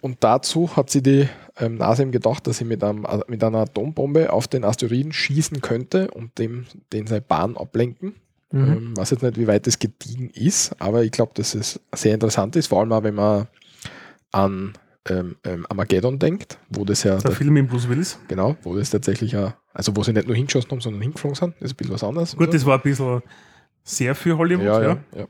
Und 0.00 0.22
dazu 0.22 0.76
hat 0.76 0.90
sie 0.90 1.02
die 1.02 1.28
ähm, 1.58 1.76
NASA 1.76 2.02
eben 2.02 2.12
gedacht, 2.12 2.46
dass 2.46 2.58
sie 2.58 2.64
mit, 2.66 2.84
einem, 2.84 3.06
äh, 3.06 3.20
mit 3.26 3.42
einer 3.42 3.60
Atombombe 3.60 4.32
auf 4.32 4.46
den 4.46 4.62
Asteroiden 4.62 5.12
schießen 5.12 5.62
könnte 5.62 6.10
und 6.10 6.38
dem, 6.38 6.66
den 6.92 7.06
seine 7.06 7.22
Bahn 7.22 7.56
ablenken. 7.56 8.14
Mhm. 8.52 8.72
Ähm, 8.72 8.96
weiß 8.96 9.10
jetzt 9.10 9.22
nicht, 9.22 9.38
wie 9.38 9.46
weit 9.46 9.66
das 9.66 9.78
gediegen 9.78 10.28
ist, 10.28 10.78
aber 10.78 11.04
ich 11.04 11.10
glaube, 11.10 11.32
dass 11.34 11.54
es 11.54 11.80
sehr 11.94 12.12
interessant 12.12 12.54
ist, 12.54 12.66
vor 12.66 12.80
allem 12.80 12.92
auch, 12.92 13.02
wenn 13.02 13.14
man 13.14 13.48
an 14.34 14.72
ähm, 15.08 15.36
ähm, 15.44 15.66
Armageddon 15.68 16.18
denkt, 16.18 16.58
wo 16.70 16.84
das 16.84 17.02
ja 17.02 17.18
Der 17.18 17.30
Film 17.30 17.54
mit 17.54 17.68
Bruce 17.68 17.88
Willis. 17.88 18.18
Genau, 18.28 18.56
wo 18.62 18.76
das 18.76 18.90
tatsächlich 18.90 19.32
ja, 19.32 19.56
also 19.72 19.94
wo 19.96 20.02
sie 20.02 20.12
nicht 20.12 20.26
nur 20.26 20.36
hingeschossen 20.36 20.70
haben, 20.70 20.80
sondern 20.80 21.02
hingeflogen 21.02 21.36
sind, 21.36 21.54
das 21.60 21.70
ist 21.70 21.74
ein 21.74 21.76
bisschen 21.76 21.94
was 21.94 22.04
anderes. 22.04 22.32
Gut, 22.32 22.48
oder? 22.48 22.52
das 22.52 22.66
war 22.66 22.78
ein 22.78 22.82
bisschen 22.82 23.22
sehr 23.82 24.14
für 24.14 24.36
Hollywood. 24.38 24.66
ja, 24.66 24.82
Ja, 24.82 24.88
ja, 24.88 25.18
ja. 25.20 25.26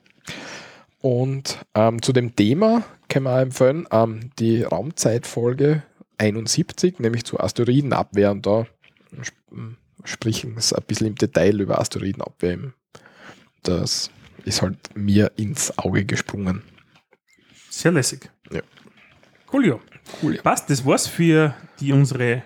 Und 1.00 1.58
ähm, 1.74 2.00
zu 2.00 2.12
dem 2.12 2.34
Thema 2.34 2.82
können 3.08 3.26
wir 3.26 3.34
auch 3.34 3.40
empfehlen, 3.40 3.86
ähm, 3.90 4.30
die 4.38 4.62
Raumzeitfolge 4.62 5.82
71, 6.18 6.98
nämlich 6.98 7.24
zu 7.24 7.38
Asteroidenabwehr. 7.38 8.30
Und 8.30 8.46
da 8.46 8.66
sp 9.20 9.36
sprechen 10.04 10.54
sie 10.58 10.76
ein 10.76 10.82
bisschen 10.86 11.06
im 11.08 11.14
Detail 11.14 11.60
über 11.60 11.80
Asteroidenabwehr. 11.80 12.72
Das 13.62 14.10
ist 14.44 14.62
halt 14.62 14.78
mir 14.94 15.32
ins 15.36 15.76
Auge 15.78 16.04
gesprungen. 16.04 16.62
Sehr 17.70 17.92
lässig. 17.92 18.30
Ja. 18.50 18.60
Cool, 19.54 19.66
ja. 19.68 19.78
Cool. 20.20 20.34
Ja. 20.34 20.42
Passt, 20.42 20.68
das 20.68 20.84
war's 20.84 21.06
für 21.06 21.54
die 21.78 21.92
unsere 21.92 22.42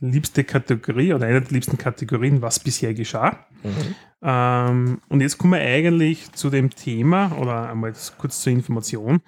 liebste 0.00 0.44
Kategorie 0.44 1.14
oder 1.14 1.26
eine 1.26 1.40
der 1.40 1.50
liebsten 1.50 1.78
Kategorien, 1.78 2.42
was 2.42 2.60
bisher 2.60 2.92
geschah. 2.92 3.46
Mhm. 3.62 3.94
Ähm, 4.20 5.00
und 5.08 5.22
jetzt 5.22 5.38
kommen 5.38 5.54
wir 5.54 5.60
eigentlich 5.60 6.30
zu 6.32 6.50
dem 6.50 6.68
Thema 6.68 7.38
oder 7.38 7.70
einmal 7.70 7.94
kurz 8.18 8.42
zur 8.42 8.52
Information. 8.52 9.22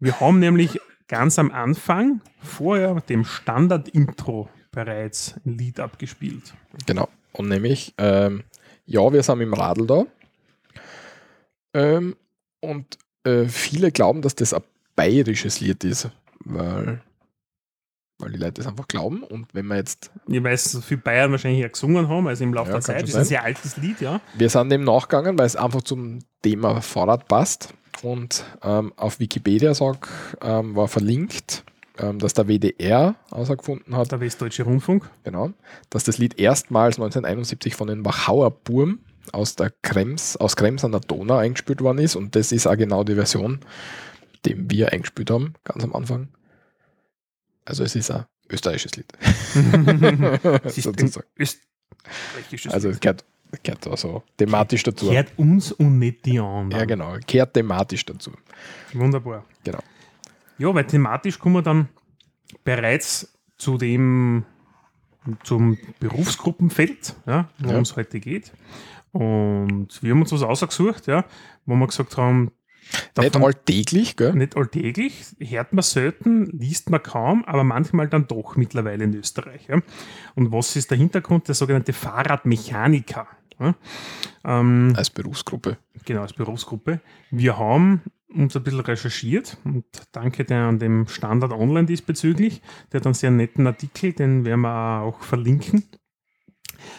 Wir 0.00 0.18
haben 0.18 0.40
nämlich 0.40 0.80
ganz 1.06 1.38
am 1.38 1.52
Anfang 1.52 2.20
vorher 2.42 3.00
dem 3.08 3.24
Standard-Intro 3.24 4.48
bereits 4.72 5.36
ein 5.46 5.56
Lied 5.56 5.78
abgespielt. 5.78 6.54
Genau. 6.86 7.08
Und 7.32 7.50
nämlich, 7.50 7.94
ähm, 7.98 8.42
ja, 8.84 9.12
wir 9.12 9.22
sind 9.22 9.40
im 9.40 9.54
Radl 9.54 9.86
da. 9.86 10.06
Ähm, 11.72 12.16
und 12.58 12.98
äh, 13.22 13.44
viele 13.44 13.92
glauben, 13.92 14.22
dass 14.22 14.34
das 14.34 14.52
ein 14.52 14.62
bayerisches 14.96 15.60
Lied 15.60 15.84
ist, 15.84 16.10
weil, 16.44 17.00
weil 18.18 18.32
die 18.32 18.38
Leute 18.38 18.54
das 18.54 18.66
einfach 18.66 18.88
glauben. 18.88 19.22
Und 19.22 19.54
wenn 19.54 19.66
wir 19.66 19.76
jetzt, 19.76 20.10
Ich 20.28 20.42
weiß, 20.42 20.64
so 20.64 20.80
viel 20.80 20.98
Bayern 20.98 21.30
wahrscheinlich 21.30 21.60
ja 21.60 21.68
gesungen 21.68 22.08
haben, 22.08 22.26
also 22.26 22.44
im 22.44 22.54
Laufe 22.54 22.70
Ja, 22.70 22.76
der 22.76 22.82
Zeit. 22.82 23.02
Das 23.02 23.10
ist 23.10 23.16
ein 23.16 23.24
sehr 23.24 23.44
altes 23.44 23.76
Lied, 23.76 24.00
ja. 24.00 24.20
wir 24.34 24.48
sind 24.48 24.70
dem 24.70 24.84
nachgegangen, 24.84 25.38
weil 25.38 25.46
es 25.46 25.56
einfach 25.56 25.82
zum 25.82 26.20
Thema 26.42 26.80
Fahrrad 26.80 27.28
passt. 27.28 27.74
Und 28.02 28.44
ähm, 28.62 28.92
auf 28.96 29.20
Wikipedia 29.20 29.72
sag, 29.72 30.08
ähm, 30.42 30.74
war 30.76 30.88
verlinkt, 30.88 31.64
ähm, 31.98 32.18
dass 32.18 32.34
der 32.34 32.48
WDR 32.48 33.14
herausgefunden 33.30 33.96
hat, 33.96 34.10
Der 34.10 34.20
Westdeutsche 34.20 34.64
Rundfunk. 34.64 35.08
Genau. 35.22 35.52
Dass 35.90 36.04
das 36.04 36.18
Lied 36.18 36.38
erstmals 36.38 36.96
1971 36.96 37.76
von 37.76 37.86
den 37.86 38.04
Wachauer 38.04 38.50
Burm 38.50 38.98
aus 39.32 39.54
der 39.54 39.72
Krems, 39.82 40.36
aus 40.36 40.56
Krems 40.56 40.84
an 40.84 40.92
der 40.92 41.00
Donau 41.00 41.36
eingespielt 41.36 41.80
worden 41.80 41.98
ist. 41.98 42.16
Und 42.16 42.36
das 42.36 42.52
ist 42.52 42.66
auch 42.66 42.76
genau 42.76 43.04
die 43.04 43.14
Version, 43.14 43.60
die 44.44 44.70
wir 44.70 44.92
eingespielt 44.92 45.30
haben, 45.30 45.54
ganz 45.64 45.84
am 45.84 45.94
Anfang. 45.94 46.28
Also 47.64 47.82
es 47.84 47.94
ist 47.96 48.10
ein 48.10 48.24
österreichisches 48.50 48.96
Lied. 48.96 49.12
Es 50.64 50.78
ist 50.78 50.86
ein 50.86 50.94
Sozusagen. 50.94 51.26
österreichisches 51.38 52.72
also 52.72 52.88
es 52.90 53.00
gehört, 53.00 53.24
gehört 53.62 53.86
da 53.86 53.96
so 53.96 54.22
thematisch 54.36 54.82
dazu. 54.82 55.08
Kehrt 55.08 55.32
uns 55.38 55.72
und 55.72 55.98
nicht 55.98 56.26
die 56.26 56.38
anderen. 56.38 56.70
Ja, 56.70 56.84
genau. 56.84 57.16
Kehrt 57.26 57.54
thematisch 57.54 58.04
dazu. 58.04 58.32
Wunderbar. 58.92 59.44
Genau. 59.64 59.80
Ja, 60.58 60.74
weil 60.74 60.86
thematisch 60.86 61.38
kommen 61.38 61.56
wir 61.56 61.62
dann 61.62 61.88
bereits 62.64 63.32
zu 63.56 63.78
dem, 63.78 64.44
zum 65.42 65.78
Berufsgruppenfeld, 66.00 67.16
ja, 67.26 67.48
worum 67.58 67.76
Ja. 67.76 67.80
es 67.82 67.96
heute 67.96 68.20
geht. 68.20 68.52
Und 69.12 70.02
wir 70.02 70.10
haben 70.10 70.20
uns 70.22 70.32
was 70.32 70.42
ausgesucht, 70.42 71.06
ja, 71.06 71.24
wo 71.66 71.74
wir 71.76 71.86
gesagt 71.86 72.16
haben, 72.16 72.50
Nicht 73.16 73.34
Davon- 73.34 73.44
alltäglich, 73.44 74.16
gell? 74.16 74.34
nicht 74.34 74.56
alltäglich, 74.56 75.24
hört 75.38 75.72
man 75.72 75.82
selten, 75.82 76.46
liest 76.46 76.90
man 76.90 77.02
kaum, 77.02 77.44
aber 77.44 77.64
manchmal 77.64 78.08
dann 78.08 78.26
doch 78.26 78.56
mittlerweile 78.56 79.04
in 79.04 79.14
Österreich. 79.14 79.66
Ja. 79.68 79.80
Und 80.34 80.52
was 80.52 80.76
ist 80.76 80.90
der 80.90 80.98
Hintergrund? 80.98 81.48
Der 81.48 81.54
sogenannte 81.54 81.92
Fahrradmechaniker. 81.92 83.26
Ja. 83.60 83.74
Ähm, 84.44 84.92
Als 84.96 85.10
Berufsgruppe. 85.10 85.78
genau, 86.04 86.22
als 86.22 86.32
Berufsgruppe. 86.32 87.00
Wir 87.30 87.56
haben 87.58 88.02
uns 88.28 88.56
ein 88.56 88.64
bisschen 88.64 88.80
recherchiert 88.80 89.56
und 89.64 89.84
danke 90.10 90.44
der 90.44 90.64
an 90.64 90.80
dem 90.80 91.06
Standard 91.06 91.52
Online 91.52 91.86
diesbezüglich. 91.86 92.62
Der 92.92 93.00
hat 93.00 93.06
einen 93.06 93.14
sehr 93.14 93.30
netten 93.30 93.66
Artikel, 93.66 94.12
den 94.12 94.44
werden 94.44 94.62
wir 94.62 95.00
auch 95.02 95.22
verlinken. 95.22 95.84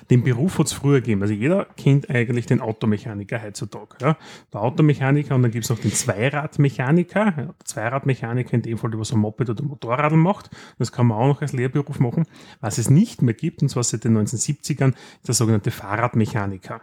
Den 0.10 0.24
Beruf 0.24 0.60
hat 0.60 0.68
es 0.68 0.74
früher 0.74 1.02
gegeben. 1.02 1.22
Also 1.22 1.34
jeder 1.34 1.66
kennt 1.78 2.10
eigentlich 2.10 2.46
den 2.46 2.62
Automechaniker 2.62 3.42
heutzutage. 3.42 3.96
Ja. 4.02 4.18
Der 4.54 4.62
Automechaniker 4.62 5.36
und 5.36 5.42
dann 5.44 5.52
gibt 5.52 5.64
es 5.66 5.70
noch 5.70 5.80
den 5.80 5.92
Zweiradmechaniker. 5.92 7.26
Ja, 7.26 7.32
der 7.32 7.56
Zweiradmechaniker 7.64 8.54
in 8.54 8.62
dem 8.62 8.78
Fall, 8.78 8.92
der 8.92 9.00
was 9.00 9.12
ein 9.12 9.20
Moped 9.20 9.50
oder 9.50 9.64
Motorrad 9.64 10.12
macht. 10.14 10.50
Das 10.80 10.92
kann 10.92 11.08
man 11.08 11.18
auch 11.18 11.28
noch 11.28 11.42
als 11.42 11.54
Lehrberuf 11.54 12.00
machen. 12.00 12.26
Was 12.62 12.78
es 12.78 12.90
nicht 12.90 13.22
mehr 13.22 13.34
gibt, 13.34 13.62
und 13.62 13.70
zwar 13.70 13.84
seit 13.84 14.04
den 14.04 14.18
1970ern, 14.18 14.94
ist 15.20 15.28
der 15.28 15.36
sogenannte 15.36 15.72
Fahrradmechaniker. 15.72 16.82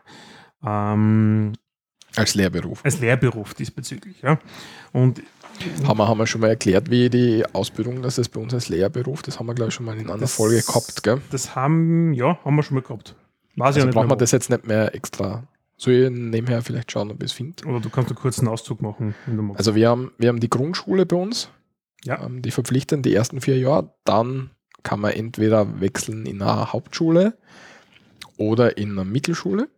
Ähm, 0.65 1.53
Als 2.17 2.35
Lehrberuf. 2.35 2.85
als 2.85 3.01
Lehrberuf 3.01 3.55
diesbezüglich. 3.55 4.23
Ja. 4.23 4.39
Und 4.93 5.23
Haben 5.87 5.99
wir, 5.99 6.09
haben 6.09 6.19
wir 6.19 6.27
schon 6.27 6.41
mal 6.41 6.49
erklärt, 6.49 6.91
wie 6.91 7.09
die 7.11 7.45
Ausbildung, 7.53 8.03
das 8.03 8.19
ist 8.19 8.29
bei 8.31 8.41
uns 8.41 8.53
als 8.55 8.69
Lehrberuf, 8.69 9.23
das 9.23 9.39
haben 9.39 9.47
wir, 9.47 9.55
glaube 9.55 9.69
ich, 9.71 9.75
schon 9.75 9.87
mal 9.87 9.97
in 9.99 10.09
einer 10.11 10.19
Das- 10.19 10.35
Folge 10.35 10.63
gehabt, 10.63 11.03
gell? 11.03 11.21
das 11.31 11.55
haben, 11.55 12.13
ja, 12.15 12.39
haben 12.45 12.57
wir 12.57 12.63
schon 12.63 12.77
mal 12.77 12.83
gehabt. 12.83 13.15
Weiß 13.57 13.67
Also 13.67 13.81
ich 13.81 13.85
nicht 13.87 13.95
brauchen 13.95 14.11
wir 14.11 14.17
das 14.17 14.31
jetzt 14.31 14.51
nicht 14.51 14.67
mehr 14.67 14.95
extra. 14.95 15.45
Soll 15.77 15.93
ich 15.95 16.11
nebenher 16.11 16.63
vielleicht 16.63 16.91
schauen, 16.93 17.11
ob 17.11 17.19
ich 17.23 17.31
es 17.31 17.33
finde? 17.33 17.65
Oder 17.67 17.81
du 17.81 17.91
kannst 17.91 18.11
einen 18.11 18.19
kurzen 18.19 18.47
Auszug 18.49 18.81
machen, 18.83 19.15
wenn 19.27 19.37
du 19.37 19.43
magst. 19.43 19.59
Also 19.59 19.75
wir 19.75 19.89
haben, 19.89 20.13
wir 20.19 20.29
haben 20.29 20.41
die 20.41 20.49
Grundschule 20.51 21.05
bei 21.07 21.17
uns, 21.17 21.51
Ja. 22.05 22.25
ähm, 22.25 22.41
die 22.43 22.51
verpflichtend 22.51 23.05
die 23.05 23.15
ersten 23.15 23.41
vier 23.41 23.59
Jahre. 23.59 23.93
Dann 24.05 24.51
kann 24.85 25.01
man 25.01 25.13
entweder 25.13 25.81
wechseln 25.81 26.25
in 26.27 26.41
eine 26.41 26.73
Hauptschule 26.73 27.37
oder 28.37 28.77
in 28.79 28.93
eine 28.93 29.05
Mittelschule. 29.05 29.69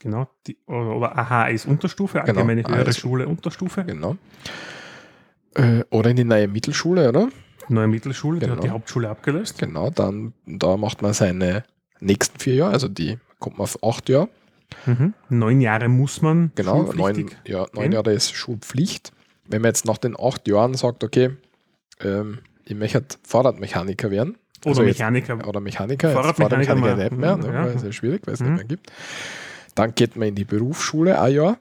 genau. 0.00 0.28
Die, 0.46 0.56
oder, 0.66 0.94
oder 0.96 1.16
AHA 1.18 1.48
ist 1.48 1.66
Unterstufe, 1.66 2.18
Genau, 2.24 2.40
allgemeine 2.40 2.62
höhere 2.68 2.86
AHS. 2.88 2.98
Schule, 2.98 3.26
Unterstufe. 3.26 3.84
Genau. 3.84 4.16
Äh, 5.56 5.84
oder 5.90 6.10
in 6.10 6.16
die 6.16 6.24
neue 6.24 6.48
Mittelschule, 6.48 7.08
oder? 7.08 7.28
Neue 7.68 7.88
Mittelschule, 7.88 8.38
die 8.38 8.44
Genau. 8.46 8.56
hat 8.56 8.64
die 8.64 8.70
Hauptschule 8.70 9.08
abgelöst. 9.08 9.58
Genau, 9.58 9.90
dann 9.90 10.32
da 10.46 10.76
macht 10.76 11.02
man 11.02 11.12
seine 11.14 11.64
nächsten 12.00 12.38
vier 12.38 12.54
Jahre, 12.54 12.72
also 12.72 12.88
die 12.88 13.18
kommt 13.38 13.58
man 13.58 13.64
auf 13.64 13.82
acht 13.82 14.08
Jahre. 14.08 14.28
Mhm. 14.84 15.14
Neun 15.28 15.60
Jahre 15.60 15.88
muss 15.88 16.22
man 16.22 16.52
Genau, 16.54 16.92
neun, 16.92 17.30
ja, 17.46 17.66
neun. 17.72 17.92
Jahre 17.92 18.12
ist 18.12 18.34
Schulpflicht. 18.34 19.12
Wenn 19.48 19.62
man 19.62 19.70
jetzt 19.70 19.84
nach 19.86 19.98
den 19.98 20.16
acht 20.18 20.46
Jahren 20.48 20.74
sagt, 20.74 21.02
okay, 21.04 21.30
ähm, 22.00 22.38
ich 22.64 22.74
möchte 22.74 23.04
Fahrradmechaniker 23.26 24.10
werden. 24.10 24.36
Oder 24.62 24.68
also 24.70 24.82
jetzt- 24.82 24.98
Mechaniker. 24.98 25.46
Oder 25.48 25.60
Mechaniker, 25.60 26.08
jetzt 26.08 26.14
Fahrradmechaniker 26.16 26.74
Fahrradmechaniker 26.76 27.10
nicht 27.10 27.16
mehr, 27.18 27.36
ne, 27.36 27.46
ja. 27.46 27.64
weil 27.66 27.76
es 27.76 27.82
ja 27.82 27.92
schwierig, 27.92 28.22
weil 28.26 28.34
es 28.34 28.40
Mhm. 28.40 28.46
nicht 28.48 28.56
mehr 28.56 28.64
gibt. 28.66 28.92
Dann 29.74 29.94
geht 29.94 30.16
man 30.16 30.28
in 30.28 30.34
die 30.34 30.44
Berufsschule 30.44 31.20
ein 31.20 31.32
Jahr, 31.34 31.58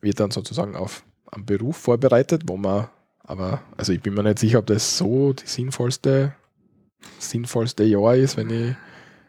wird 0.00 0.20
dann 0.20 0.30
sozusagen 0.30 0.76
auf 0.76 1.02
einen 1.32 1.46
Beruf 1.46 1.76
vorbereitet, 1.78 2.42
wo 2.46 2.56
man 2.56 2.88
aber, 3.28 3.60
also 3.76 3.92
ich 3.92 4.00
bin 4.00 4.14
mir 4.14 4.22
nicht 4.22 4.38
sicher, 4.38 4.58
ob 4.58 4.66
das 4.66 4.98
so 4.98 5.32
die 5.34 5.46
sinnvollste, 5.46 6.32
sinnvollste 7.18 7.84
Jahr 7.84 8.16
ist, 8.16 8.36
wenn 8.36 8.50
ich 8.50 8.74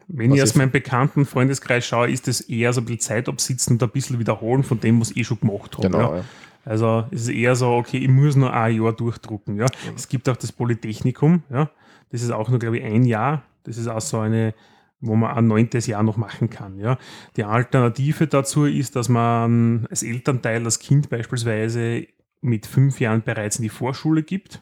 Wenn 0.08 0.34
ich 0.34 0.42
aus 0.42 0.56
meinem 0.56 0.72
bekannten 0.72 1.26
Freundeskreis 1.26 1.86
schaue, 1.86 2.10
ist 2.10 2.28
das 2.28 2.42
eher 2.42 2.74
so 2.74 2.82
ein 2.82 2.86
bisschen 2.86 3.02
Zeit 3.02 3.30
absitzen 3.30 3.74
und 3.74 3.84
ein 3.84 3.90
bisschen 3.92 4.18
wiederholen 4.18 4.64
von 4.64 4.80
dem, 4.80 5.00
was 5.00 5.12
ich 5.12 5.28
schon 5.28 5.40
gemacht 5.40 5.78
habe. 5.78 5.88
genau, 5.88 6.00
Ja. 6.14 6.18
ja. 6.18 6.24
Also 6.66 7.06
es 7.12 7.24
ist 7.24 7.30
eher 7.30 7.56
so, 7.56 7.72
okay, 7.72 7.98
ich 7.98 8.10
muss 8.10 8.36
nur 8.36 8.54
ein 8.54 8.76
Jahr 8.76 8.94
durchdrucken. 8.94 9.56
Ja. 9.58 9.66
Mhm. 9.66 9.96
Es 9.96 10.08
gibt 10.08 10.28
auch 10.30 10.38
das 10.38 10.52
Polytechnikum, 10.52 11.44
ja. 11.50 11.70
das 12.12 12.22
ist 12.22 12.32
auch 12.32 12.50
nur, 12.50 12.60
glaube 12.60 12.80
ich, 12.80 12.84
ein 12.84 13.04
Jahr. 13.06 13.44
Das 13.64 13.78
ist 13.78 13.88
auch 13.88 14.02
so 14.02 14.20
eine, 14.20 14.54
wo 15.00 15.16
man 15.16 15.36
ein 15.36 15.48
neuntes 15.48 15.88
Jahr 15.88 16.04
noch 16.04 16.18
machen 16.18 16.50
kann. 16.50 16.80
Ja. 16.80 16.98
Die 17.36 17.44
Alternative 17.44 18.28
dazu 18.28 18.66
ist, 18.66 18.96
dass 18.96 19.10
man 19.10 19.88
als 19.90 20.04
Elternteil 20.04 20.64
das 20.64 20.80
Kind 20.80 21.10
beispielsweise 21.10 22.08
mit 22.42 22.66
fünf 22.66 23.00
Jahren 23.00 23.22
bereits 23.24 23.58
in 23.58 23.64
die 23.64 23.70
Vorschule 23.70 24.24
gibt. 24.24 24.62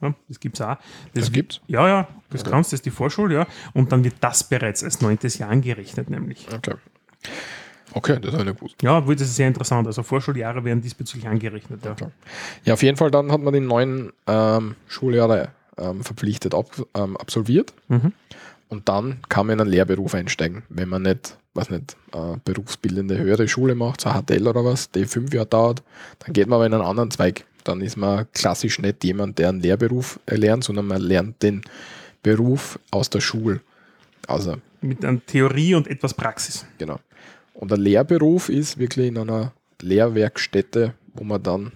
Ja, 0.00 0.14
das 0.28 0.40
gibt 0.40 0.56
es 0.56 0.60
auch. 0.66 0.76
Das 1.14 1.30
gibt's? 1.30 1.60
Ja, 1.68 1.86
ja, 1.86 2.08
das 2.30 2.40
Okay. 2.40 2.50
kannst, 2.50 2.72
das 2.72 2.78
ist 2.78 2.86
die 2.86 2.90
Vorschule, 2.90 3.34
ja. 3.34 3.46
Und 3.72 3.92
dann 3.92 4.02
wird 4.02 4.16
das 4.20 4.42
bereits 4.48 4.82
als 4.82 5.00
neuntes 5.00 5.38
Jahr 5.38 5.50
angerechnet, 5.50 6.10
nämlich. 6.10 6.48
Okay. 6.52 6.74
Okay, 7.94 8.18
das 8.20 8.34
ich 8.34 8.44
nicht 8.44 8.56
gewusst. 8.56 8.82
Ja, 8.82 9.00
das 9.00 9.20
ist 9.20 9.36
sehr 9.36 9.48
interessant. 9.48 9.86
Also 9.86 10.02
Vorschuljahre 10.02 10.64
werden 10.64 10.80
diesbezüglich 10.80 11.28
angerechnet. 11.28 11.84
Ja. 11.84 11.92
Okay. 11.92 12.06
Ja, 12.64 12.74
auf 12.74 12.82
jeden 12.82 12.96
Fall, 12.96 13.10
dann 13.10 13.30
hat 13.30 13.40
man 13.40 13.52
die 13.52 13.60
neun 13.60 14.12
ähm, 14.26 14.74
Schuljahre 14.88 15.50
ähm, 15.78 16.02
verpflichtet 16.02 16.54
ab, 16.54 16.66
ähm, 16.94 17.16
absolviert 17.16 17.72
Mhm. 17.88 18.12
Und 18.72 18.88
dann 18.88 19.18
kann 19.28 19.46
man 19.46 19.54
in 19.54 19.60
einen 19.60 19.70
Lehrberuf 19.70 20.14
einsteigen, 20.14 20.62
wenn 20.70 20.88
man 20.88 21.02
nicht, 21.02 21.36
was 21.52 21.68
nicht, 21.68 21.94
äh, 22.14 22.38
berufsbildende 22.42 23.18
höhere 23.18 23.46
Schule 23.46 23.74
macht, 23.74 24.00
so 24.00 24.08
HTL 24.08 24.48
oder 24.48 24.64
was, 24.64 24.90
die 24.90 25.04
fünf 25.04 25.34
Jahre 25.34 25.46
dauert, 25.46 25.82
dann 26.20 26.32
geht 26.32 26.48
man 26.48 26.56
aber 26.56 26.66
in 26.66 26.72
einen 26.72 26.82
anderen 26.82 27.10
Zweig. 27.10 27.44
Dann 27.64 27.82
ist 27.82 27.98
man 27.98 28.26
klassisch 28.32 28.78
nicht 28.78 29.04
jemand, 29.04 29.38
der 29.38 29.50
einen 29.50 29.60
Lehrberuf 29.60 30.18
erlernt, 30.24 30.64
sondern 30.64 30.86
man 30.86 31.02
lernt 31.02 31.42
den 31.42 31.60
Beruf 32.22 32.78
aus 32.90 33.10
der 33.10 33.20
Schule. 33.20 33.60
Also, 34.26 34.56
Mit 34.80 35.04
einer 35.04 35.20
Theorie 35.26 35.74
und 35.74 35.86
etwas 35.86 36.14
Praxis. 36.14 36.64
genau. 36.78 36.98
Und 37.52 37.70
der 37.70 37.78
Lehrberuf 37.78 38.48
ist 38.48 38.78
wirklich 38.78 39.08
in 39.08 39.18
einer 39.18 39.52
Lehrwerkstätte, 39.82 40.94
wo 41.12 41.24
man 41.24 41.42
dann 41.42 41.72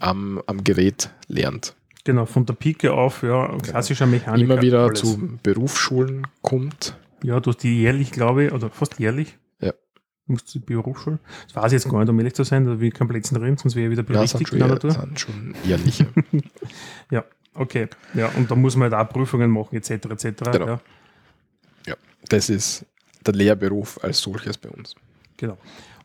am, 0.00 0.42
am 0.44 0.62
Gerät 0.62 1.08
lernt. 1.26 1.74
Genau, 2.08 2.24
von 2.24 2.46
der 2.46 2.54
Pike 2.54 2.90
auf, 2.90 3.22
ja, 3.22 3.54
klassischer 3.58 4.06
Mechaniker. 4.06 4.54
Immer 4.54 4.62
wieder 4.62 4.84
alles. 4.84 5.00
zu 5.00 5.38
Berufsschulen 5.42 6.26
kommt. 6.40 6.96
Ja, 7.22 7.38
du 7.38 7.50
hast 7.50 7.58
die 7.58 7.82
jährlich, 7.82 8.12
glaube 8.12 8.44
ich, 8.46 8.52
oder 8.52 8.70
fast 8.70 8.98
jährlich. 8.98 9.36
Ja. 9.60 9.74
Musst 10.24 10.54
du 10.54 10.58
die 10.58 10.64
Berufsschule. 10.64 11.18
Das 11.48 11.56
weiß 11.56 11.66
ich 11.66 11.82
jetzt 11.82 11.90
gar 11.90 11.98
nicht, 12.00 12.08
um 12.08 12.18
ehrlich 12.18 12.32
zu 12.32 12.44
sein, 12.44 12.64
da 12.64 12.80
will 12.80 12.88
ich 12.88 12.94
kein 12.94 13.08
Blödsinn 13.08 13.36
reden, 13.36 13.58
sonst 13.58 13.76
wäre 13.76 13.92
ich 13.92 13.98
wieder 13.98 14.10
Ja, 14.10 14.26
sind 14.26 14.38
berichtigt 14.38 14.48
schon, 14.48 14.58
in 14.58 14.78
der 14.80 14.90
sind 14.90 15.20
schon 15.20 15.54
ehrliche. 15.68 16.06
Ja, 17.10 17.24
okay. 17.52 17.88
Ja, 18.14 18.28
und 18.38 18.50
da 18.50 18.54
muss 18.54 18.74
man 18.74 18.90
halt 18.90 19.06
auch 19.06 19.12
Prüfungen 19.12 19.50
machen, 19.50 19.76
etc. 19.76 19.90
etc. 19.90 20.50
Genau. 20.52 20.80
Ja, 21.86 21.94
Das 22.30 22.48
ist 22.48 22.86
der 23.26 23.34
Lehrberuf 23.34 24.02
als 24.02 24.18
solches 24.20 24.56
bei 24.56 24.70
uns. 24.70 24.94
genau. 25.36 25.58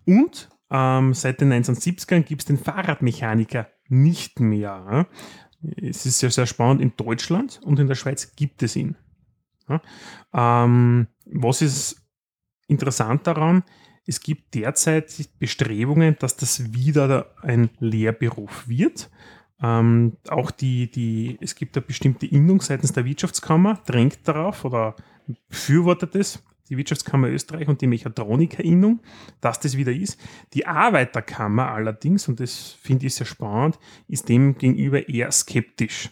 Und 0.06 0.49
ähm, 0.70 1.14
seit 1.14 1.39
den 1.39 1.54
1970ern 1.54 2.24
gibt 2.24 2.41
es 2.41 2.45
den 2.45 2.58
Fahrradmechaniker 2.58 3.68
nicht 3.88 4.41
mehr. 4.41 5.08
Es 5.78 6.05
ist 6.05 6.20
sehr, 6.20 6.32
sehr 6.32 6.45
spannend. 6.45 6.82
In 6.82 6.93
Deutschland 6.95 7.59
und 7.64 7.80
in 7.80 7.88
der 7.88 7.95
Schweiz 7.95 8.36
gibt 8.36 8.64
es 8.64 8.76
ihn. 8.76 8.95
Ja. 9.70 9.82
Ähm, 10.34 11.07
was 11.26 11.61
ist 11.61 12.01
interessant 12.68 13.28
daran? 13.28 13.64
Es 14.05 14.20
gibt 14.20 14.53
derzeit 14.53 15.14
Bestrebungen, 15.39 16.18
dass 16.20 16.36
das 16.36 16.74
wieder 16.74 17.34
ein 17.41 17.70
Lehrberuf 17.80 18.68
wird. 18.68 19.09
Ähm, 19.61 20.18
auch 20.28 20.51
die, 20.51 20.91
die, 20.91 21.38
es 21.39 21.55
gibt 21.55 21.78
eine 21.78 21.86
bestimmte 21.86 22.26
Innung 22.26 22.61
seitens 22.61 22.91
der 22.91 23.05
Wirtschaftskammer, 23.05 23.82
drängt 23.86 24.20
darauf 24.28 24.66
oder 24.66 24.95
befürwortet 25.47 26.16
es, 26.16 26.43
die 26.70 26.78
Wirtschaftskammer 26.78 27.30
Österreich 27.30 27.68
und 27.68 27.82
die 27.82 27.88
Mechatroniker-Innung, 27.88 29.01
dass 29.41 29.59
das 29.59 29.78
wieder 29.78 29.91
ist. 29.91 30.20
Die 30.53 30.66
Arbeiterkammer 30.66 31.72
allerdings, 31.72 32.28
und 32.28 32.39
das 32.39 32.78
finde 32.82 33.07
ich 33.07 33.16
sehr 33.16 33.28
spannend, 33.28 33.80
ist 34.07 34.30
dem 34.30 34.57
gegenüber 34.57 35.07
eher 35.07 35.32
skeptisch. 35.32 36.09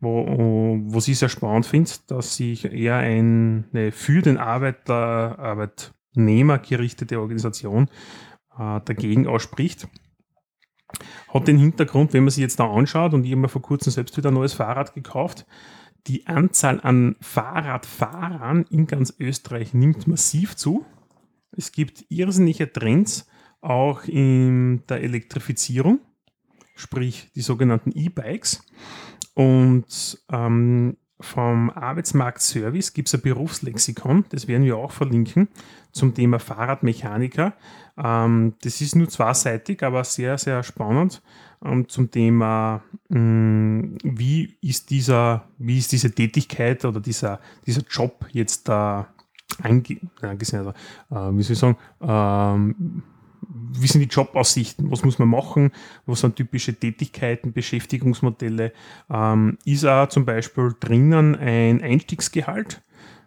Wo, 0.00 0.80
was 0.86 1.08
ich 1.08 1.18
sehr 1.18 1.28
spannend 1.28 1.66
finde, 1.66 1.90
dass 2.06 2.36
sich 2.36 2.64
eher 2.64 2.96
eine 2.96 3.90
für 3.90 4.22
den 4.22 4.38
Arbeiter, 4.38 5.38
Arbeitnehmer 5.38 6.58
gerichtete 6.58 7.20
Organisation 7.20 7.88
äh, 8.56 8.80
dagegen 8.84 9.26
ausspricht. 9.26 9.88
Hat 11.28 11.48
den 11.48 11.58
Hintergrund, 11.58 12.12
wenn 12.12 12.22
man 12.22 12.30
sich 12.30 12.42
jetzt 12.42 12.60
da 12.60 12.70
anschaut, 12.70 13.14
und 13.14 13.24
ich 13.24 13.32
habe 13.32 13.40
mir 13.40 13.48
vor 13.48 13.62
kurzem 13.62 13.90
selbst 13.90 14.16
wieder 14.16 14.30
ein 14.30 14.34
neues 14.34 14.52
Fahrrad 14.52 14.94
gekauft, 14.94 15.44
die 16.06 16.26
Anzahl 16.26 16.80
an 16.80 17.16
Fahrradfahrern 17.20 18.66
in 18.70 18.86
ganz 18.86 19.14
Österreich 19.18 19.74
nimmt 19.74 20.06
massiv 20.06 20.56
zu. 20.56 20.84
Es 21.52 21.72
gibt 21.72 22.04
irrsinnige 22.08 22.70
Trends 22.70 23.26
auch 23.60 24.04
in 24.04 24.82
der 24.88 25.02
Elektrifizierung, 25.02 26.00
sprich 26.76 27.30
die 27.34 27.40
sogenannten 27.40 27.92
E-Bikes. 27.92 28.62
Und 29.34 30.22
ähm, 30.30 30.96
vom 31.20 31.70
Arbeitsmarktservice 31.70 32.92
gibt 32.92 33.08
es 33.08 33.14
ein 33.14 33.22
Berufslexikon, 33.22 34.26
das 34.28 34.46
werden 34.46 34.64
wir 34.64 34.76
auch 34.76 34.92
verlinken, 34.92 35.48
zum 35.92 36.12
Thema 36.12 36.38
Fahrradmechaniker. 36.38 37.54
Ähm, 37.96 38.54
das 38.62 38.80
ist 38.80 38.96
nur 38.96 39.08
zweiseitig, 39.08 39.82
aber 39.82 40.04
sehr, 40.04 40.36
sehr 40.36 40.62
spannend 40.62 41.22
ähm, 41.64 41.88
zum 41.88 42.10
Thema, 42.10 42.82
mh, 43.08 43.98
wie 44.04 44.56
ist 44.60 44.90
dieser, 44.90 45.48
wie 45.58 45.78
ist 45.78 45.92
diese 45.92 46.12
Tätigkeit 46.12 46.84
oder 46.84 47.00
dieser, 47.00 47.40
dieser 47.66 47.82
Job 47.90 48.26
jetzt 48.32 48.68
da 48.68 49.08
ange, 49.62 50.00
angesehen, 50.20 50.60
also, 50.60 50.70
äh, 51.10 51.36
wie 51.36 51.42
soll 51.42 51.52
ich 51.52 51.58
sagen, 51.58 51.76
ähm, 52.00 53.02
wie 53.48 53.86
sind 53.86 54.00
die 54.00 54.08
Jobaussichten, 54.08 54.90
was 54.90 55.04
muss 55.04 55.18
man 55.18 55.28
machen, 55.28 55.70
was 56.06 56.20
sind 56.20 56.36
typische 56.36 56.74
Tätigkeiten, 56.74 57.52
Beschäftigungsmodelle. 57.52 58.72
Ähm, 59.10 59.58
ist 59.64 59.84
auch 59.84 60.08
zum 60.08 60.24
Beispiel 60.24 60.74
drinnen 60.80 61.36
ein 61.36 61.82
Einstiegsgehalt. 61.82 62.82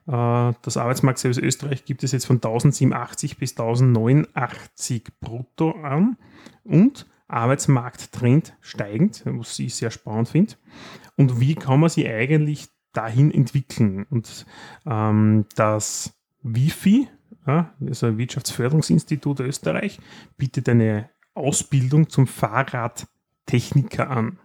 Äh, 0.07 0.53
das 0.61 0.77
Arbeitsmarktservice 0.77 1.37
Österreich 1.37 1.85
gibt 1.85 2.03
es 2.03 2.11
jetzt 2.11 2.25
von 2.25 2.37
1087 2.37 3.37
bis 3.37 3.51
1089 3.51 5.03
brutto 5.19 5.71
an 5.71 6.17
und 6.63 7.05
Arbeitsmarkttrend 7.27 8.55
steigend, 8.61 9.23
was 9.25 9.59
ich 9.59 9.75
sehr 9.75 9.91
spannend 9.91 10.29
finde. 10.29 10.53
Und 11.15 11.39
wie 11.39 11.55
kann 11.55 11.79
man 11.79 11.89
sie 11.89 12.07
eigentlich 12.07 12.67
dahin 12.93 13.31
entwickeln? 13.31 14.05
Und 14.09 14.45
ähm, 14.85 15.45
das 15.55 16.13
Wifi, 16.41 17.07
ja, 17.45 17.73
also 17.85 18.17
Wirtschaftsförderungsinstitut 18.17 19.39
Österreich, 19.41 19.99
bietet 20.37 20.69
eine 20.69 21.09
Ausbildung 21.33 22.09
zum 22.09 22.27
Fahrradtechniker 22.27 24.09
an. 24.09 24.39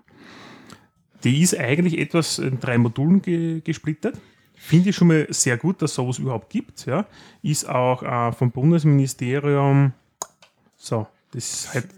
Die 1.24 1.40
ist 1.40 1.56
eigentlich 1.56 1.98
etwas 1.98 2.38
in 2.38 2.58
drei 2.58 2.78
Modulen 2.78 3.22
ge 3.22 3.60
gesplittert. 3.60 4.20
Finde 4.54 4.90
ich 4.90 4.96
schon 4.96 5.08
mal 5.08 5.26
sehr 5.30 5.56
gut, 5.56 5.82
dass 5.82 5.94
sowas 5.94 6.18
überhaupt 6.18 6.50
gibt. 6.50 6.86
Ja. 6.86 7.06
Ist 7.42 7.68
auch 7.68 8.02
äh, 8.02 8.32
vom 8.32 8.50
Bundesministerium, 8.50 9.92
so, 10.76 11.06
das 11.32 11.52
ist 11.52 11.74
halt 11.74 11.88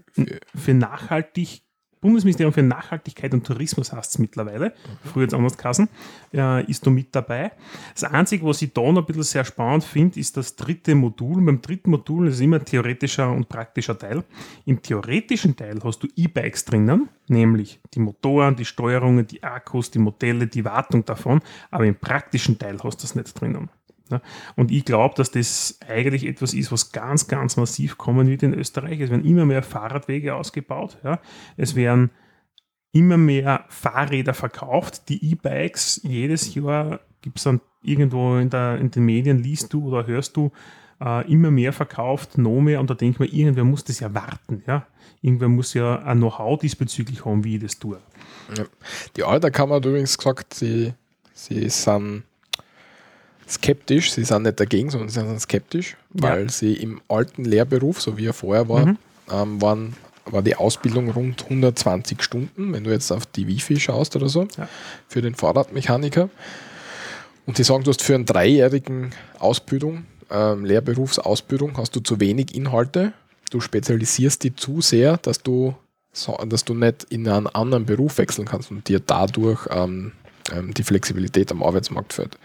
für 0.55 0.73
nachhaltig 0.73 1.61
Bundesministerium 2.05 2.53
für 2.53 2.61
Nachhaltigkeit 2.61 3.33
und 3.33 3.47
Tourismus 3.47 3.91
heißt 3.91 4.11
es 4.11 4.19
mittlerweile, 4.19 4.73
früher 5.03 5.23
jetzt 5.23 5.33
anders 5.33 5.57
Kassen, 5.57 5.89
äh, 6.31 6.63
ist 6.69 6.85
da 6.85 6.91
mit 6.91 7.15
dabei. 7.15 7.51
Das 7.93 8.03
Einzige, 8.03 8.45
was 8.45 8.61
ich 8.61 8.73
da 8.73 8.81
noch 8.81 9.01
ein 9.01 9.05
bisschen 9.05 9.23
sehr 9.23 9.43
spannend 9.43 9.83
finde, 9.83 10.19
ist 10.19 10.37
das 10.37 10.55
dritte 10.55 10.93
Modul. 10.93 11.43
Beim 11.43 11.61
dritten 11.63 11.89
Modul 11.89 12.27
ist 12.27 12.41
immer 12.41 12.63
theoretischer 12.63 13.31
und 13.31 13.49
praktischer 13.49 13.97
Teil. 13.97 14.23
Im 14.65 14.83
theoretischen 14.83 15.55
Teil 15.55 15.79
hast 15.83 16.03
du 16.03 16.07
E-Bikes 16.15 16.65
drinnen, 16.65 17.09
nämlich 17.27 17.79
die 17.95 17.99
Motoren, 17.99 18.55
die 18.55 18.65
Steuerungen, 18.65 19.25
die 19.25 19.41
Akkus, 19.41 19.89
die 19.89 19.99
Modelle, 19.99 20.45
die 20.45 20.63
Wartung 20.63 21.05
davon, 21.05 21.41
aber 21.71 21.85
im 21.85 21.95
praktischen 21.95 22.59
Teil 22.59 22.77
hast 22.83 22.97
du 22.97 23.01
das 23.01 23.15
nicht 23.15 23.39
drinnen. 23.41 23.69
Ja, 24.11 24.21
und 24.55 24.71
ich 24.71 24.85
glaube, 24.85 25.15
dass 25.15 25.31
das 25.31 25.79
eigentlich 25.87 26.25
etwas 26.25 26.53
ist, 26.53 26.71
was 26.71 26.91
ganz, 26.91 27.27
ganz 27.27 27.57
massiv 27.57 27.97
kommen 27.97 28.27
wird 28.27 28.43
in 28.43 28.53
Österreich. 28.53 28.99
Es 28.99 29.09
werden 29.09 29.25
immer 29.25 29.45
mehr 29.45 29.63
Fahrradwege 29.63 30.35
ausgebaut. 30.35 30.97
Ja. 31.03 31.19
Es 31.57 31.75
werden 31.75 32.11
immer 32.91 33.17
mehr 33.17 33.65
Fahrräder 33.69 34.33
verkauft. 34.33 35.09
Die 35.09 35.31
E-Bikes, 35.31 36.01
jedes 36.03 36.53
Jahr 36.53 36.99
gibt 37.21 37.37
es 37.37 37.43
dann 37.43 37.61
irgendwo 37.83 38.37
in, 38.37 38.49
der, 38.49 38.77
in, 38.77 38.91
den 38.91 39.05
Medien, 39.05 39.41
liest 39.41 39.73
du 39.73 39.87
oder 39.87 40.05
hörst 40.05 40.37
du, 40.37 40.51
äh, 41.01 41.29
immer 41.31 41.51
mehr 41.51 41.73
verkauft, 41.73 42.37
noch 42.37 42.61
mehr. 42.61 42.79
Und 42.79 42.89
da 42.89 42.93
denke 42.93 43.25
ich 43.25 43.31
mir, 43.31 43.39
irgendwer 43.39 43.63
muss 43.63 43.83
das 43.83 43.99
ja 43.99 44.13
warten. 44.13 44.63
Ja. 44.67 44.85
Irgendwer 45.21 45.49
muss 45.49 45.73
ja 45.73 46.03
ein 46.03 46.19
Know-how 46.19 46.59
diesbezüglich 46.59 47.25
haben, 47.25 47.43
wie 47.43 47.55
ich 47.55 47.63
das 47.63 47.79
tue. 47.79 47.99
Ja. 48.55 48.65
Die 49.15 49.23
Alterkammer 49.23 49.75
hat 49.75 49.85
übrigens 49.85 50.17
gesagt, 50.17 50.53
sie, 50.53 50.93
sie 51.33 51.67
sind 51.69 52.23
skeptisch. 53.47 54.11
Sie 54.11 54.23
sind 54.23 54.43
nicht 54.43 54.59
dagegen, 54.59 54.89
sondern 54.89 55.09
sie 55.09 55.19
sind 55.19 55.39
skeptisch, 55.39 55.97
weil 56.09 56.43
ja. 56.43 56.49
sie 56.49 56.73
im 56.73 57.01
alten 57.07 57.45
Lehrberuf, 57.45 58.01
so 58.01 58.17
wie 58.17 58.27
er 58.27 58.33
vorher 58.33 58.67
war, 58.69 58.85
mhm. 58.85 58.97
ähm, 59.31 59.61
waren, 59.61 59.95
war 60.25 60.41
die 60.41 60.55
Ausbildung 60.55 61.11
rund 61.11 61.43
120 61.43 62.21
Stunden, 62.21 62.73
wenn 62.73 62.83
du 62.83 62.91
jetzt 62.91 63.11
auf 63.11 63.25
die 63.25 63.47
Wifi 63.47 63.79
schaust 63.79 64.15
oder 64.15 64.29
so, 64.29 64.47
ja. 64.57 64.67
für 65.07 65.21
den 65.21 65.35
Fahrradmechaniker. 65.35 66.29
Und 67.45 67.57
die 67.59 67.63
sagen, 67.63 67.83
du 67.83 67.91
hast 67.91 68.01
für 68.01 68.15
einen 68.15 68.25
dreijährigen 68.25 69.11
Ausbildung, 69.37 70.05
ähm, 70.31 70.65
Lehrberufsausbildung, 70.65 71.77
hast 71.77 71.95
du 71.95 71.99
zu 71.99 72.19
wenig 72.19 72.55
Inhalte. 72.55 73.13
Du 73.51 73.59
spezialisierst 73.61 74.43
die 74.43 74.55
zu 74.55 74.81
sehr, 74.81 75.17
dass 75.17 75.43
du, 75.43 75.75
dass 76.47 76.65
du 76.65 76.73
nicht 76.73 77.03
in 77.09 77.27
einen 77.27 77.45
anderen 77.45 77.85
Beruf 77.85 78.17
wechseln 78.17 78.47
kannst 78.47 78.71
und 78.71 78.87
dir 78.87 78.99
dadurch 78.99 79.67
ähm, 79.69 80.13
ähm 80.51 80.73
die 80.73 80.81
Flexibilität 80.81 81.51
am 81.51 81.61
Arbeitsmarkt 81.61 82.13
fällt 82.13 82.39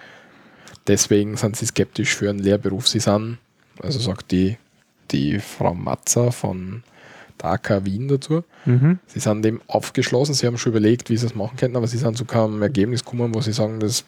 deswegen 0.86 1.36
sind 1.36 1.56
sie 1.56 1.66
skeptisch 1.66 2.14
für 2.14 2.30
einen 2.30 2.38
Lehrberuf. 2.38 2.88
Sie 2.88 3.00
sind, 3.00 3.38
also 3.82 3.98
sagt 3.98 4.30
die, 4.30 4.56
die 5.10 5.38
Frau 5.38 5.74
Matzer 5.74 6.32
von 6.32 6.82
der 7.40 7.50
AK 7.52 7.84
Wien 7.84 8.08
dazu, 8.08 8.44
mhm. 8.66 8.98
sie 9.06 9.20
sind 9.20 9.42
dem 9.42 9.62
aufgeschlossen, 9.66 10.34
sie 10.34 10.46
haben 10.46 10.58
schon 10.58 10.72
überlegt, 10.72 11.08
wie 11.10 11.16
sie 11.16 11.26
es 11.26 11.34
machen 11.34 11.56
könnten, 11.56 11.76
aber 11.76 11.86
sie 11.86 11.98
sind 11.98 12.16
zu 12.16 12.24
keinem 12.24 12.60
Ergebnis 12.62 13.04
gekommen, 13.04 13.34
wo 13.34 13.40
sie 13.40 13.52
sagen, 13.52 13.80
das 13.80 14.04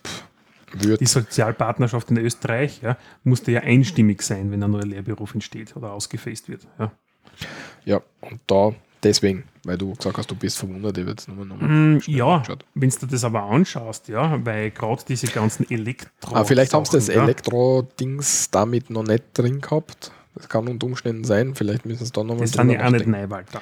wird. 0.73 1.01
Die 1.01 1.07
Sozialpartnerschaft 1.07 2.11
in 2.11 2.19
Österreich 2.19 2.81
ja, 2.83 2.97
musste 3.25 3.53
ja 3.53 3.61
einstimmig 3.61 4.23
sein, 4.23 4.51
wenn 4.51 4.63
ein 4.63 4.71
neuer 4.71 4.87
Lehrberuf 4.87 5.35
entsteht 5.35 5.77
oder 5.77 5.93
ausgefasst 5.93 6.49
wird. 6.49 6.67
Ja, 6.79 6.93
ja 7.85 8.03
und 8.21 8.41
da 8.47 8.75
Deswegen, 9.03 9.45
weil 9.65 9.77
du 9.77 9.95
gesagt 9.95 10.17
hast, 10.17 10.31
du 10.31 10.37
bist 10.37 10.59
verwundert, 10.59 10.97
ich 10.97 11.07
jetzt 11.07 11.29
nochmal 11.29 11.47
nochmal 11.47 11.69
mm, 11.69 12.03
Ja, 12.07 12.43
wenn 12.75 12.91
du 12.91 13.07
das 13.07 13.25
aber 13.25 13.43
anschaust, 13.43 14.09
ja, 14.09 14.39
weil 14.45 14.71
gerade 14.71 15.03
diese 15.09 15.27
ganzen 15.27 15.69
Elektro. 15.69 16.37
Ah, 16.37 16.45
vielleicht 16.45 16.73
haben 16.73 16.85
sie 16.85 16.93
das 16.93 17.09
ja. 17.09 17.25
Elektro-Dings 17.25 18.51
damit 18.51 18.91
noch 18.91 19.03
nicht 19.03 19.25
drin 19.35 19.61
gehabt. 19.61 20.13
Das 20.35 20.49
kann 20.49 20.69
unter 20.69 20.87
Umständen 20.87 21.25
sein, 21.25 21.55
vielleicht 21.55 21.85
müssen 21.85 21.99
sie 21.99 22.05
es 22.05 22.13
dann 22.13 22.29
nochmal 22.29 22.47
Das 22.47 22.53
sind 22.53 22.71
ja 22.71 22.87
auch 22.87 22.91
nicht 22.91 23.07
Neuwald 23.07 23.49
da. 23.53 23.61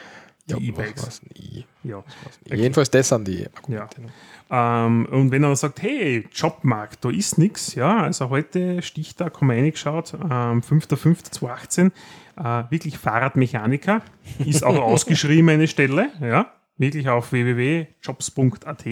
Die 0.48 0.52
ja, 0.52 0.58
E-Bikes. 0.58 1.22
Ja. 1.84 2.02
Jedenfalls 2.44 2.90
das 2.90 3.08
sind 3.08 3.26
die 3.26 3.46
Argumente. 3.54 4.02
Ja. 4.02 4.86
Ähm, 4.86 5.06
und 5.06 5.30
wenn 5.30 5.44
er 5.44 5.54
sagt, 5.54 5.80
hey, 5.82 6.26
Jobmarkt, 6.32 7.04
da 7.04 7.10
ist 7.10 7.38
nichts, 7.38 7.74
ja, 7.76 8.02
also 8.02 8.30
heute 8.30 8.82
Stichtag 8.82 9.40
haben 9.40 9.46
wir 9.46 9.54
reingeschaut, 9.54 10.14
ähm, 10.14 10.60
5.5.2018, 10.60 11.92
äh, 12.42 12.64
wirklich 12.70 12.98
Fahrradmechaniker, 12.98 14.02
ist 14.38 14.64
auch 14.64 14.78
ausgeschrieben 14.82 15.50
eine 15.50 15.68
Stelle, 15.68 16.10
ja, 16.20 16.50
wirklich 16.78 17.08
auf 17.08 17.32
www.jobs.at. 17.32 18.86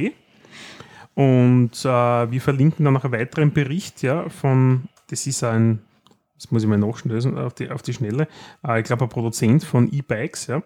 Und 1.15 1.85
äh, 1.85 2.31
wir 2.31 2.41
verlinken 2.41 2.85
dann 2.85 2.95
noch 2.95 3.05
einen 3.05 3.13
weiteren 3.13 3.53
Bericht 3.53 4.03
ja, 4.03 4.29
von, 4.29 4.89
das 5.09 5.27
ist 5.27 5.43
ein, 5.43 5.81
das 6.37 6.51
muss 6.51 6.63
ich 6.63 6.69
mal 6.69 6.79
nachschlösen 6.79 7.37
auf 7.39 7.55
die, 7.55 7.71
auf 7.71 7.83
die 7.83 7.95
Schnelle, 7.95 8.29
äh, 8.65 8.81
ich 8.81 8.85
glaube 8.85 9.05
ein 9.05 9.09
Produzent 9.09 9.65
von 9.65 9.91
E-Bikes, 9.93 10.47
ja. 10.49 10.63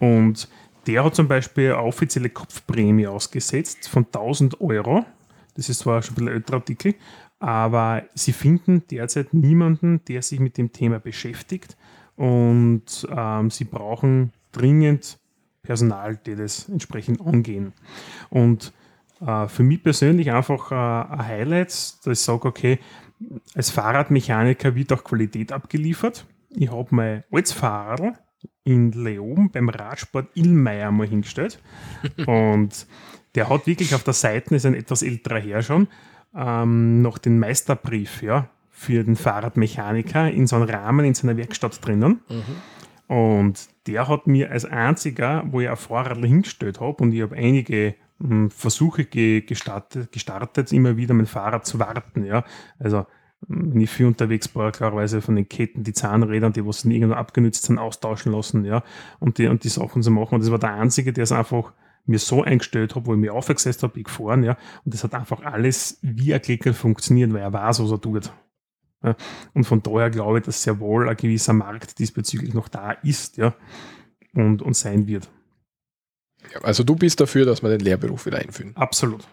Und 0.00 0.48
der 0.86 1.04
hat 1.04 1.14
zum 1.14 1.28
Beispiel 1.28 1.72
eine 1.72 1.82
offizielle 1.82 2.30
Kopfprämie 2.30 3.06
ausgesetzt 3.06 3.88
von 3.88 4.06
1000 4.06 4.60
Euro. 4.60 5.04
Das 5.54 5.68
ist 5.68 5.80
zwar 5.80 6.02
schon 6.02 6.12
ein 6.12 6.14
bisschen 6.14 6.28
ein 6.28 6.34
älterer 6.36 6.56
Artikel, 6.56 6.94
aber 7.40 8.04
sie 8.14 8.32
finden 8.32 8.84
derzeit 8.90 9.34
niemanden, 9.34 10.04
der 10.06 10.22
sich 10.22 10.40
mit 10.40 10.56
dem 10.56 10.72
Thema 10.72 10.98
beschäftigt 10.98 11.76
und 12.18 13.06
ähm, 13.16 13.50
sie 13.50 13.64
brauchen 13.64 14.32
dringend 14.52 15.18
Personal, 15.62 16.16
die 16.16 16.34
das 16.34 16.68
entsprechend 16.68 17.20
angehen. 17.20 17.72
Und 18.28 18.72
äh, 19.24 19.46
für 19.46 19.62
mich 19.62 19.82
persönlich 19.82 20.30
einfach 20.32 20.72
äh, 20.72 21.12
ein 21.14 21.26
Highlight, 21.26 21.68
dass 21.68 22.06
ich 22.06 22.20
sage, 22.20 22.48
okay, 22.48 22.78
als 23.54 23.70
Fahrradmechaniker 23.70 24.74
wird 24.74 24.92
auch 24.92 25.04
Qualität 25.04 25.52
abgeliefert. 25.52 26.26
Ich 26.50 26.70
habe 26.70 26.88
mein 26.90 27.24
altes 27.30 27.52
Fahrrad 27.52 28.20
in 28.64 28.92
Leoben 28.92 29.50
beim 29.50 29.68
Radsport 29.68 30.28
Illmeier 30.34 30.90
mal 30.90 31.06
hingestellt. 31.06 31.60
und 32.26 32.86
der 33.36 33.48
hat 33.48 33.66
wirklich 33.66 33.94
auf 33.94 34.02
der 34.02 34.14
Seite, 34.14 34.56
ist 34.56 34.66
ein 34.66 34.74
etwas 34.74 35.02
älterer 35.02 35.38
Herr 35.38 35.62
schon, 35.62 35.86
ähm, 36.34 37.00
noch 37.00 37.18
den 37.18 37.38
Meisterbrief, 37.38 38.22
ja, 38.22 38.48
für 38.78 39.02
den 39.02 39.16
Fahrradmechaniker 39.16 40.30
in 40.30 40.46
so 40.46 40.54
einem 40.54 40.70
Rahmen 40.70 41.04
in 41.04 41.12
seiner 41.12 41.36
Werkstatt 41.36 41.84
drinnen. 41.84 42.20
Mhm. 42.28 43.12
Und 43.12 43.68
der 43.88 44.06
hat 44.06 44.28
mir 44.28 44.52
als 44.52 44.64
einziger, 44.64 45.42
wo 45.50 45.60
ich 45.60 45.68
ein 45.68 45.76
Fahrrad 45.76 46.18
hingestellt 46.18 46.78
habe 46.78 47.02
und 47.02 47.12
ich 47.12 47.22
habe 47.22 47.34
einige 47.34 47.96
mh, 48.18 48.28
hm, 48.28 48.50
Versuche 48.50 49.04
ge 49.04 49.40
gestartet, 49.40 50.12
gestartet, 50.12 50.72
immer 50.72 50.96
wieder 50.96 51.12
mein 51.12 51.26
Fahrrad 51.26 51.66
zu 51.66 51.80
warten. 51.80 52.24
Ja. 52.24 52.44
Also 52.78 53.04
wenn 53.48 53.80
ich 53.80 53.90
viel 53.90 54.06
unterwegs 54.06 54.54
war, 54.54 54.70
klarerweise 54.70 55.22
von 55.22 55.34
den 55.34 55.48
Ketten, 55.48 55.82
die 55.82 55.92
Zahnräder, 55.92 56.50
die 56.50 56.64
was 56.64 56.84
irgendwo 56.84 57.14
abgenützt 57.14 57.64
sind, 57.64 57.78
austauschen 57.78 58.30
lassen, 58.30 58.64
ja, 58.64 58.84
und 59.18 59.38
die, 59.38 59.48
und 59.48 59.64
die 59.64 59.68
Sachen 59.70 60.02
zu 60.02 60.12
machen. 60.12 60.36
Und 60.36 60.44
das 60.44 60.52
war 60.52 60.58
der 60.58 60.74
Einzige, 60.74 61.12
der 61.12 61.24
es 61.24 61.32
einfach 61.32 61.72
mir 62.06 62.18
so 62.20 62.42
eingestellt 62.44 62.94
habe, 62.94 63.06
wo 63.06 63.14
ich 63.14 63.20
mich 63.20 63.30
aufgesetzt 63.30 63.82
habe, 63.82 63.98
ich 63.98 64.04
gefahren, 64.04 64.44
ja, 64.44 64.56
und 64.84 64.94
das 64.94 65.02
hat 65.02 65.14
einfach 65.14 65.42
alles 65.42 65.98
wie 66.02 66.32
ein 66.32 66.42
Klicker 66.42 66.74
funktioniert, 66.74 67.32
weil 67.32 67.42
er 67.42 67.52
weiß, 67.52 67.82
was 67.82 67.90
er 67.90 68.00
tut. 68.00 68.32
Ja. 69.02 69.16
Und 69.54 69.64
von 69.64 69.82
daher 69.82 70.10
glaube 70.10 70.38
ich, 70.38 70.44
dass 70.44 70.62
sehr 70.62 70.80
wohl 70.80 71.08
ein 71.08 71.16
gewisser 71.16 71.52
Markt 71.52 71.98
diesbezüglich 71.98 72.54
noch 72.54 72.68
da 72.68 72.92
ist 72.92 73.36
ja, 73.36 73.54
und, 74.34 74.62
und 74.62 74.74
sein 74.74 75.06
wird. 75.06 75.28
Ja, 76.52 76.60
also 76.62 76.82
du 76.84 76.96
bist 76.96 77.20
dafür, 77.20 77.44
dass 77.44 77.62
wir 77.62 77.70
den 77.70 77.80
Lehrberuf 77.80 78.26
wieder 78.26 78.38
einführen. 78.38 78.76
Absolut. 78.76 79.26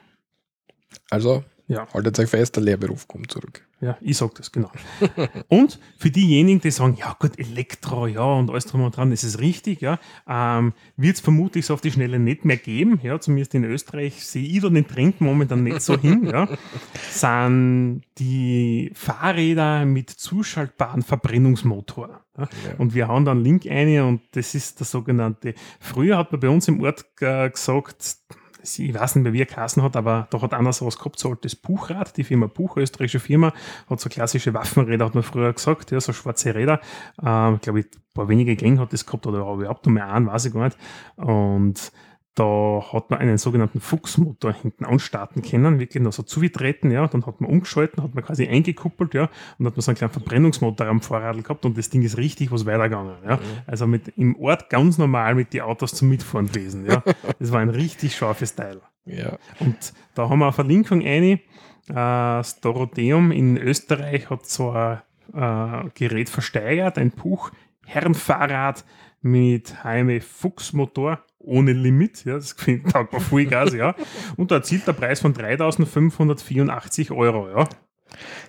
Also 1.10 1.44
Ja. 1.68 1.88
Haltet 1.94 2.20
euch 2.20 2.30
fest, 2.30 2.56
der 2.56 2.64
Lehrberuf 2.64 3.08
kommt 3.08 3.32
zurück. 3.32 3.66
Ja, 3.82 3.98
ich 4.00 4.18
sag 4.18 4.36
das, 4.36 4.52
genau. 4.52 4.72
und 5.48 5.80
für 5.98 6.12
diejenigen, 6.12 6.62
die 6.62 6.72
sagen, 6.72 6.96
ja 7.00 7.16
gut, 7.20 7.40
Elektro, 7.40 8.06
ja, 8.08 8.24
und 8.24 8.50
alles 8.50 8.66
drum 8.68 8.84
und 8.84 8.96
dran, 8.96 9.10
das 9.10 9.24
ist 9.24 9.40
richtig, 9.40 9.82
ja, 9.82 10.00
ähm, 10.28 10.74
wird 10.96 11.16
es 11.16 11.22
vermutlich 11.22 11.66
so 11.66 11.74
auf 11.74 11.82
die 11.82 11.92
Schnelle 11.92 12.20
nicht 12.20 12.46
mehr 12.46 12.58
geben, 12.58 13.00
ja, 13.02 13.20
zumindest 13.20 13.56
in 13.56 13.64
Österreich 13.64 14.26
sehe 14.26 14.48
ich 14.48 14.62
da 14.62 14.70
den 14.70 14.88
Trend 14.88 15.22
momentan 15.22 15.64
nicht 15.64 15.82
so 15.82 15.98
hin, 16.00 16.26
ja, 16.26 16.48
sind 17.12 18.04
die 18.20 18.92
Fahrräder 18.94 19.86
mit 19.86 20.10
zuschaltbaren 20.12 21.02
Verbrennungsmotor. 21.02 22.22
Ja. 22.38 22.44
Ja. 22.44 22.76
Und 22.78 22.94
wir 22.94 23.08
hauen 23.08 23.26
da 23.26 23.32
einen 23.32 23.44
Link 23.44 23.66
ein 23.66 24.02
und 24.02 24.22
das 24.32 24.56
ist 24.56 24.80
der 24.80 24.86
sogenannte, 24.86 25.54
früher 25.80 26.18
hat 26.18 26.32
man 26.32 26.42
bei 26.42 26.50
uns 26.50 26.68
im 26.68 26.82
Ort 26.82 27.06
äh, 27.22 27.50
gesagt, 27.50 28.18
ich 28.66 28.94
weiß 28.94 29.16
nicht 29.16 29.24
mehr, 29.24 29.34
wie 29.34 29.42
er 29.42 29.46
geheißen 29.46 29.82
hat, 29.84 29.96
aber 29.96 30.28
da 30.30 30.42
hat 30.42 30.54
einer 30.54 30.74
sowas 30.74 30.98
gehabt, 30.98 31.20
so 31.20 31.30
altes 31.30 31.56
Buchrad, 31.56 32.18
die 32.18 32.24
Firma 32.24 32.48
Buch, 32.48 32.78
österreichische 32.78 33.20
Firma, 33.20 33.54
hat 33.90 34.00
so 34.00 34.10
klassische 34.10 34.54
Waffenräder, 34.54 35.06
hat 35.06 35.16
man 35.16 35.24
früher 35.24 35.54
gesagt, 35.54 35.92
ja, 35.92 36.00
so 36.00 36.14
schwarze 36.14 36.54
Räder. 36.54 36.82
Ähm, 37.22 37.60
glaube 37.62 37.82
ich, 37.82 37.86
ein 37.86 38.14
paar 38.14 38.28
wenige 38.28 38.56
Gänge 38.56 38.80
hat 38.80 38.94
das 38.94 39.06
gehabt 39.06 39.28
oder 39.28 39.40
überhaupt 39.40 39.86
nur 39.86 39.94
mehr 39.94 40.12
einen, 40.12 40.28
weiß 40.28 40.46
ich 40.46 40.54
gar 40.54 40.66
nicht. 40.66 40.78
Und 41.18 41.92
da 42.36 42.84
hat 42.92 43.10
man 43.10 43.20
einen 43.20 43.38
sogenannten 43.38 43.80
Fuchsmotor 43.80 44.54
hinten 44.54 44.84
anstarten 44.84 45.42
können, 45.42 45.80
wirklich 45.80 46.04
nur 46.04 46.12
so 46.12 46.22
zugetreten, 46.22 46.92
ja, 46.92 47.08
dann 47.08 47.26
hat 47.26 47.40
man 47.40 47.50
umgeschalten, 47.50 48.04
hat 48.04 48.14
man 48.14 48.26
quasi 48.26 48.46
eingekuppelt, 48.46 49.14
ja, 49.14 49.30
und 49.58 49.66
hat 49.66 49.76
man 49.76 49.82
so 49.82 49.92
einen 49.92 49.98
kleinen 49.98 50.12
Verbrennungsmotor 50.12 50.88
am 50.88 51.02
Fahrrad 51.02 51.42
gehabt 51.42 51.66
und 51.66 51.78
das 51.78 51.90
Ding 51.90 52.04
ist 52.04 52.18
richtig 52.18 52.52
was 52.52 52.66
weitergegangen, 52.66 53.16
ja. 53.26 53.40
Also 53.66 53.88
mit, 53.88 54.10
im 54.18 54.36
Ort 54.36 54.70
ganz 54.70 54.98
normal 54.98 55.36
mit 55.36 55.54
die 55.54 55.62
Autos 55.62 55.94
zum 55.94 56.10
Mitfahren 56.10 56.48
gewesen, 56.48 56.86
ja. 56.86 57.02
Das 57.40 57.52
war 57.52 57.62
ein 57.62 57.70
richtig 57.70 58.16
scharfes 58.16 58.56
Teil. 58.56 58.82
Ja. 59.06 59.38
Und 59.60 59.94
da 60.14 60.30
haben 60.30 60.40
wir 60.40 60.46
eine 60.46 60.54
Verlinkung 60.54 61.02
eine. 61.06 61.32
Äh, 61.32 61.40
das 61.88 62.60
Dorotheum 62.60 63.32
in 63.32 63.58
Österreich 63.58 64.30
hat 64.30 64.46
so 64.46 64.72
ein 64.72 65.02
äh, 65.34 65.90
Gerät 65.94 66.30
versteigert, 66.30 66.98
ein 66.98 67.12
Puch 67.12 67.52
Herrenfahrrad 67.86 68.84
mit 69.22 69.84
HME 69.84 70.22
Fuchsmotor 70.22 71.24
ohne 71.46 71.74
Limit. 71.74 72.26
Ja, 72.26 72.36
das 72.36 72.54
finde 72.54 72.88
ich 72.88 72.94
taugt 72.94 73.14
mir 73.14 73.20
Vollgas, 73.20 73.74
ja. 73.74 73.96
Und 74.38 74.52
da 74.52 74.56
erzielt 74.56 74.88
der 74.88 74.94
Preis 74.94 75.20
von 75.20 75.34
3.584 75.34 77.16
Euro, 77.16 77.50
ja. 77.50 77.68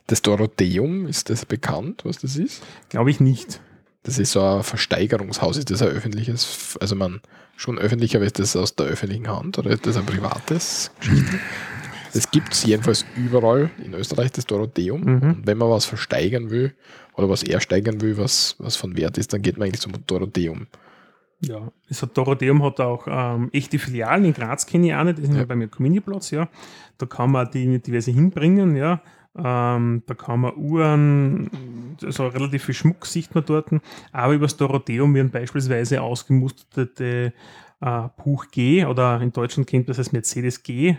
Das 0.06 0.22
Dorotheum, 0.22 1.06
ist 1.06 1.30
das 1.30 1.44
bekannt, 1.44 2.04
was 2.04 2.18
das 2.18 2.36
ist? 2.36 2.62
Glaube 2.88 3.10
ich 3.10 3.20
nicht. 3.20 3.60
Das 4.02 4.18
ist 4.18 4.32
so 4.32 4.40
ein 4.40 4.62
Versteigerungshaus. 4.62 5.56
Ist 5.56 5.70
das 5.70 5.82
ein 5.82 5.88
öffentliches, 5.88 6.78
also 6.80 6.94
man 6.94 7.20
schon 7.56 7.78
öffentlich, 7.78 8.14
aber 8.14 8.24
ist 8.24 8.38
das 8.38 8.54
aus 8.54 8.76
der 8.76 8.86
öffentlichen 8.86 9.28
Hand 9.28 9.58
oder 9.58 9.70
ist 9.70 9.86
das 9.86 9.96
ein 9.96 10.06
privates 10.06 10.92
Geschichte? 11.00 11.40
Das 12.12 12.30
gibt 12.30 12.52
es 12.52 12.64
jedenfalls 12.64 13.04
überall 13.16 13.70
in 13.84 13.94
Österreich, 13.94 14.30
das 14.32 14.46
Dorotheum. 14.46 15.00
Mhm. 15.02 15.22
Und 15.22 15.46
wenn 15.46 15.58
man 15.58 15.70
was 15.70 15.86
versteigern 15.86 16.50
will 16.50 16.72
oder 17.14 17.28
was 17.28 17.42
ersteigern 17.42 18.00
will, 18.00 18.16
was, 18.16 18.54
was 18.58 18.76
von 18.76 18.96
Wert 18.96 19.18
ist, 19.18 19.32
dann 19.32 19.42
geht 19.42 19.58
man 19.58 19.66
eigentlich 19.66 19.80
zum 19.80 19.92
Dorotheum. 20.06 20.66
Ja, 21.40 21.70
das 21.88 22.02
hat 22.02 22.16
Dorotheum 22.16 22.62
hat 22.62 22.80
auch 22.80 23.06
ähm, 23.08 23.50
echte 23.52 23.78
Filialen 23.78 24.24
in 24.24 24.32
Graz 24.32 24.64
kenne 24.66 24.86
ich 24.86 24.94
auch 24.94 25.04
nicht, 25.04 25.18
die 25.18 25.22
sind 25.26 25.34
ja, 25.34 25.40
Ja. 25.40 25.46
beim 25.46 25.70
Community-Platz, 25.70 26.30
ja. 26.30 26.48
Da 26.98 27.06
kann 27.06 27.30
man 27.30 27.50
die 27.50 27.80
diverse 27.80 28.10
hinbringen, 28.10 28.74
ja. 28.74 29.02
Ähm, 29.36 30.02
da 30.06 30.14
kann 30.14 30.40
man 30.40 30.56
Uhren, 30.56 31.50
also 32.02 32.26
relativ 32.28 32.64
viel 32.64 32.74
Schmuck 32.74 33.04
sieht 33.04 33.34
man 33.34 33.44
dort. 33.44 33.68
Aber 34.12 34.32
über 34.32 34.46
das 34.46 34.56
Dorotheum 34.56 35.14
werden 35.14 35.30
beispielsweise 35.30 36.00
ausgemusterte 36.00 37.34
äh, 37.82 38.02
Buch 38.16 38.46
G 38.50 38.86
oder 38.86 39.20
in 39.20 39.32
Deutschland 39.32 39.68
kennt 39.68 39.86
man 39.86 39.92
das 39.92 39.98
als 39.98 40.12
Mercedes 40.12 40.62
G 40.62 40.96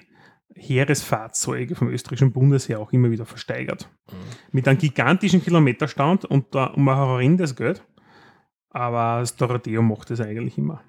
Heeresfahrzeuge 0.59 1.75
vom 1.75 1.89
österreichischen 1.89 2.31
Bundesheer 2.31 2.79
auch 2.79 2.91
immer 2.91 3.11
wieder 3.11 3.25
versteigert. 3.25 3.89
Mit 4.51 4.67
einem 4.67 4.77
gigantischen 4.77 5.43
Kilometerstand 5.43 6.25
und 6.25 6.53
da 6.53 6.65
um 6.65 6.87
ein 6.89 6.97
horrendes 6.97 7.55
Geld. 7.55 7.83
Aber 8.77 9.21
das 9.21 9.35
Dorotheum 9.35 9.87
macht 9.87 10.11
das 10.11 10.21
eigentlich 10.21 10.55
immer. 10.59 10.83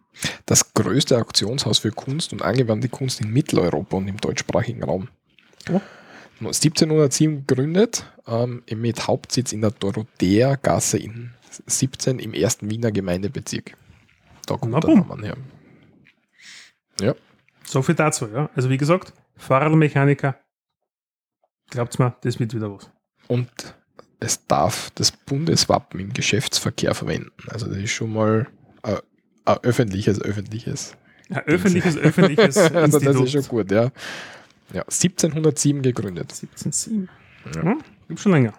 Das 0.44 0.74
größte 0.74 1.16
Auktionshaus 1.16 1.78
für 1.78 1.90
Kunst 1.90 2.34
und 2.34 2.42
angewandte 2.42 2.90
Kunst 2.90 3.22
in 3.22 3.32
Mitteleuropa 3.32 3.96
und 3.96 4.08
im 4.08 4.18
deutschsprachigen 4.18 4.84
Raum. 4.84 5.08
Oh. 5.70 5.80
1707 6.40 7.46
gegründet, 7.46 8.04
ähm, 8.26 8.62
mit 8.74 9.06
Hauptsitz 9.08 9.52
in 9.52 9.62
der 9.62 9.70
Dorothea-Gasse 9.70 10.98
in 10.98 11.32
17 11.66 12.18
im 12.18 12.34
ersten 12.34 12.70
Wiener 12.70 12.92
Gemeindebezirk. 12.92 13.74
Da 14.46 14.58
kommt 14.58 14.72
Na 14.72 14.80
der. 14.80 14.94
Name 14.94 15.26
her. 15.26 15.36
Ja, 17.00 17.14
So 17.64 17.80
viel 17.80 17.94
dazu, 17.94 18.28
ja. 18.28 18.50
Also 18.54 18.68
wie 18.68 18.76
gesagt, 18.76 19.14
Fahrradmechaniker, 19.36 20.38
glaubt's 21.70 21.98
mir, 21.98 22.14
das 22.20 22.38
wird 22.38 22.52
wieder 22.54 22.70
was. 22.70 22.90
und 23.28 23.74
es 24.20 24.46
darf 24.46 24.90
das 24.94 25.12
Bundeswappen 25.12 26.00
im 26.00 26.12
Geschäftsverkehr 26.12 26.94
verwenden. 26.94 27.32
Also 27.48 27.66
das 27.66 27.78
ist 27.78 27.92
schon 27.92 28.12
mal 28.12 28.48
ein, 28.82 28.96
ein 29.44 29.58
öffentliches, 29.62 30.20
öffentliches. 30.20 30.96
Ein 31.30 31.42
öffentliches, 31.46 31.96
öffentliches 31.96 32.56
also 32.74 32.98
das 32.98 33.16
ist 33.16 33.32
schon 33.32 33.48
gut, 33.48 33.70
ja. 33.70 33.90
Ja, 34.72 34.82
1707 34.82 35.82
gegründet. 35.82 36.32
17,7. 36.32 37.08
Ja. 37.54 37.64
Ja, 37.64 37.78
gibt 38.08 38.20
schon 38.20 38.32
länger. 38.32 38.52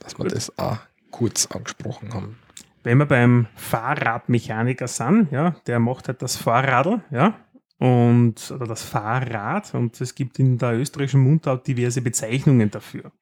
dass 0.00 0.18
wir 0.18 0.24
Gut. 0.24 0.32
das 0.32 0.58
auch 0.58 0.78
kurz 1.10 1.46
angesprochen 1.46 2.12
haben. 2.12 2.38
Wenn 2.82 2.98
wir 2.98 3.06
beim 3.06 3.46
Fahrradmechaniker 3.56 4.88
sind, 4.88 5.32
ja, 5.32 5.56
der 5.66 5.78
macht 5.78 6.08
halt 6.08 6.22
das 6.22 6.36
Fahrradl, 6.36 7.02
ja, 7.10 7.34
und, 7.78 8.50
oder 8.50 8.66
das 8.66 8.82
Fahrrad, 8.82 9.74
und 9.74 10.00
es 10.00 10.14
gibt 10.14 10.38
in 10.38 10.58
der 10.58 10.74
österreichischen 10.78 11.20
Mundart 11.20 11.66
diverse 11.66 12.02
Bezeichnungen 12.02 12.70
dafür. 12.70 13.12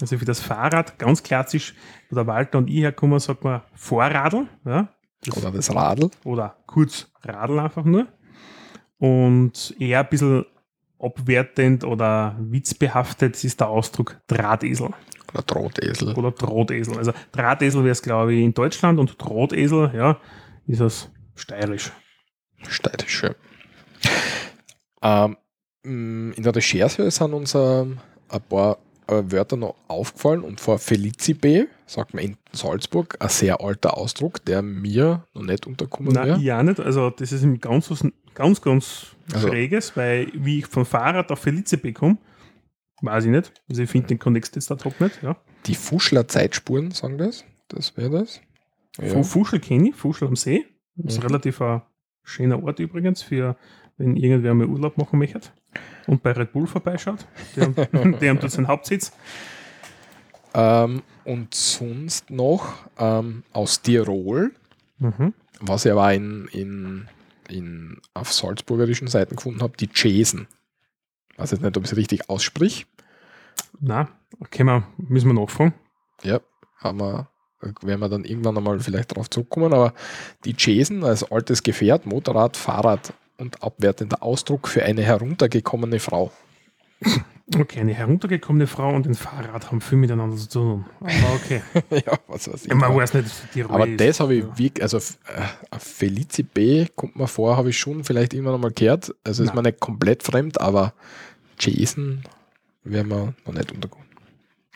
Also 0.00 0.16
für 0.18 0.24
das 0.24 0.40
Fahrrad, 0.40 0.98
ganz 0.98 1.22
klassisch, 1.22 1.74
wo 2.08 2.14
der 2.16 2.26
Walter 2.26 2.58
und 2.58 2.68
ich 2.68 2.76
herkommen, 2.80 3.18
sagt 3.20 3.44
man 3.44 3.62
Vorradl, 3.74 4.46
ja, 4.64 4.88
das- 5.24 5.36
Oder 5.36 5.50
das 5.50 5.74
Radl. 5.74 6.10
oder 6.24 6.56
kurz 6.66 7.10
Radl 7.22 7.58
einfach 7.58 7.84
nur. 7.84 8.06
Und 8.98 9.74
eher 9.78 10.00
ein 10.00 10.08
bisschen 10.08 10.44
abwertend 10.98 11.84
oder 11.84 12.36
witzbehaftet 12.40 13.42
ist 13.44 13.60
der 13.60 13.68
Ausdruck 13.68 14.20
Drahtesel 14.26 14.90
Oder 15.32 15.42
Drahtesel. 15.42 16.14
oder 16.14 16.30
Drahtesel. 16.32 16.98
Also 16.98 17.12
Drahtesel 17.32 17.82
wäre 17.84 17.92
es, 17.92 18.02
glaube 18.02 18.34
ich, 18.34 18.42
in 18.44 18.52
Deutschland 18.52 18.98
und 18.98 19.16
Drahtesel, 19.22 19.90
ja, 19.94 20.18
ist 20.66 20.80
es 20.80 21.10
steirisch. 21.36 21.90
Steirische. 22.68 23.36
Ähm, 25.02 25.36
mh, 25.82 26.34
in 26.36 26.42
der 26.42 26.54
Recherche 26.54 27.10
sind 27.10 27.32
uns 27.32 27.54
ähm, 27.54 27.98
ein 28.28 28.40
paar 28.42 28.78
Wörter 29.10 29.56
noch 29.56 29.74
aufgefallen 29.88 30.42
und 30.42 30.60
vor 30.60 30.78
Felicipe, 30.78 31.68
sagt 31.86 32.14
man 32.14 32.24
in 32.24 32.36
Salzburg, 32.52 33.16
ein 33.20 33.28
sehr 33.28 33.60
alter 33.60 33.96
Ausdruck, 33.96 34.44
der 34.44 34.62
mir 34.62 35.24
noch 35.34 35.42
nicht 35.42 35.66
unterkommen 35.66 36.14
wäre. 36.14 36.34
auch 36.58 36.62
nicht. 36.62 36.80
Also 36.80 37.10
das 37.10 37.32
ist 37.32 37.42
ein 37.42 37.58
ganz, 37.60 37.88
ganz, 38.34 38.60
ganz 38.62 39.06
Also- 39.32 39.48
schräges, 39.48 39.96
weil 39.96 40.30
wie 40.34 40.58
ich 40.60 40.66
vom 40.66 40.84
Fahrrad 40.86 41.30
auf 41.32 41.40
Felice 41.40 41.76
komme, 41.92 42.18
weiß 43.02 43.24
ich 43.24 43.30
nicht. 43.30 43.52
Also 43.68 43.82
ich 43.82 43.90
finde 43.90 44.08
den 44.08 44.18
Kontext 44.18 44.54
jetzt 44.56 44.70
da 44.70 44.76
top 44.76 45.00
nicht. 45.00 45.22
Ja. 45.22 45.36
Die 45.66 45.74
Fuschler 45.74 46.28
Zeitspuren 46.28 46.90
sagen 46.90 47.18
das. 47.18 47.44
Das 47.68 47.96
wäre 47.96 48.10
das. 48.10 48.40
Fu- 49.00 49.22
Fuschel 49.22 49.60
kenne 49.60 49.90
ich, 49.90 49.94
Fuschel 49.94 50.28
am 50.28 50.36
See. 50.36 50.64
Das 50.96 51.14
ist 51.14 51.20
Mhm. 51.22 51.26
relativ 51.28 51.60
ein 51.62 51.82
schöner 52.24 52.62
Ort 52.62 52.78
übrigens, 52.80 53.22
für 53.22 53.56
wenn 53.96 54.16
irgendwer 54.16 54.54
mal 54.54 54.66
Urlaub 54.66 54.98
machen 54.98 55.18
möchte 55.18 55.40
und 56.06 56.22
bei 56.22 56.32
Red 56.32 56.52
Bull 56.52 56.66
vorbeischaut. 56.66 57.26
Die 57.56 57.60
haben, 57.62 57.74
die 58.20 58.28
haben 58.28 58.40
dort 58.40 58.52
seinen 58.52 58.68
Hauptsitz. 58.68 59.12
Ähm, 60.54 61.02
und 61.24 61.54
sonst 61.54 62.30
noch 62.30 62.74
ähm, 62.98 63.44
aus 63.52 63.82
Tirol, 63.82 64.52
Mhm. 64.98 65.32
was 65.60 65.86
ich 65.86 65.92
aber 65.92 66.12
in, 66.12 66.46
in, 66.52 67.08
in, 67.48 67.96
auf 68.12 68.30
salzburgerischen 68.32 69.08
Seiten 69.08 69.36
gefunden 69.36 69.62
habe, 69.62 69.74
die 69.78 69.88
Chesen. 69.88 70.46
Weiß 71.38 71.52
jetzt 71.52 71.62
nicht, 71.62 71.74
ob 71.76 71.84
ich 71.84 71.90
es 71.92 71.96
richtig 71.96 72.28
aussprich. 72.28 72.86
Na, 73.80 74.08
können 74.50 74.68
wir, 74.68 74.86
müssen 74.98 75.28
wir 75.28 75.40
nachfragen. 75.40 75.72
Ja, 76.22 76.40
haben 76.76 77.00
wir, 77.00 77.28
werden 77.80 78.00
wir 78.00 78.08
dann 78.10 78.24
irgendwann 78.24 78.58
einmal 78.58 78.78
vielleicht 78.80 79.12
darauf 79.12 79.30
zurückkommen, 79.30 79.72
aber 79.72 79.94
die 80.44 80.52
Chesen 80.54 81.02
als 81.02 81.22
altes 81.32 81.62
Gefährt, 81.62 82.04
Motorrad, 82.04 82.58
Fahrrad 82.58 83.14
und 83.40 83.62
abwertender 83.62 84.22
Ausdruck 84.22 84.68
für 84.68 84.82
eine 84.84 85.02
heruntergekommene 85.02 85.98
Frau. 86.00 86.30
Okay, 87.58 87.80
eine 87.80 87.94
heruntergekommene 87.94 88.66
Frau 88.68 88.94
und 88.94 89.06
ein 89.06 89.14
Fahrrad 89.14 89.70
haben 89.72 89.80
viel 89.80 89.98
miteinander 89.98 90.36
zu 90.36 90.48
tun. 90.48 90.86
Aber 91.00 91.34
okay. 91.34 91.62
ja, 91.90 92.16
was 92.28 92.46
weiß 92.52 92.62
ich. 92.64 92.68
Ja, 92.68 92.76
man 92.76 92.94
weiß 92.94 93.14
nicht, 93.14 93.28
Tirol 93.52 93.74
aber 93.74 93.88
ist. 93.88 94.00
das 94.00 94.20
habe 94.20 94.34
ich 94.34 94.44
Ja. 94.44 94.58
wirklich, 94.58 94.82
also 94.82 94.98
äh, 94.98 95.78
Felici 95.78 96.42
B 96.44 96.86
kommt 96.94 97.16
mir 97.16 97.26
vor, 97.26 97.56
habe 97.56 97.70
ich 97.70 97.78
schon 97.78 98.04
vielleicht 98.04 98.34
irgendwann 98.34 98.54
einmal 98.54 98.70
gehört. 98.70 99.12
Also 99.24 99.42
ist 99.42 99.48
Nein. 99.48 99.56
mir 99.56 99.70
nicht 99.70 99.80
komplett 99.80 100.22
fremd, 100.22 100.60
aber 100.60 100.92
Jason 101.58 102.22
wäre 102.84 103.04
mir 103.04 103.34
noch 103.44 103.52
nicht 103.54 103.72
untergekommen. 103.72 104.06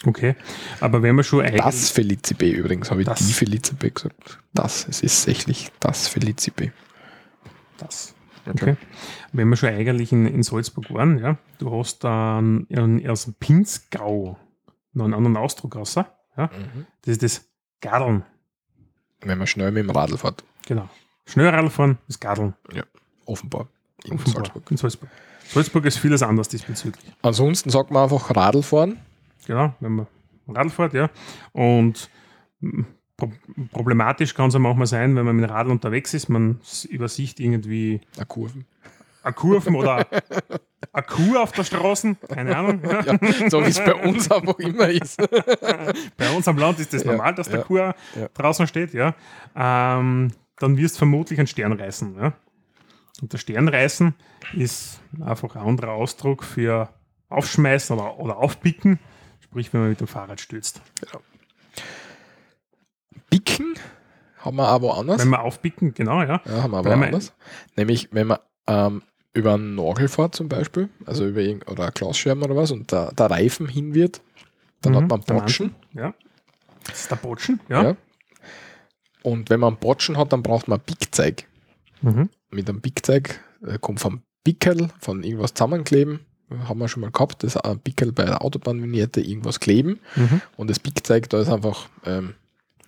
Okay, 0.07 0.35
aber 0.81 1.01
wenn 1.03 1.15
wir 1.17 1.23
schon. 1.23 1.47
Das 1.57 1.91
Felici 1.91 2.35
B 2.35 2.51
übrigens, 2.51 2.91
habe 2.91 3.03
ich 3.03 3.07
Das. 3.07 3.21
die 3.27 3.33
Felici 3.33 3.75
B 3.75 3.91
gesagt. 3.91 4.41
Das, 4.53 4.87
es 4.89 5.01
ist 5.01 5.25
tatsächlich 5.25 5.71
das 5.81 6.09
Felici 6.09 6.51
B. 6.51 6.71
Das. 7.79 8.14
Okay. 8.47 8.77
Wenn 9.33 9.49
wir 9.49 9.57
schon 9.57 9.71
eigentlich 9.71 10.13
in, 10.13 10.27
in 10.27 10.43
Salzburg 10.43 10.93
waren, 10.93 11.19
ja, 11.19 11.39
du 11.59 11.71
hast 11.77 12.05
dann 12.05 12.67
aus 13.09 13.25
dem 13.25 13.35
Pinzgau 13.35 14.39
noch 14.93 15.05
einen 15.05 15.15
anderen 15.15 15.37
Ausdruck 15.37 15.77
raus. 15.77 15.95
Ja? 15.95 16.05
Mhm. 16.37 16.87
Das 17.03 17.13
ist 17.13 17.23
das 17.23 17.49
Gardeln. 17.81 18.23
Wenn 19.21 19.39
man 19.39 19.47
schnell 19.47 19.71
mit 19.73 19.85
dem 19.85 19.91
Radl 19.91 20.19
fährt, 20.19 20.45
Genau. 20.67 20.89
Schnellradl 21.27 21.71
fahren 21.71 21.99
ist 22.09 22.21
Gardeln. 22.21 22.55
offenbar. 23.25 23.69
In 24.05 24.15
Offenbar. 24.15 24.45
Salzburg. 24.45 24.71
In 24.71 24.77
Salzburg. 24.77 25.11
Salzburg 25.47 25.85
ist 25.87 25.99
vieles 25.99 26.23
anders 26.23 26.49
diesbezüglich. 26.49 27.05
Ansonsten 27.23 27.71
sagt 27.71 27.91
man 27.91 28.03
einfach 28.05 28.35
Radl 28.35 28.63
fahren. 28.63 28.99
Genau, 29.47 29.75
wenn 29.81 29.93
man 29.93 30.07
Radl 30.49 30.69
fährt, 30.71 30.93
ja. 30.95 31.09
Und 31.53 32.11
problematisch 33.73 34.35
kann 34.35 34.49
es 34.49 34.55
ja 34.55 34.61
manchmal 34.61 34.87
sein, 34.87 35.15
wenn 35.17 35.25
man 35.25 35.37
mit 35.37 35.45
dem 35.45 35.51
Radl 35.51 35.71
unterwegs 35.71 36.15
ist, 36.15 36.29
man 36.29 36.61
übersieht 36.89 37.41
irgendwie 37.41 38.01
Eine 38.17 38.27
Kurve. 38.27 38.65
eine 39.23 39.33
Kurven 39.35 39.77
oder 39.77 40.07
eine 40.93 41.07
Kuh 41.07 41.37
auf 41.39 41.53
der 41.53 41.65
Straße, 41.65 42.17
keine 42.29 42.57
Ahnung. 42.57 42.81
Ja. 42.85 43.05
Ja, 43.05 43.51
so 43.51 43.61
wie 43.65 43.71
es 43.71 43.79
bei 43.79 43.95
uns 43.95 44.31
einfach 44.31 44.59
immer 44.59 44.89
ist. 44.89 45.17
Bei 46.17 46.31
uns 46.37 46.47
am 46.49 46.59
Land 46.59 46.79
ist 46.81 46.93
das 46.93 47.05
Ja, 47.05 47.13
normal, 47.13 47.35
dass 47.35 47.49
der 47.49 47.61
ja, 47.61 47.65
Kuh 47.65 47.77
ja. 47.79 47.95
draußen 48.35 48.67
steht, 48.67 48.93
ja. 48.95 49.15
Ähm, 49.57 50.31
dann 50.59 50.77
wirst 50.77 50.97
du 50.97 50.99
vermutlich 50.99 51.39
einen 51.39 51.47
Stern 51.49 51.73
reißen, 51.73 52.17
ja. 52.17 52.33
Und 53.23 53.33
der 53.33 53.39
Sternreißen 53.39 54.15
ist 54.55 55.01
einfach 55.25 55.55
ein 55.57 55.63
anderer 55.63 55.93
Ausdruck 55.93 56.43
für 56.45 56.89
aufschmeißen 57.29 57.97
oder, 57.97 58.19
oder 58.19 58.37
aufpicken, 58.39 58.99
sprich, 59.41 59.73
wenn 59.73 59.81
man 59.81 59.91
mit 59.91 60.01
dem 60.01 60.07
Fahrrad 60.09 60.41
stürzt. 60.41 60.81
Bicken 63.39 63.75
haben 64.39 64.57
wir 64.57 64.69
aber 64.69 64.97
anders. 64.99 65.21
Wenn 65.23 65.31
wir 65.31 65.41
aufpicken, 65.43 65.95
genau, 65.95 66.23
ja. 66.23 66.41
Ja, 66.45 66.63
haben 66.63 66.71
wir 66.73 66.79
aber 66.79 66.97
man- 66.97 67.07
anders. 67.09 67.33
Nämlich, 67.77 68.09
wenn 68.13 68.27
man 68.29 68.39
ähm, 68.67 69.03
über 69.33 69.55
einen 69.55 69.75
Nagel 69.75 70.09
fährt 70.09 70.35
zum 70.35 70.49
Beispiel, 70.49 70.89
also 71.07 71.27
über 71.27 71.41
irgend 71.41 71.69
oder 71.69 71.87
ein 71.87 71.93
Glasschirm 71.95 72.43
oder 72.43 72.55
was, 72.55 72.71
und 72.71 72.93
der, 72.93 73.13
der 73.13 73.31
Reifen 73.31 73.67
hin 73.69 73.95
wird, 73.95 74.21
dann 74.83 74.93
Mhm, 74.93 74.97
hat 74.97 75.09
man 75.09 75.21
Botschen. 75.41 75.75
Ja. 75.95 76.15
Das 76.87 77.01
ist 77.01 77.11
der 77.11 77.17
Botschen, 77.17 77.59
ja. 77.69 77.83
Ja. 77.83 77.97
Und 79.23 79.49
wenn 79.51 79.61
man 79.61 79.77
Botschen 79.79 80.19
hat, 80.19 80.33
dann 80.33 80.43
braucht 80.43 80.69
man 80.69 80.79
ein 80.79 80.85
Pickzeig. 80.85 81.49
Mhm. 82.03 82.29
Mit 82.51 82.69
einem 82.69 82.83
Pickzeig 82.83 83.41
äh, 83.67 83.79
kommt 83.81 84.01
vom 84.01 84.23
Pickel, 84.45 84.91
von 85.01 85.23
irgendwas 85.23 85.55
zusammenkleben. 85.55 86.21
Haben 86.69 86.79
wir 86.79 86.89
schon 86.89 87.01
mal 87.01 87.11
gehabt, 87.11 87.43
das 87.43 87.57
ist 87.57 87.61
ein 87.65 87.81
Pickel 87.81 88.13
bei 88.13 88.25
der 88.27 88.43
Autobahnvignette, 88.43 89.23
irgendwas 89.23 89.59
kleben. 89.59 89.99
Mhm. 90.15 90.43
Und 90.57 90.69
das 90.69 90.79
Pickzeig, 90.79 91.31
da 91.31 91.41
ist 91.41 91.49
einfach, 91.49 91.89
ähm, 92.05 92.35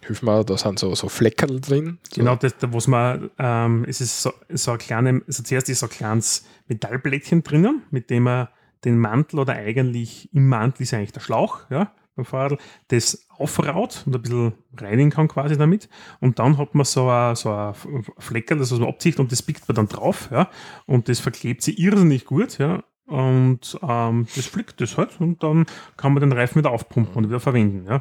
hilf 0.07 0.23
mir, 0.23 0.45
da 0.45 0.57
sind 0.57 0.79
so, 0.79 0.95
so 0.95 1.09
Fleckerl 1.09 1.61
drin. 1.61 1.99
So, 2.11 2.21
Genau, 2.21 2.37
das, 2.37 2.57
da, 2.59 2.73
was 2.73 2.87
man, 2.87 3.31
ähm, 3.39 3.85
es 3.89 4.01
ist 4.01 4.23
so, 4.23 4.33
so 4.51 4.73
ein 4.73 4.79
kleines, 4.79 5.23
also 5.27 5.43
zuerst 5.43 5.69
ist 5.69 5.81
so 5.81 5.87
ein 5.87 5.91
kleines 5.91 6.47
Metallblättchen 6.69 7.43
drinnen, 7.43 7.83
mit 7.91 8.11
dem 8.11 8.25
man 8.25 8.49
den 8.85 8.99
Mantel 8.99 9.41
oder 9.41 9.55
eigentlich 9.55 10.33
im 10.33 10.49
Mantel 10.49 10.83
ist 10.83 10.95
eigentlich 10.95 11.13
der 11.13 11.21
Schlauch, 11.21 11.61
ja, 11.71 11.93
beim 12.15 12.25
Fahrrad, 12.25 12.59
das 12.89 13.27
aufraut 13.31 14.05
und 14.07 14.15
ein 14.15 14.23
bisschen 14.23 14.55
reinigen 14.77 15.11
kann 15.11 15.29
quasi 15.29 15.57
damit. 15.59 15.89
Und 16.21 16.39
dann 16.39 16.57
hat 16.57 16.75
man 16.75 16.85
so 16.85 17.09
ein, 17.09 17.37
so 17.37 17.51
ein 17.51 17.75
Fleckerl, 18.19 18.59
das 18.59 18.71
man 18.71 18.85
abzieht 18.85 19.19
und 19.19 19.33
das 19.33 19.43
pickt 19.43 19.69
man 19.69 19.75
dann 19.75 19.89
drauf, 19.89 20.29
ja, 20.31 20.49
und 20.87 21.09
das 21.09 21.21
verklebt 21.21 21.63
sie 21.63 21.75
irrsinnig 21.75 22.25
gut, 22.25 22.59
ja, 22.59 22.83
und 23.07 23.79
ähm, 23.83 24.27
das 24.35 24.47
flickt 24.47 24.81
das 24.81 24.97
halt 24.97 25.21
und 25.21 25.43
dann 25.43 25.67
kann 25.97 26.13
man 26.13 26.21
den 26.21 26.33
Reifen 26.33 26.59
wieder 26.59 26.71
aufpumpen 26.71 27.15
und 27.15 27.29
wieder 27.29 27.41
verwenden, 27.41 27.87
ja. 27.87 28.01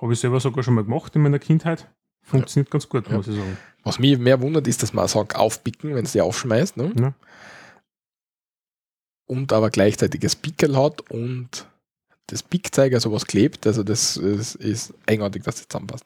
Habe 0.00 0.12
ich 0.12 0.20
selber 0.20 0.40
sogar 0.40 0.62
schon 0.62 0.74
mal 0.74 0.84
gemacht 0.84 1.14
in 1.16 1.22
meiner 1.22 1.38
Kindheit. 1.38 1.88
Funktioniert 2.22 2.70
ganz 2.70 2.88
gut, 2.88 3.08
Ja. 3.08 3.16
muss 3.16 3.28
ich 3.28 3.36
sagen. 3.36 3.56
Was 3.84 3.98
mich 3.98 4.18
mehr 4.18 4.40
wundert, 4.40 4.66
ist, 4.66 4.82
dass 4.82 4.92
man 4.92 5.08
sagt, 5.08 5.34
aufpicken, 5.36 5.94
wenn 5.94 6.04
es 6.04 6.12
die 6.12 6.20
aufschmeißt. 6.20 6.76
Ne? 6.76 6.92
Ja. 6.98 7.14
Und 9.26 9.52
aber 9.52 9.70
gleichzeitig 9.70 10.20
das 10.20 10.36
Pickel 10.36 10.76
hat 10.76 11.10
und 11.10 11.66
das 12.26 12.42
Pickzeig, 12.42 12.92
also 12.94 13.12
was 13.12 13.26
klebt. 13.26 13.66
Also 13.66 13.82
das 13.82 14.16
ist, 14.16 14.54
ist 14.56 14.94
eigenartig, 15.06 15.42
dass 15.42 15.56
das 15.56 15.68
zusammenpasst. 15.68 16.04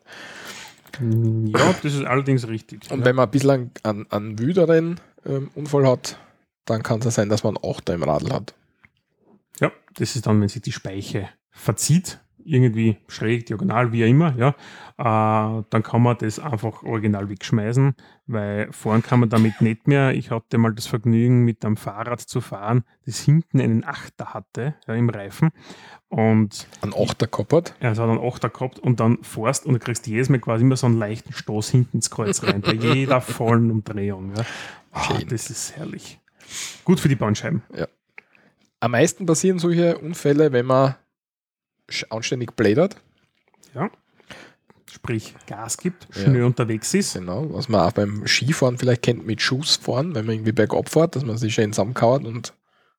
Ja, 1.00 1.72
das 1.82 1.94
ist 1.94 2.04
allerdings 2.04 2.46
richtig. 2.46 2.90
Und 2.90 3.00
ja. 3.00 3.04
wenn 3.06 3.16
man 3.16 3.28
ein 3.28 3.30
bisschen 3.30 3.70
einen, 3.82 4.10
einen 4.10 4.38
wüderen 4.38 5.00
ähm, 5.24 5.50
Unfall 5.54 5.86
hat, 5.86 6.18
dann 6.64 6.82
kann 6.82 6.98
es 6.98 7.06
ja 7.06 7.10
sein, 7.10 7.28
dass 7.28 7.44
man 7.44 7.56
einen 7.56 7.70
Achter 7.70 7.94
im 7.94 8.02
Radl 8.02 8.32
hat. 8.32 8.54
ja, 9.60 9.72
das 9.94 10.14
ist 10.16 10.26
dann, 10.26 10.40
wenn 10.40 10.48
sich 10.48 10.62
die 10.62 10.72
Speiche 10.72 11.28
verzieht, 11.50 12.20
irgendwie 12.44 12.98
schräg, 13.08 13.46
diagonal, 13.46 13.92
wie 13.92 14.04
auch 14.04 14.08
immer, 14.08 14.34
ja, 14.36 14.48
äh, 14.98 15.64
dann 15.70 15.82
kann 15.82 16.02
man 16.02 16.16
das 16.18 16.38
einfach 16.38 16.82
original 16.82 17.28
wegschmeißen, 17.28 17.94
weil 18.26 18.72
fahren 18.72 19.02
kann 19.02 19.20
man 19.20 19.28
damit 19.28 19.60
nicht 19.60 19.88
mehr. 19.88 20.12
Ich 20.14 20.30
hatte 20.30 20.58
mal 20.58 20.74
das 20.74 20.86
Vergnügen, 20.86 21.44
mit 21.44 21.64
einem 21.64 21.76
Fahrrad 21.76 22.20
zu 22.20 22.40
fahren, 22.40 22.84
das 23.06 23.20
hinten 23.20 23.60
einen 23.60 23.84
Achter 23.84 24.34
hatte, 24.34 24.74
ja, 24.86 24.94
im 24.94 25.08
Reifen. 25.08 25.50
Und 26.08 26.66
Ein 26.82 26.92
Achter 26.94 27.26
gehabt 27.26 27.52
hat. 27.52 27.74
er 27.80 27.90
hat 27.90 27.98
einen 27.98 28.18
Achter 28.20 28.50
gehabt 28.50 28.78
und 28.78 29.00
dann 29.00 29.22
fährst 29.22 29.64
und 29.64 29.74
du 29.74 29.78
kriegst 29.80 30.06
jedes 30.06 30.28
Mal 30.28 30.40
quasi 30.40 30.62
immer 30.62 30.76
so 30.76 30.86
einen 30.86 30.98
leichten 30.98 31.32
Stoß 31.32 31.70
hinten 31.70 31.96
ins 31.98 32.10
Kreuz 32.10 32.42
rein, 32.42 32.60
bei 32.60 32.72
jeder 32.94 33.20
vollen 33.22 33.70
Umdrehung. 33.70 34.34
Ja. 34.36 34.44
Schön. 35.02 35.26
das 35.28 35.48
ist 35.48 35.74
herrlich. 35.76 36.20
Gut 36.84 37.00
für 37.00 37.08
die 37.08 37.16
Bandscheiben. 37.16 37.62
Am 38.80 38.90
meisten 38.90 39.26
passieren 39.26 39.58
solche 39.58 39.96
Unfälle, 39.98 40.52
wenn 40.52 40.66
man 40.66 40.96
anständig 42.10 42.56
blädert. 42.56 42.96
Sprich, 44.90 45.34
Gas 45.46 45.78
gibt, 45.78 46.06
Ja. 46.14 46.24
schnell 46.24 46.44
unterwegs 46.44 46.92
ist. 46.92 47.14
Genau, 47.14 47.46
was 47.54 47.68
man 47.70 47.80
auch 47.80 47.92
beim 47.92 48.26
Skifahren 48.26 48.76
vielleicht 48.76 49.00
kennt 49.02 49.24
mit 49.26 49.40
Schussfahren, 49.40 50.14
wenn 50.14 50.26
man 50.26 50.34
irgendwie 50.34 50.52
bergab 50.52 50.90
fährt, 50.90 51.16
dass 51.16 51.24
man 51.24 51.38
sich 51.38 51.54
schön 51.54 51.72
zusammenkauert 51.72 52.24
und 52.26 52.52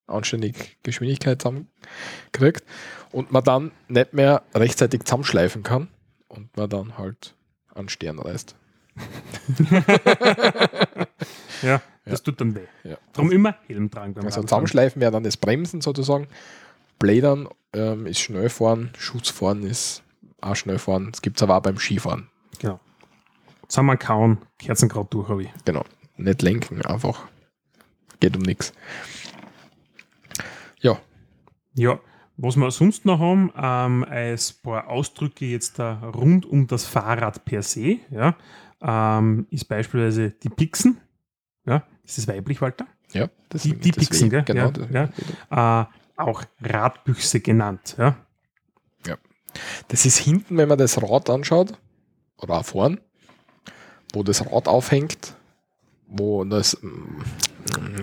anständig 0.08 0.78
Geschwindigkeit 0.82 1.40
zusammenkriegt 1.42 2.64
und 3.12 3.32
man 3.32 3.44
dann 3.44 3.72
nicht 3.90 4.14
mehr 4.14 4.42
rechtzeitig 4.56 5.04
zusammenschleifen 5.04 5.62
kann 5.62 5.88
und 6.28 6.56
man 6.58 6.68
dann 6.68 6.98
halt 6.98 7.36
einen 7.76 7.90
Stern 7.90 8.18
reißt. 8.20 8.56
Ja, 11.62 11.82
das 12.06 12.24
tut 12.24 12.40
dann 12.42 12.56
weh. 12.56 12.66
Ja. 12.84 12.98
Darum 13.14 13.32
immer 13.32 13.56
Helm 13.68 13.90
tragen 13.90 14.14
beim 14.14 14.26
Also 14.26 14.42
Radfahren. 14.42 14.48
zusammenschleifen 14.48 15.02
wäre 15.02 15.12
dann 15.12 15.24
das 15.24 15.38
Bremsen 15.38 15.82
sozusagen. 15.82 16.28
Blädern 17.00 17.48
ähm, 17.74 18.06
ist 18.06 18.20
Schnellfahren, 18.20 18.92
Schussfahren 18.98 19.64
ist 19.64 20.04
auch 20.42 20.56
Schnellfahren. 20.56 21.12
Das 21.12 21.22
gibt 21.22 21.38
es 21.38 21.44
aber 21.44 21.58
auch 21.58 21.62
beim 21.62 21.78
Skifahren. 21.78 22.30
Genau. 22.60 22.80
Zusammenkauen, 23.68 24.38
Kerzenkraut 24.60 25.14
durch 25.14 25.30
habe 25.30 25.44
ich. 25.44 25.50
Genau. 25.66 25.84
Nicht 26.18 26.42
lenken, 26.42 26.82
einfach. 26.86 27.26
Geht 28.20 28.36
um 28.36 28.44
nichts. 28.44 28.74
Ja, 30.82 31.00
Ja, 31.76 32.00
was 32.38 32.56
wir 32.56 32.70
sonst 32.72 33.06
noch 33.06 33.20
haben, 33.20 33.52
ähm, 33.56 34.04
als 34.08 34.54
paar 34.54 34.88
Ausdrücke 34.90 35.46
jetzt 35.46 35.80
da 35.80 36.00
rund 36.14 36.46
um 36.46 36.68
das 36.68 36.86
Fahrrad 36.86 37.46
per 37.46 37.62
se, 37.64 37.98
ja, 38.12 38.36
ähm, 38.82 39.48
ist 39.50 39.66
beispielsweise 39.66 40.32
die 40.32 40.50
Pixen. 40.50 41.00
Ja, 41.66 41.84
ist 42.04 42.18
das 42.18 42.28
weiblich, 42.28 42.62
Walter? 42.62 42.86
ja. 43.14 43.30
Die- 43.54 43.76
die 43.78 43.92
Pixen, 43.92 44.30
gell? 44.30 44.44
Genau. 44.44 44.66
Ja, 44.66 44.72
das- 44.72 44.90
ja. 45.52 45.82
Äh, 45.82 45.86
auch 46.18 46.44
Radbüchse 46.62 47.40
genannt. 47.40 47.96
Ja. 47.98 48.16
Das 49.88 50.06
ist 50.08 50.18
hinten, 50.18 50.58
wenn 50.58 50.68
man 50.68 50.80
das 50.80 51.00
Rad 51.02 51.30
anschaut, 51.30 51.74
oder 52.38 52.56
auch 52.56 52.66
vorn, 52.66 53.00
wo 54.14 54.24
das 54.24 54.44
Rad 54.52 54.68
aufhängt, 54.68 55.36
wo 56.08 56.44
das, 56.44 56.76
mm, 56.82 57.22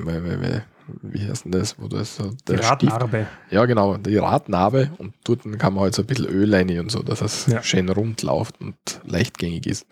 wie, 0.06 0.60
wie, 1.02 1.28
heißt 1.28 1.44
denn 1.46 1.52
das, 1.52 1.76
wo 1.78 1.88
das, 1.88 2.18
Die 2.18 2.52
der 2.54 2.62
Stift, 2.62 2.92
Radnarbe. 2.92 3.26
ja 3.50 3.64
genau, 3.66 3.96
die 3.96 4.16
Radnarbe 4.16 4.92
und 4.98 5.14
dort 5.24 5.42
kann 5.58 5.74
man 5.74 5.82
halt 5.84 5.94
so 5.96 6.02
ein 6.02 6.06
bisschen 6.06 6.26
Öl 6.26 6.54
rein 6.54 6.78
und 6.78 6.90
so, 6.92 7.02
dass 7.02 7.20
es 7.20 7.46
Ja. 7.46 7.62
schön 7.64 7.88
rund 7.88 8.22
läuft 8.22 8.60
und 8.60 8.76
leichtgängig 9.04 9.66
ist. 9.66 9.86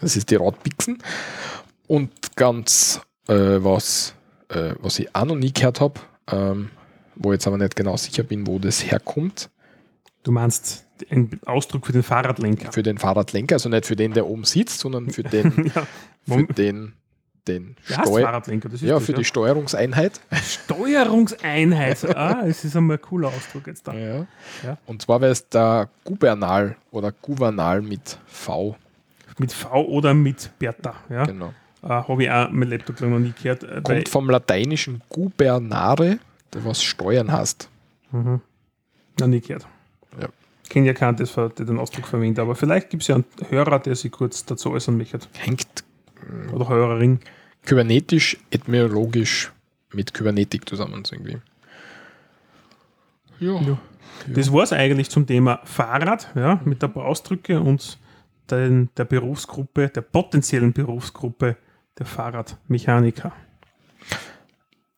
Das 0.00 0.16
ist 0.16 0.30
die 0.30 0.36
Radpixen. 0.36 1.02
Und 1.86 2.10
ganz, 2.36 3.02
äh, 3.28 3.34
was, 3.34 4.14
äh, 4.48 4.74
was 4.80 4.98
ich 4.98 5.14
auch 5.14 5.26
noch 5.26 5.36
nie 5.36 5.52
gehört 5.52 5.80
habe, 5.82 6.00
ähm, 6.28 6.70
wo 7.16 7.32
ich 7.32 7.36
jetzt 7.36 7.46
aber 7.46 7.58
nicht 7.58 7.76
genau 7.76 7.96
sicher 7.96 8.22
bin, 8.22 8.46
wo 8.46 8.58
das 8.58 8.84
herkommt, 8.90 9.50
Du 10.22 10.32
meinst 10.32 10.86
ein 11.10 11.38
Ausdruck 11.44 11.84
für 11.84 11.92
den 11.92 12.02
Fahrradlenker. 12.02 12.72
für 12.72 12.82
den 12.82 12.96
Fahrradlenker, 12.96 13.56
also 13.56 13.68
nicht 13.68 13.84
für 13.84 13.94
den, 13.94 14.14
der 14.14 14.26
oben 14.26 14.44
sitzt, 14.44 14.80
sondern 14.80 15.10
für 15.10 15.22
den, 15.22 15.70
ja, 15.74 15.86
für 16.26 16.44
den, 16.44 16.94
den 17.46 17.76
Steu 17.84 18.22
Fahrradlenker. 18.22 18.70
Das 18.70 18.80
ist 18.80 18.88
ja, 18.88 18.94
das, 18.94 19.04
für 19.04 19.12
die 19.12 19.24
Steuerungseinheit. 19.24 20.18
Steuerungseinheit. 20.42 22.04
ah, 22.16 22.42
es 22.46 22.64
ist 22.64 22.74
einmal 22.74 22.96
ein 22.96 23.02
cooler 23.02 23.28
Ausdruck 23.28 23.66
jetzt 23.66 23.86
da. 23.86 23.92
Ja. 23.94 24.26
Ja. 24.62 24.78
Und 24.86 25.02
zwar 25.02 25.20
wäre 25.20 25.32
es 25.32 25.46
der 25.48 25.90
Gubernal 26.04 26.76
oder 26.90 27.12
Gouvernal 27.12 27.82
mit 27.82 28.18
V. 28.26 28.76
Mit 29.38 29.52
V 29.52 29.84
oder 29.84 30.14
mit 30.14 30.50
Bertha. 30.58 30.94
Ja. 31.10 31.24
Genau. 31.24 31.52
Äh, 31.82 31.88
Habe 31.88 32.22
ich 32.22 32.30
auch 32.30 32.50
mein 32.50 32.70
Laptop 32.70 33.00
noch 33.02 33.18
nie 33.18 33.34
gehört. 33.42 33.62
äh, 33.64 33.80
Kommt 33.82 34.08
vom 34.08 34.30
lateinischen 34.30 35.02
gubernare, 35.10 36.18
was 36.62 36.82
Steuern 36.82 37.32
heißt. 37.32 37.68
Mhm. 38.12 38.40
Noch 39.20 39.26
nie 39.26 39.40
gehört. 39.40 39.66
Ja. 40.20 40.28
Kenne 40.68 40.86
ja 40.86 40.94
keinen, 40.94 41.16
der 41.16 41.50
den 41.50 41.78
Ausdruck 41.78 42.06
verwendet, 42.06 42.38
aber 42.38 42.54
vielleicht 42.54 42.90
gibt 42.90 43.02
es 43.02 43.08
ja 43.08 43.16
einen 43.16 43.24
Hörer, 43.48 43.78
der 43.78 43.94
sich 43.96 44.10
kurz 44.12 44.44
dazu 44.44 44.70
äußern 44.70 44.96
möchte. 44.96 45.18
Hängt, 45.36 45.84
Oder 46.52 46.68
Hörerin. 46.68 47.20
kybernetisch, 47.64 48.38
etymologisch 48.50 49.52
mit 49.92 50.14
Kybernetik 50.14 50.68
zusammen 50.68 51.02
irgendwie. 51.10 51.38
Ja. 53.40 53.60
ja. 53.60 53.78
Das 54.28 54.52
war 54.52 54.62
es 54.62 54.72
eigentlich 54.72 55.10
zum 55.10 55.26
Thema 55.26 55.60
Fahrrad, 55.64 56.28
ja, 56.34 56.60
mit 56.64 56.82
der 56.82 56.96
Ausdrücke 56.96 57.60
und 57.60 57.98
den, 58.50 58.88
der 58.96 59.04
Berufsgruppe, 59.04 59.88
der 59.88 60.00
potenziellen 60.02 60.72
Berufsgruppe 60.72 61.56
der 61.98 62.06
Fahrradmechaniker. 62.06 63.32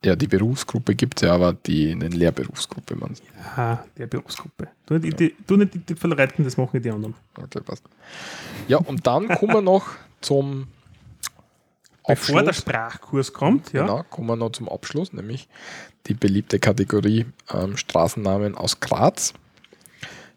Ja, 0.07 0.15
die 0.15 0.29
Berufsgruppe 0.29 0.95
gibt 0.95 1.21
es 1.21 1.27
ja, 1.27 1.35
aber 1.35 1.53
die 1.53 1.91
in 1.91 1.99
den 1.99 2.13
Lehrberufsgruppe. 2.13 2.95
Man. 2.95 3.17
Ja, 3.57 3.85
der 3.99 4.07
Berufsgruppe. 4.07 4.69
Du, 4.87 5.01
die, 5.01 5.11
die, 5.11 5.35
du 5.45 5.57
nicht 5.57 5.75
die, 5.75 5.81
die 5.81 5.97
verleiten, 5.97 6.45
das 6.45 6.57
machen 6.57 6.81
die 6.81 6.91
anderen. 6.93 7.17
Okay, 7.37 7.61
passt. 7.61 7.83
Ja, 8.69 8.79
und 8.79 9.05
dann 9.05 9.27
kommen 9.27 9.55
wir 9.55 9.63
noch 9.63 9.89
zum 10.21 10.69
Bevor 12.07 12.39
Abschluss. 12.39 12.45
der 12.45 12.53
Sprachkurs 12.53 13.33
kommt, 13.33 13.73
ja. 13.73 13.81
Genau, 13.81 14.05
kommen 14.09 14.29
wir 14.29 14.37
noch 14.37 14.53
zum 14.53 14.69
Abschluss, 14.69 15.13
nämlich 15.13 15.49
die 16.07 16.15
beliebte 16.15 16.61
Kategorie 16.61 17.27
ähm, 17.53 17.77
Straßennamen 17.77 18.55
aus 18.55 18.79
Graz. 18.79 19.35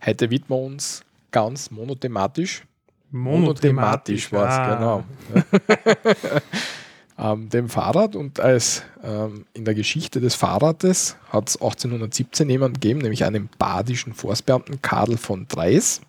Heute 0.04 0.32
widmen 0.32 0.58
wir 0.58 0.66
uns 0.66 1.04
ganz 1.30 1.70
monothematisch. 1.70 2.64
Monothematisch, 3.12 4.32
monothematisch 4.32 4.32
war 4.32 4.50
es, 4.50 4.56
ah. 4.56 5.04
genau. 5.44 6.42
ähm, 7.20 7.50
dem 7.50 7.70
Fahrrad 7.70 8.16
und 8.16 8.40
als 8.40 8.84
ähm, 9.04 9.46
in 9.54 9.66
der 9.66 9.76
Geschichte 9.76 10.22
des 10.22 10.36
Fahrrades 10.36 11.18
hat 11.30 11.50
es 11.50 11.56
1817 11.56 12.50
jemanden 12.50 12.80
gegeben, 12.80 13.02
nämlich 13.02 13.26
einen 13.26 13.50
badischen 13.58 14.14
Forstbeamten, 14.14 14.82
Karl 14.82 15.18
von 15.18 15.48
Dreis, 15.48 16.02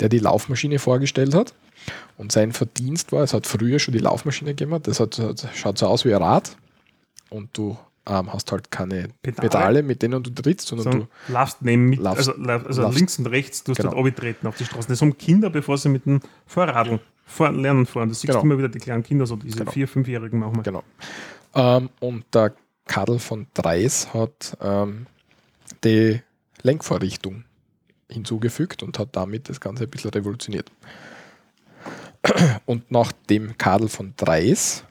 der 0.00 0.08
die 0.08 0.18
Laufmaschine 0.18 0.78
vorgestellt 0.78 1.34
hat. 1.34 1.54
Und 2.16 2.30
sein 2.30 2.52
Verdienst 2.52 3.10
war, 3.10 3.24
es 3.24 3.34
hat 3.34 3.46
früher 3.46 3.80
schon 3.80 3.92
die 3.92 3.98
Laufmaschine 3.98 4.54
gemacht, 4.54 4.86
das 4.86 5.00
hat, 5.00 5.20
schaut 5.54 5.78
so 5.78 5.86
aus 5.86 6.04
wie 6.04 6.14
ein 6.14 6.22
Rad 6.22 6.56
und 7.28 7.50
du 7.56 7.76
ähm, 8.06 8.32
hast 8.32 8.52
halt 8.52 8.70
keine 8.70 9.08
Pedale. 9.22 9.48
Pedale. 9.48 9.82
mit 9.82 10.02
denen 10.02 10.22
du 10.22 10.30
trittst, 10.30 10.68
sondern 10.68 10.92
so, 10.92 10.98
du 10.98 11.32
laufst 11.32 11.62
neben 11.62 11.88
mit, 11.88 11.98
laufst, 12.00 12.28
also, 12.28 12.42
also 12.42 12.82
laufst, 12.82 12.98
links 12.98 13.18
und 13.18 13.26
rechts, 13.26 13.64
du 13.64 13.72
hast 13.72 13.78
genau. 13.78 13.96
halt 13.96 14.16
treten 14.16 14.46
auf 14.46 14.56
die 14.56 14.64
Straße. 14.64 14.88
Das 14.88 15.00
haben 15.00 15.18
Kinder, 15.18 15.50
bevor 15.50 15.78
sie 15.78 15.88
mit 15.88 16.06
dem 16.06 16.20
Vorradl 16.46 17.00
lernen 17.38 17.86
fahren. 17.86 18.08
Das 18.08 18.20
siehst 18.20 18.30
genau. 18.30 18.40
du 18.40 18.46
immer 18.46 18.58
wieder 18.58 18.68
die 18.68 18.78
kleinen 18.78 19.02
Kinder, 19.02 19.26
so 19.26 19.36
diese 19.36 19.58
genau. 19.58 19.70
vier-, 19.70 19.88
fünfjährigen 19.88 20.38
machen 20.38 20.56
wir. 20.56 20.62
Genau. 20.62 20.82
Ähm, 21.54 21.88
und 22.00 22.24
der 22.34 22.52
Kadel 22.86 23.18
von 23.18 23.46
Dreis 23.54 24.12
hat 24.12 24.56
ähm, 24.60 25.06
die 25.84 26.20
Lenkvorrichtung 26.62 27.44
hinzugefügt 28.10 28.82
und 28.82 28.98
hat 28.98 29.10
damit 29.12 29.48
das 29.48 29.60
Ganze 29.60 29.84
ein 29.84 29.90
bisschen 29.90 30.10
revolutioniert. 30.10 30.70
Und 32.66 32.90
nach 32.90 33.12
dem 33.30 33.58
Kadel 33.58 33.88
von 33.88 34.14
Dreis 34.16 34.84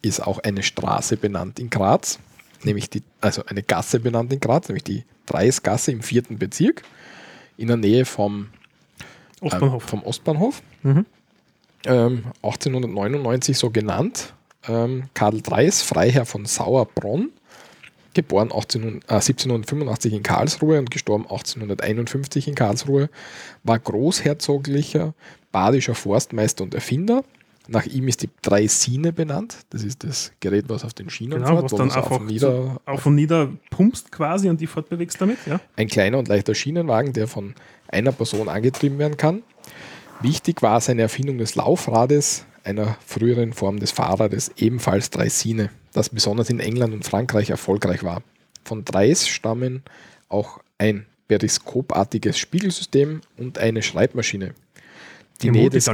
ist 0.00 0.20
auch 0.20 0.38
eine 0.40 0.62
Straße 0.62 1.16
benannt 1.16 1.58
in 1.58 1.70
Graz, 1.70 2.18
nämlich 2.62 2.90
die, 2.90 3.02
also 3.20 3.44
eine 3.46 3.62
Gasse 3.62 4.00
benannt 4.00 4.32
in 4.32 4.40
Graz, 4.40 4.68
nämlich 4.68 4.84
die 4.84 5.04
Dreisgasse 5.26 5.92
im 5.92 6.02
vierten 6.02 6.38
Bezirk, 6.38 6.82
in 7.56 7.68
der 7.68 7.76
Nähe 7.76 8.04
vom 8.04 8.48
Ostbahnhof. 9.40 9.84
Äh, 9.84 9.88
vom 9.88 10.02
Ostbahnhof. 10.04 10.62
Mhm. 10.82 11.06
Ähm, 11.86 12.24
1899 12.42 13.58
so 13.58 13.70
genannt. 13.70 14.34
Ähm, 14.68 15.04
Karl 15.14 15.40
Dreis, 15.40 15.82
Freiherr 15.82 16.24
von 16.24 16.46
Sauerbronn, 16.46 17.30
geboren 18.14 18.50
18, 18.54 19.02
äh, 19.08 19.14
1785 19.14 20.12
in 20.12 20.22
Karlsruhe 20.22 20.78
und 20.78 20.90
gestorben 20.90 21.24
1851 21.24 22.48
in 22.48 22.54
Karlsruhe, 22.54 23.10
war 23.64 23.78
großherzoglicher 23.78 25.14
badischer 25.52 25.94
Forstmeister 25.94 26.64
und 26.64 26.74
Erfinder. 26.74 27.24
Nach 27.68 27.86
ihm 27.86 28.08
ist 28.08 28.22
die 28.22 28.30
Dreisine 28.42 29.12
benannt. 29.12 29.58
Das 29.70 29.84
ist 29.84 30.02
das 30.02 30.32
Gerät, 30.40 30.64
was 30.68 30.84
auf 30.84 30.94
den 30.94 31.10
Schienen 31.10 31.42
genau, 31.42 31.60
fährt. 31.60 31.72
Was 31.72 31.78
dann 31.78 31.92
auf 31.92 32.10
und, 32.10 32.26
nieder, 32.26 32.50
so 32.50 32.76
auf 32.86 33.06
und 33.06 33.14
nieder 33.14 33.50
pumpst 33.70 34.10
quasi 34.10 34.48
und 34.48 34.60
die 34.60 34.66
fortbewegst 34.66 35.20
damit. 35.20 35.38
Ja? 35.46 35.60
Ein 35.76 35.86
kleiner 35.86 36.18
und 36.18 36.26
leichter 36.26 36.56
Schienenwagen, 36.56 37.12
der 37.12 37.28
von 37.28 37.54
einer 37.86 38.10
Person 38.10 38.48
angetrieben 38.48 38.98
werden 38.98 39.16
kann. 39.16 39.42
Wichtig 40.22 40.62
war 40.62 40.80
seine 40.80 41.02
Erfindung 41.02 41.38
des 41.38 41.56
Laufrades, 41.56 42.46
einer 42.64 42.96
früheren 43.04 43.52
Form 43.52 43.80
des 43.80 43.90
Fahrrades, 43.90 44.52
ebenfalls 44.56 45.10
Dreisine, 45.10 45.70
das 45.92 46.10
besonders 46.10 46.48
in 46.48 46.60
England 46.60 46.94
und 46.94 47.04
Frankreich 47.04 47.50
erfolgreich 47.50 48.04
war. 48.04 48.22
Von 48.64 48.84
Dreis 48.84 49.26
stammen 49.26 49.82
auch 50.28 50.60
ein 50.78 51.06
periskopartiges 51.28 52.38
Spiegelsystem 52.38 53.20
und 53.36 53.58
eine 53.58 53.82
Schreibmaschine. 53.82 54.54
Die, 55.40 55.50
Nähe 55.50 55.70
des, 55.70 55.90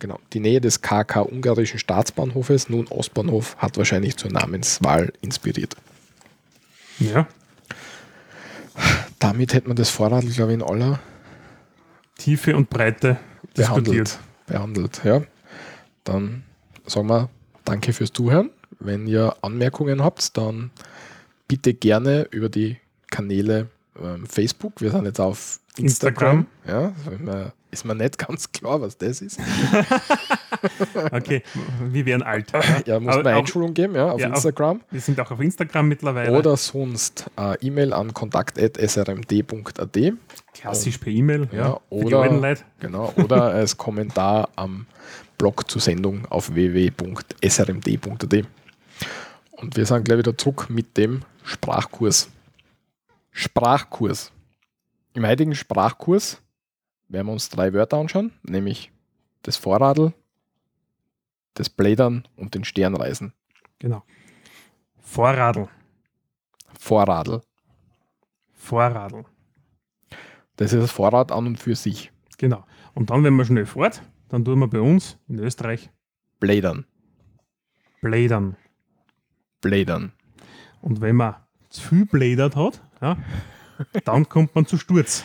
genau, 0.00 0.18
die 0.32 0.40
Nähe 0.40 0.60
des 0.60 0.80
KK 0.80 1.22
ungarischen 1.22 1.78
Staatsbahnhofes, 1.78 2.68
nun 2.68 2.88
Ostbahnhof, 2.88 3.56
hat 3.58 3.76
wahrscheinlich 3.76 4.16
zur 4.16 4.32
Namenswahl 4.32 5.12
inspiriert. 5.20 5.76
Ja. 6.98 7.28
Damit 9.20 9.54
hätte 9.54 9.68
man 9.68 9.76
das 9.76 9.90
Vorrad, 9.90 10.24
glaube 10.26 10.52
ich, 10.52 10.58
in 10.58 10.62
aller 10.62 10.98
Tiefe 12.18 12.56
und 12.56 12.68
Breite 12.68 13.18
behandelt. 13.54 14.18
Behandelt, 14.46 15.00
ja. 15.04 15.22
Dann 16.04 16.42
sagen 16.86 17.08
wir 17.08 17.28
danke 17.64 17.92
fürs 17.92 18.12
Zuhören. 18.12 18.50
Wenn 18.78 19.06
ihr 19.06 19.36
Anmerkungen 19.42 20.02
habt, 20.02 20.36
dann 20.36 20.70
bitte 21.48 21.74
gerne 21.74 22.26
über 22.30 22.48
die 22.48 22.78
Kanäle 23.10 23.68
ähm, 24.00 24.26
Facebook. 24.26 24.80
Wir 24.80 24.90
sind 24.90 25.04
jetzt 25.04 25.20
auf 25.20 25.60
Instagram. 25.76 26.46
Instagram. 26.66 26.94
Ja, 27.26 27.52
ist 27.70 27.84
mir 27.84 27.94
nicht 27.94 28.18
ganz 28.26 28.50
klar, 28.50 28.80
was 28.80 28.96
das 28.98 29.20
ist. 29.20 29.38
okay, 31.12 31.42
wir 31.90 32.06
werden 32.06 32.22
alt. 32.22 32.52
Ja, 32.86 32.98
muss 32.98 33.16
man 33.16 33.26
Einschulung 33.26 33.74
geben, 33.74 33.94
ja, 33.94 34.10
auf 34.10 34.20
ja, 34.20 34.28
Instagram. 34.28 34.78
Auf, 34.78 34.86
wir 34.90 35.00
sind 35.00 35.20
auch 35.20 35.30
auf 35.30 35.40
Instagram 35.40 35.88
mittlerweile. 35.88 36.36
Oder 36.36 36.56
sonst 36.56 37.26
äh, 37.38 37.56
E-Mail 37.64 37.92
an 37.92 38.14
kontakt.srmd.at. 38.14 39.98
Klassisch 40.60 40.98
per 40.98 41.10
E-Mail, 41.10 41.48
ja. 41.52 41.58
ja 41.58 41.80
oder, 41.88 42.56
genau, 42.78 43.12
oder 43.16 43.44
als 43.44 43.78
Kommentar 43.78 44.50
am 44.56 44.86
Blog 45.38 45.70
zur 45.70 45.80
Sendung 45.80 46.26
auf 46.26 46.52
www.srmd.at. 46.52 48.46
Und 49.52 49.76
wir 49.76 49.86
sind 49.86 50.04
gleich 50.04 50.18
wieder 50.18 50.36
zurück 50.36 50.68
mit 50.68 50.98
dem 50.98 51.22
Sprachkurs. 51.44 52.28
Sprachkurs. 53.30 54.32
Im 55.14 55.26
heutigen 55.26 55.54
Sprachkurs 55.54 56.42
werden 57.08 57.28
wir 57.28 57.32
uns 57.32 57.48
drei 57.48 57.72
Wörter 57.72 57.96
anschauen, 57.96 58.30
nämlich 58.42 58.92
das 59.40 59.56
Vorradl, 59.56 60.12
das 61.54 61.70
Blädern 61.70 62.28
und 62.36 62.54
den 62.54 62.64
Sternreisen. 62.64 63.32
Genau. 63.78 64.02
Vorradl. 64.98 65.68
Vorradl. 66.78 67.40
Vorradl. 68.52 69.24
Das 70.60 70.74
ist 70.74 70.82
das 70.82 70.90
Vorrad 70.90 71.32
an 71.32 71.46
und 71.46 71.58
für 71.58 71.74
sich. 71.74 72.12
Genau. 72.36 72.66
Und 72.92 73.08
dann, 73.08 73.24
wenn 73.24 73.32
man 73.32 73.46
schnell 73.46 73.64
fährt, 73.64 74.02
dann 74.28 74.44
tun 74.44 74.58
wir 74.58 74.68
bei 74.68 74.80
uns 74.80 75.16
in 75.26 75.38
Österreich 75.38 75.88
Blädern. 76.38 76.84
Blädern. 78.02 78.58
Blädern. 79.62 80.12
Und 80.82 81.00
wenn 81.00 81.16
man 81.16 81.36
zu 81.70 81.80
viel 81.80 82.04
blädert 82.04 82.56
hat, 82.56 82.82
ja, 83.00 83.16
dann 84.04 84.28
kommt 84.28 84.54
man 84.54 84.66
zu 84.66 84.76
Sturz. 84.76 85.24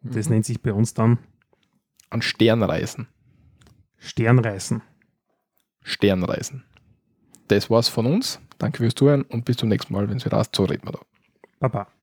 Das 0.00 0.30
nennt 0.30 0.46
sich 0.46 0.62
bei 0.62 0.72
uns 0.72 0.94
dann 0.94 1.18
an 2.08 2.22
Sternreisen. 2.22 3.08
Sternreisen. 3.98 4.80
Sternreisen. 5.82 6.64
Das 7.48 7.68
war's 7.68 7.90
von 7.90 8.06
uns. 8.06 8.40
Danke 8.56 8.78
fürs 8.78 8.94
Zuhören 8.94 9.20
und 9.24 9.44
bis 9.44 9.58
zum 9.58 9.68
nächsten 9.68 9.92
Mal, 9.92 10.08
wenn 10.08 10.16
es 10.16 10.24
wieder 10.24 10.38
heißt, 10.38 10.56
so 10.56 10.64
reden 10.64 10.86
wir 10.86 10.92
da. 10.92 11.00
Baba. 11.60 11.88